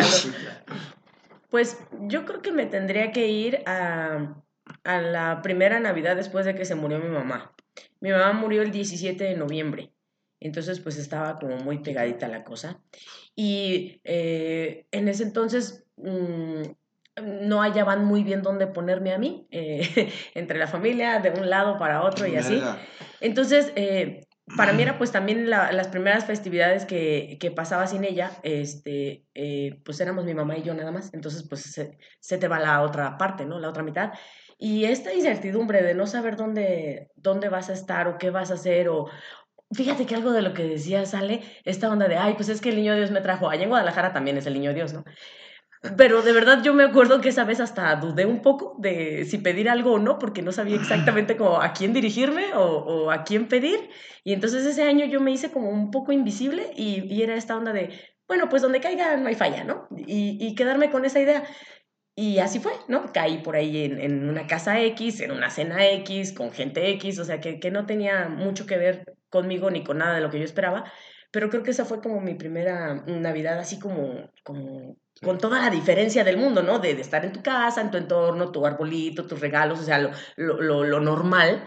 Pues 1.50 1.78
yo 2.02 2.24
creo 2.24 2.42
que 2.42 2.52
me 2.52 2.66
tendría 2.66 3.10
que 3.12 3.26
ir 3.28 3.58
a, 3.66 4.34
a 4.84 5.00
la 5.00 5.42
primera 5.42 5.80
Navidad 5.80 6.16
después 6.16 6.44
de 6.46 6.54
que 6.54 6.64
se 6.64 6.76
murió 6.76 6.98
mi 7.00 7.08
mamá. 7.08 7.52
Mi 8.00 8.10
mamá 8.10 8.32
murió 8.32 8.62
el 8.62 8.70
17 8.70 9.24
de 9.24 9.36
noviembre, 9.36 9.92
entonces 10.38 10.80
pues 10.80 10.96
estaba 10.96 11.38
como 11.38 11.56
muy 11.58 11.78
pegadita 11.80 12.28
la 12.28 12.44
cosa. 12.44 12.80
Y 13.34 14.00
eh, 14.04 14.86
en 14.92 15.08
ese 15.08 15.24
entonces 15.24 15.84
mm, 16.02 16.62
no 17.48 17.60
hallaban 17.62 18.04
muy 18.04 18.22
bien 18.24 18.42
dónde 18.42 18.66
ponerme 18.66 19.12
a 19.12 19.18
mí, 19.18 19.46
eh, 19.50 20.12
entre 20.34 20.58
la 20.58 20.66
familia, 20.66 21.18
de 21.20 21.30
un 21.30 21.50
lado 21.50 21.78
para 21.78 22.02
otro 22.02 22.26
y 22.26 22.36
así. 22.36 22.54
Entonces, 23.20 23.72
eh, 23.76 24.26
para 24.56 24.72
mí 24.72 24.82
era 24.82 24.96
pues 24.98 25.12
también 25.12 25.50
la- 25.50 25.72
las 25.72 25.88
primeras 25.88 26.24
festividades 26.24 26.86
que, 26.86 27.36
que 27.40 27.50
pasaba 27.50 27.86
sin 27.86 28.04
ella, 28.04 28.30
este, 28.42 29.26
eh, 29.34 29.80
pues 29.84 30.00
éramos 30.00 30.24
mi 30.24 30.34
mamá 30.34 30.56
y 30.56 30.62
yo 30.62 30.74
nada 30.74 30.90
más, 30.92 31.12
entonces 31.12 31.46
pues 31.48 31.62
se, 31.62 31.98
se 32.20 32.38
te 32.38 32.48
va 32.48 32.58
la 32.58 32.80
otra 32.82 33.18
parte, 33.18 33.44
¿no? 33.44 33.58
La 33.58 33.68
otra 33.68 33.82
mitad. 33.82 34.12
Y 34.58 34.84
esta 34.84 35.12
incertidumbre 35.14 35.82
de 35.82 35.94
no 35.94 36.06
saber 36.06 36.36
dónde, 36.36 37.10
dónde 37.16 37.48
vas 37.48 37.70
a 37.70 37.72
estar 37.72 38.08
o 38.08 38.18
qué 38.18 38.30
vas 38.30 38.50
a 38.50 38.54
hacer 38.54 38.88
o... 38.88 39.06
Fíjate 39.72 40.04
que 40.04 40.16
algo 40.16 40.32
de 40.32 40.42
lo 40.42 40.52
que 40.52 40.64
decía 40.64 41.06
sale, 41.06 41.42
esta 41.64 41.88
onda 41.90 42.08
de, 42.08 42.16
ay, 42.16 42.34
pues 42.34 42.48
es 42.48 42.60
que 42.60 42.70
el 42.70 42.76
niño 42.76 42.96
Dios 42.96 43.12
me 43.12 43.20
trajo. 43.20 43.48
Allá 43.48 43.62
en 43.62 43.68
Guadalajara 43.68 44.12
también 44.12 44.36
es 44.36 44.44
el 44.46 44.54
niño 44.54 44.74
Dios, 44.74 44.92
¿no? 44.92 45.04
Pero 45.96 46.20
de 46.20 46.32
verdad 46.32 46.62
yo 46.62 46.74
me 46.74 46.84
acuerdo 46.84 47.22
que 47.22 47.30
esa 47.30 47.44
vez 47.44 47.58
hasta 47.58 47.96
dudé 47.96 48.26
un 48.26 48.42
poco 48.42 48.76
de 48.78 49.24
si 49.24 49.38
pedir 49.38 49.68
algo 49.70 49.92
o 49.94 49.98
no, 49.98 50.18
porque 50.18 50.42
no 50.42 50.52
sabía 50.52 50.76
exactamente 50.76 51.36
como 51.38 51.62
a 51.62 51.72
quién 51.72 51.94
dirigirme 51.94 52.52
o, 52.54 52.64
o 52.64 53.10
a 53.10 53.24
quién 53.24 53.48
pedir. 53.48 53.88
Y 54.22 54.34
entonces 54.34 54.66
ese 54.66 54.82
año 54.82 55.06
yo 55.06 55.20
me 55.20 55.30
hice 55.30 55.50
como 55.50 55.70
un 55.70 55.90
poco 55.90 56.12
invisible 56.12 56.70
y, 56.76 57.04
y 57.12 57.22
era 57.22 57.34
esta 57.34 57.56
onda 57.56 57.72
de, 57.72 57.98
bueno, 58.28 58.50
pues 58.50 58.60
donde 58.60 58.80
caiga 58.80 59.16
no 59.16 59.28
hay 59.28 59.34
falla, 59.34 59.64
¿no? 59.64 59.88
Y, 59.96 60.36
y 60.38 60.54
quedarme 60.54 60.90
con 60.90 61.06
esa 61.06 61.20
idea. 61.20 61.44
Y 62.14 62.38
así 62.40 62.58
fue, 62.60 62.72
¿no? 62.88 63.12
Caí 63.12 63.38
por 63.38 63.56
ahí 63.56 63.84
en, 63.84 63.98
en 64.00 64.28
una 64.28 64.46
casa 64.46 64.78
X, 64.80 65.20
en 65.20 65.30
una 65.30 65.48
cena 65.48 65.86
X, 65.88 66.32
con 66.32 66.52
gente 66.52 66.90
X, 66.90 67.18
o 67.18 67.24
sea, 67.24 67.40
que, 67.40 67.58
que 67.58 67.70
no 67.70 67.86
tenía 67.86 68.28
mucho 68.28 68.66
que 68.66 68.76
ver 68.76 69.14
conmigo 69.30 69.70
ni 69.70 69.82
con 69.82 69.98
nada 69.98 70.16
de 70.16 70.20
lo 70.20 70.28
que 70.30 70.38
yo 70.38 70.44
esperaba, 70.44 70.84
pero 71.30 71.48
creo 71.48 71.62
que 71.62 71.70
esa 71.70 71.84
fue 71.84 72.00
como 72.00 72.20
mi 72.20 72.34
primera 72.34 73.04
Navidad 73.06 73.58
así 73.58 73.78
como, 73.78 74.30
como 74.42 74.96
con 75.22 75.38
toda 75.38 75.60
la 75.60 75.70
diferencia 75.70 76.24
del 76.24 76.38
mundo, 76.38 76.62
¿no? 76.62 76.78
De, 76.78 76.94
de 76.94 77.02
estar 77.02 77.24
en 77.24 77.32
tu 77.32 77.42
casa, 77.42 77.80
en 77.80 77.90
tu 77.90 77.98
entorno, 77.98 78.50
tu 78.50 78.64
arbolito, 78.66 79.26
tus 79.26 79.40
regalos, 79.40 79.80
o 79.80 79.84
sea, 79.84 79.98
lo, 79.98 80.10
lo, 80.36 80.60
lo, 80.60 80.84
lo 80.84 81.00
normal, 81.00 81.64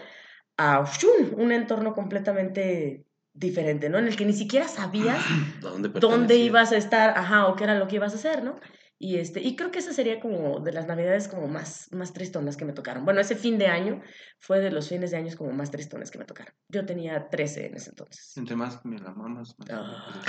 a 0.57 0.84
¡shum! 0.86 1.34
un 1.38 1.51
entorno 1.51 1.93
completamente 1.93 3.05
diferente, 3.34 3.89
¿no? 3.89 3.97
En 3.97 4.07
el 4.07 4.16
que 4.16 4.26
ni 4.26 4.34
siquiera 4.34 4.68
sabías 4.68 5.18
¿Dónde, 5.61 5.89
dónde 5.89 6.36
ibas 6.36 6.72
a 6.72 6.78
estar, 6.78 7.18
ajá, 7.18 7.47
o 7.47 7.55
qué 7.55 7.64
era 7.64 7.76
lo 7.76 7.88
que 7.88 7.95
ibas 7.95 8.14
a 8.14 8.18
hacer, 8.18 8.43
¿no? 8.43 8.59
Y, 9.05 9.17
este, 9.17 9.41
y 9.41 9.57
creo 9.57 9.69
que 9.69 9.79
esa 9.79 9.91
sería 9.91 10.21
como 10.21 10.61
de 10.61 10.71
las 10.71 10.87
navidades 10.87 11.27
como 11.27 11.49
más, 11.49 11.89
más 11.91 12.13
tristonas 12.13 12.55
que 12.55 12.63
me 12.63 12.71
tocaron. 12.71 13.03
Bueno, 13.03 13.19
ese 13.19 13.35
fin 13.35 13.57
de 13.57 13.67
año 13.67 14.01
fue 14.39 14.61
de 14.61 14.71
los 14.71 14.87
fines 14.87 15.11
de 15.11 15.17
años 15.17 15.35
como 15.35 15.51
más 15.51 15.71
tristones 15.71 16.09
que 16.09 16.17
me 16.19 16.23
tocaron. 16.23 16.53
Yo 16.69 16.85
tenía 16.85 17.27
13 17.29 17.65
en 17.65 17.75
ese 17.75 17.89
entonces. 17.89 18.31
Entre 18.37 18.55
más 18.55 18.79
me 18.85 18.97
la 18.99 19.11
mamas. 19.11 19.55
más- 19.59 19.67
Ah. 19.73 20.21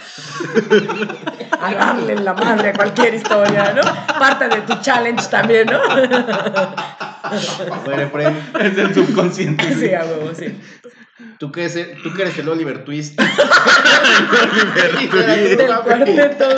A 1.60 1.72
darle 1.72 2.16
la 2.16 2.32
madre 2.34 2.70
a 2.70 2.72
cualquier 2.72 3.14
historia, 3.14 3.74
¿no? 3.74 3.82
Parte 4.18 4.48
de 4.48 4.62
tu 4.62 4.74
challenge 4.80 5.28
también, 5.30 5.68
¿no? 5.68 5.78
Bueno, 7.84 8.10
Es 8.60 8.74
del 8.74 8.92
subconsciente. 8.92 9.72
Sí, 9.72 9.94
a 9.94 10.02
huevo, 10.04 10.34
sí. 10.34 10.60
¿tú 11.38 11.52
qué, 11.52 11.60
eres, 11.60 11.76
el- 11.76 12.02
tú 12.02 12.12
que 12.12 12.22
eres 12.22 12.36
el 12.38 12.48
Oliver 12.48 12.84
Twist. 12.84 13.20
Del 15.56 15.68
cuarteto. 15.84 16.48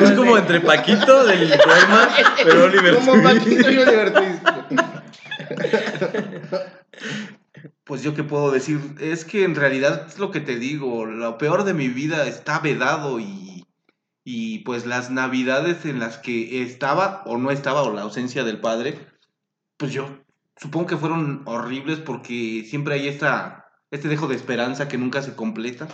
Es 0.00 0.12
como 0.12 0.34
sí. 0.34 0.40
entre 0.40 0.60
Paquito 0.60 1.24
del 1.26 1.48
poema, 1.48 2.08
pero 2.44 2.64
Oliver 2.64 2.94
Como. 2.96 3.22
Paquito 3.22 3.70
y 3.70 3.78
Oliver 3.78 4.12
Twist. 4.12 4.42
Pues 7.84 8.02
yo 8.02 8.14
qué 8.14 8.22
puedo 8.22 8.50
decir, 8.50 8.80
es 9.00 9.24
que 9.24 9.44
en 9.44 9.54
realidad 9.54 10.06
es 10.06 10.18
lo 10.18 10.30
que 10.30 10.40
te 10.40 10.56
digo, 10.56 11.06
lo 11.06 11.38
peor 11.38 11.64
de 11.64 11.72
mi 11.72 11.88
vida 11.88 12.26
está 12.26 12.58
vedado 12.58 13.18
y, 13.18 13.64
y 14.24 14.58
pues 14.58 14.84
las 14.84 15.10
navidades 15.10 15.86
en 15.86 15.98
las 15.98 16.18
que 16.18 16.62
estaba 16.62 17.22
o 17.24 17.38
no 17.38 17.50
estaba 17.50 17.82
o 17.82 17.92
la 17.94 18.02
ausencia 18.02 18.44
del 18.44 18.60
padre, 18.60 18.98
pues 19.78 19.90
yo 19.92 20.06
supongo 20.58 20.86
que 20.86 20.96
fueron 20.98 21.42
horribles 21.46 21.98
porque 21.98 22.66
siempre 22.68 22.94
hay 22.94 23.08
esta, 23.08 23.70
este 23.90 24.08
dejo 24.08 24.26
de 24.26 24.36
esperanza 24.36 24.86
que 24.88 24.98
nunca 24.98 25.22
se 25.22 25.34
completa 25.34 25.88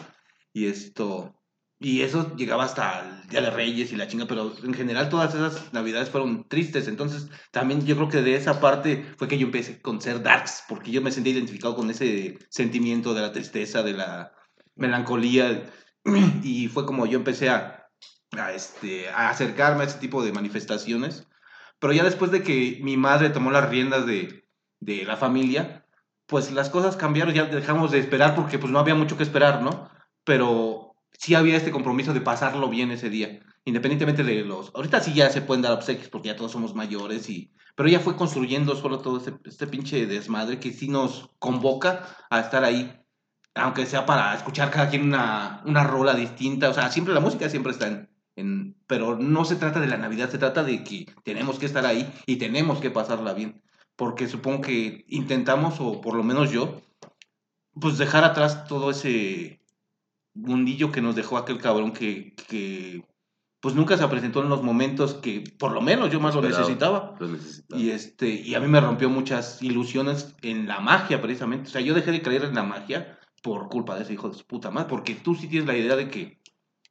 y 0.52 0.66
esto, 0.66 1.34
y 1.84 2.00
eso 2.00 2.34
llegaba 2.34 2.64
hasta 2.64 3.00
el 3.00 3.28
Día 3.28 3.42
de 3.42 3.50
Reyes 3.50 3.92
y 3.92 3.96
la 3.96 4.08
chinga, 4.08 4.24
pero 4.24 4.54
en 4.64 4.72
general 4.72 5.10
todas 5.10 5.34
esas 5.34 5.70
navidades 5.74 6.08
fueron 6.08 6.48
tristes, 6.48 6.88
entonces 6.88 7.28
también 7.50 7.84
yo 7.84 7.94
creo 7.94 8.08
que 8.08 8.22
de 8.22 8.36
esa 8.36 8.58
parte 8.58 9.04
fue 9.18 9.28
que 9.28 9.36
yo 9.36 9.44
empecé 9.44 9.82
con 9.82 10.00
ser 10.00 10.22
darks, 10.22 10.64
porque 10.66 10.90
yo 10.90 11.02
me 11.02 11.10
sentía 11.10 11.34
identificado 11.34 11.76
con 11.76 11.90
ese 11.90 12.38
sentimiento 12.48 13.12
de 13.12 13.20
la 13.20 13.32
tristeza, 13.32 13.82
de 13.82 13.92
la 13.92 14.32
melancolía, 14.76 15.70
y 16.42 16.68
fue 16.68 16.86
como 16.86 17.04
yo 17.04 17.18
empecé 17.18 17.50
a, 17.50 17.86
a, 18.30 18.52
este, 18.54 19.10
a 19.10 19.28
acercarme 19.28 19.82
a 19.82 19.86
ese 19.86 19.98
tipo 19.98 20.24
de 20.24 20.32
manifestaciones, 20.32 21.28
pero 21.78 21.92
ya 21.92 22.02
después 22.02 22.30
de 22.30 22.42
que 22.42 22.78
mi 22.82 22.96
madre 22.96 23.28
tomó 23.28 23.50
las 23.50 23.68
riendas 23.68 24.06
de, 24.06 24.48
de 24.80 25.04
la 25.04 25.18
familia, 25.18 25.86
pues 26.24 26.50
las 26.50 26.70
cosas 26.70 26.96
cambiaron, 26.96 27.34
ya 27.34 27.44
dejamos 27.44 27.90
de 27.90 27.98
esperar 27.98 28.34
porque 28.34 28.58
pues 28.58 28.72
no 28.72 28.78
había 28.78 28.94
mucho 28.94 29.18
que 29.18 29.22
esperar, 29.22 29.60
¿no? 29.60 29.90
Pero 30.24 30.83
sí 31.18 31.34
había 31.34 31.56
este 31.56 31.70
compromiso 31.70 32.12
de 32.12 32.20
pasarlo 32.20 32.68
bien 32.68 32.90
ese 32.90 33.10
día, 33.10 33.40
independientemente 33.64 34.22
de 34.24 34.44
los... 34.44 34.70
Ahorita 34.74 35.00
sí 35.00 35.14
ya 35.14 35.30
se 35.30 35.42
pueden 35.42 35.62
dar 35.62 35.72
obsequios 35.72 36.08
porque 36.08 36.28
ya 36.28 36.36
todos 36.36 36.52
somos 36.52 36.74
mayores 36.74 37.28
y... 37.28 37.52
Pero 37.76 37.88
ella 37.88 38.00
fue 38.00 38.16
construyendo 38.16 38.76
solo 38.76 39.00
todo 39.00 39.18
este, 39.18 39.34
este 39.44 39.66
pinche 39.66 40.06
desmadre 40.06 40.60
que 40.60 40.72
sí 40.72 40.88
nos 40.88 41.30
convoca 41.40 42.06
a 42.30 42.40
estar 42.40 42.62
ahí, 42.62 43.00
aunque 43.54 43.86
sea 43.86 44.06
para 44.06 44.34
escuchar 44.34 44.70
cada 44.70 44.88
quien 44.88 45.02
una, 45.02 45.62
una 45.64 45.82
rola 45.82 46.14
distinta, 46.14 46.68
o 46.68 46.74
sea, 46.74 46.90
siempre 46.90 47.14
la 47.14 47.20
música 47.20 47.48
siempre 47.48 47.72
está 47.72 47.88
en, 47.88 48.10
en... 48.36 48.76
Pero 48.86 49.16
no 49.16 49.44
se 49.44 49.56
trata 49.56 49.80
de 49.80 49.88
la 49.88 49.96
Navidad, 49.96 50.30
se 50.30 50.38
trata 50.38 50.62
de 50.62 50.84
que 50.84 51.06
tenemos 51.24 51.58
que 51.58 51.66
estar 51.66 51.84
ahí 51.84 52.12
y 52.26 52.36
tenemos 52.36 52.78
que 52.78 52.90
pasarla 52.90 53.32
bien, 53.32 53.62
porque 53.96 54.28
supongo 54.28 54.60
que 54.60 55.04
intentamos, 55.08 55.80
o 55.80 56.00
por 56.00 56.14
lo 56.14 56.22
menos 56.22 56.52
yo, 56.52 56.80
pues 57.80 57.98
dejar 57.98 58.22
atrás 58.22 58.66
todo 58.66 58.90
ese 58.90 59.63
mundillo 60.34 60.92
que 60.92 61.00
nos 61.00 61.14
dejó 61.14 61.38
aquel 61.38 61.58
cabrón 61.58 61.92
que, 61.92 62.34
que 62.48 63.04
pues 63.64 63.74
nunca 63.74 63.96
se 63.96 64.06
presentó 64.08 64.42
en 64.42 64.50
los 64.50 64.62
momentos 64.62 65.14
que 65.14 65.42
por 65.58 65.72
lo 65.72 65.80
menos 65.80 66.10
yo 66.10 66.20
más 66.20 66.34
lo 66.34 66.42
necesitaba. 66.42 67.14
Lo 67.18 67.28
necesitaba. 67.28 67.80
Y, 67.80 67.90
este, 67.90 68.28
y 68.28 68.54
a 68.54 68.60
mí 68.60 68.68
me 68.68 68.78
rompió 68.78 69.08
muchas 69.08 69.62
ilusiones 69.62 70.36
en 70.42 70.68
la 70.68 70.80
magia, 70.80 71.22
precisamente. 71.22 71.68
O 71.68 71.72
sea, 71.72 71.80
yo 71.80 71.94
dejé 71.94 72.12
de 72.12 72.20
creer 72.20 72.44
en 72.44 72.54
la 72.54 72.62
magia 72.62 73.18
por 73.42 73.70
culpa 73.70 73.94
de 73.94 74.02
ese 74.02 74.12
hijo 74.12 74.28
de 74.28 74.36
su 74.36 74.44
puta 74.46 74.70
madre. 74.70 74.90
Porque 74.90 75.14
tú 75.14 75.34
sí 75.34 75.48
tienes 75.48 75.66
la 75.66 75.74
idea 75.74 75.96
de 75.96 76.10
que, 76.10 76.42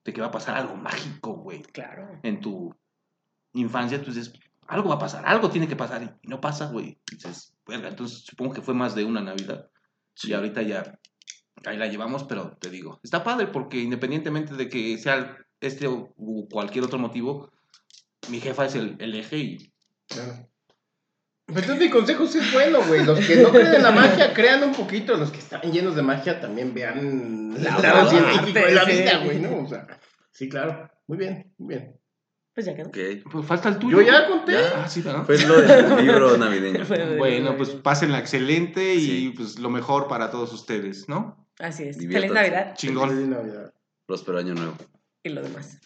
de 0.03 0.13
que 0.13 0.21
va 0.21 0.27
a 0.27 0.31
pasar 0.31 0.57
algo 0.57 0.75
mágico, 0.75 1.33
güey. 1.33 1.61
Claro. 1.61 2.19
En 2.23 2.41
tu 2.41 2.75
infancia, 3.53 4.01
tú 4.01 4.11
dices, 4.11 4.33
algo 4.65 4.89
va 4.89 4.95
a 4.95 4.99
pasar, 4.99 5.27
algo 5.27 5.51
tiene 5.51 5.67
que 5.67 5.75
pasar. 5.75 6.17
Y 6.23 6.27
no 6.27 6.41
pasa, 6.41 6.71
güey. 6.71 6.99
Dices, 7.11 7.55
verga, 7.67 7.89
entonces 7.89 8.23
supongo 8.25 8.53
que 8.53 8.63
fue 8.63 8.73
más 8.73 8.95
de 8.95 9.05
una 9.05 9.21
Navidad. 9.21 9.69
Y 10.23 10.33
ahorita 10.33 10.63
ya, 10.63 10.99
ahí 11.65 11.77
la 11.77 11.87
llevamos, 11.87 12.23
pero 12.25 12.57
te 12.59 12.69
digo, 12.69 12.99
está 13.03 13.23
padre 13.23 13.47
porque 13.47 13.79
independientemente 13.79 14.53
de 14.55 14.69
que 14.69 14.97
sea 14.97 15.37
este 15.61 15.87
o 15.87 16.13
u 16.17 16.47
cualquier 16.49 16.83
otro 16.85 16.99
motivo, 16.99 17.51
mi 18.29 18.39
jefa 18.39 18.65
es 18.65 18.75
el, 18.75 18.95
el 18.99 19.15
eje 19.15 19.37
y 19.37 19.73
Claro. 20.07 20.47
Pues 21.45 21.63
entonces 21.63 21.85
mi 21.85 21.89
consejo 21.91 22.25
sí 22.25 22.39
es 22.39 22.53
bueno, 22.53 22.79
güey. 22.87 23.03
Los 23.05 23.19
que 23.19 23.35
no 23.37 23.49
creen 23.49 23.73
en 23.75 23.83
la 23.83 23.91
magia, 23.91 24.33
crean 24.33 24.63
un 24.63 24.71
poquito. 24.73 25.15
Los 25.17 25.29
que 25.31 25.39
están 25.39 25.61
llenos 25.71 25.95
de 25.95 26.01
magia 26.01 26.39
también 26.39 26.73
vean 26.73 27.53
La 27.61 28.07
científico 28.09 28.59
de 28.65 28.71
la 28.73 28.85
vida, 28.85 29.19
sí. 29.19 29.25
güey, 29.25 29.39
¿no? 29.39 29.57
O 29.63 29.67
sea, 29.67 29.85
sí, 30.31 30.47
claro. 30.47 30.89
Muy 31.07 31.17
bien, 31.17 31.53
muy 31.57 31.75
bien. 31.75 31.99
Pues 32.53 32.65
ya 32.65 32.75
quedó. 32.75 32.87
Ok. 32.89 32.97
Pues 33.31 33.45
falta 33.45 33.67
el 33.69 33.77
tuyo. 33.77 34.01
Yo 34.01 34.07
ya 34.07 34.27
conté. 34.27 34.55
Ah, 34.57 34.87
sí, 34.87 35.01
¿verdad? 35.01 35.25
Fue 35.25 35.37
lo 35.39 35.61
del 35.61 36.05
libro 36.05 36.37
navideño. 36.37 36.85
Bueno, 37.17 37.57
pues 37.57 37.69
pásenla 37.71 38.19
excelente 38.19 38.95
y 38.95 39.01
Sí. 39.01 39.33
pues 39.35 39.59
lo 39.59 39.69
mejor 39.69 40.07
para 40.07 40.31
todos 40.31 40.53
ustedes, 40.53 41.09
¿no? 41.09 41.42
Así 41.59 41.83
es. 41.83 41.97
Feliz. 41.97 42.31
Navidad 42.31 42.75
Chingón. 42.75 43.09
Feliz 43.09 43.27
Navidad. 43.27 43.73
Próspero 44.05 44.39
año 44.39 44.53
nuevo. 44.53 44.75
y 45.23 45.29
lo 45.29 45.41
demás. 45.41 45.79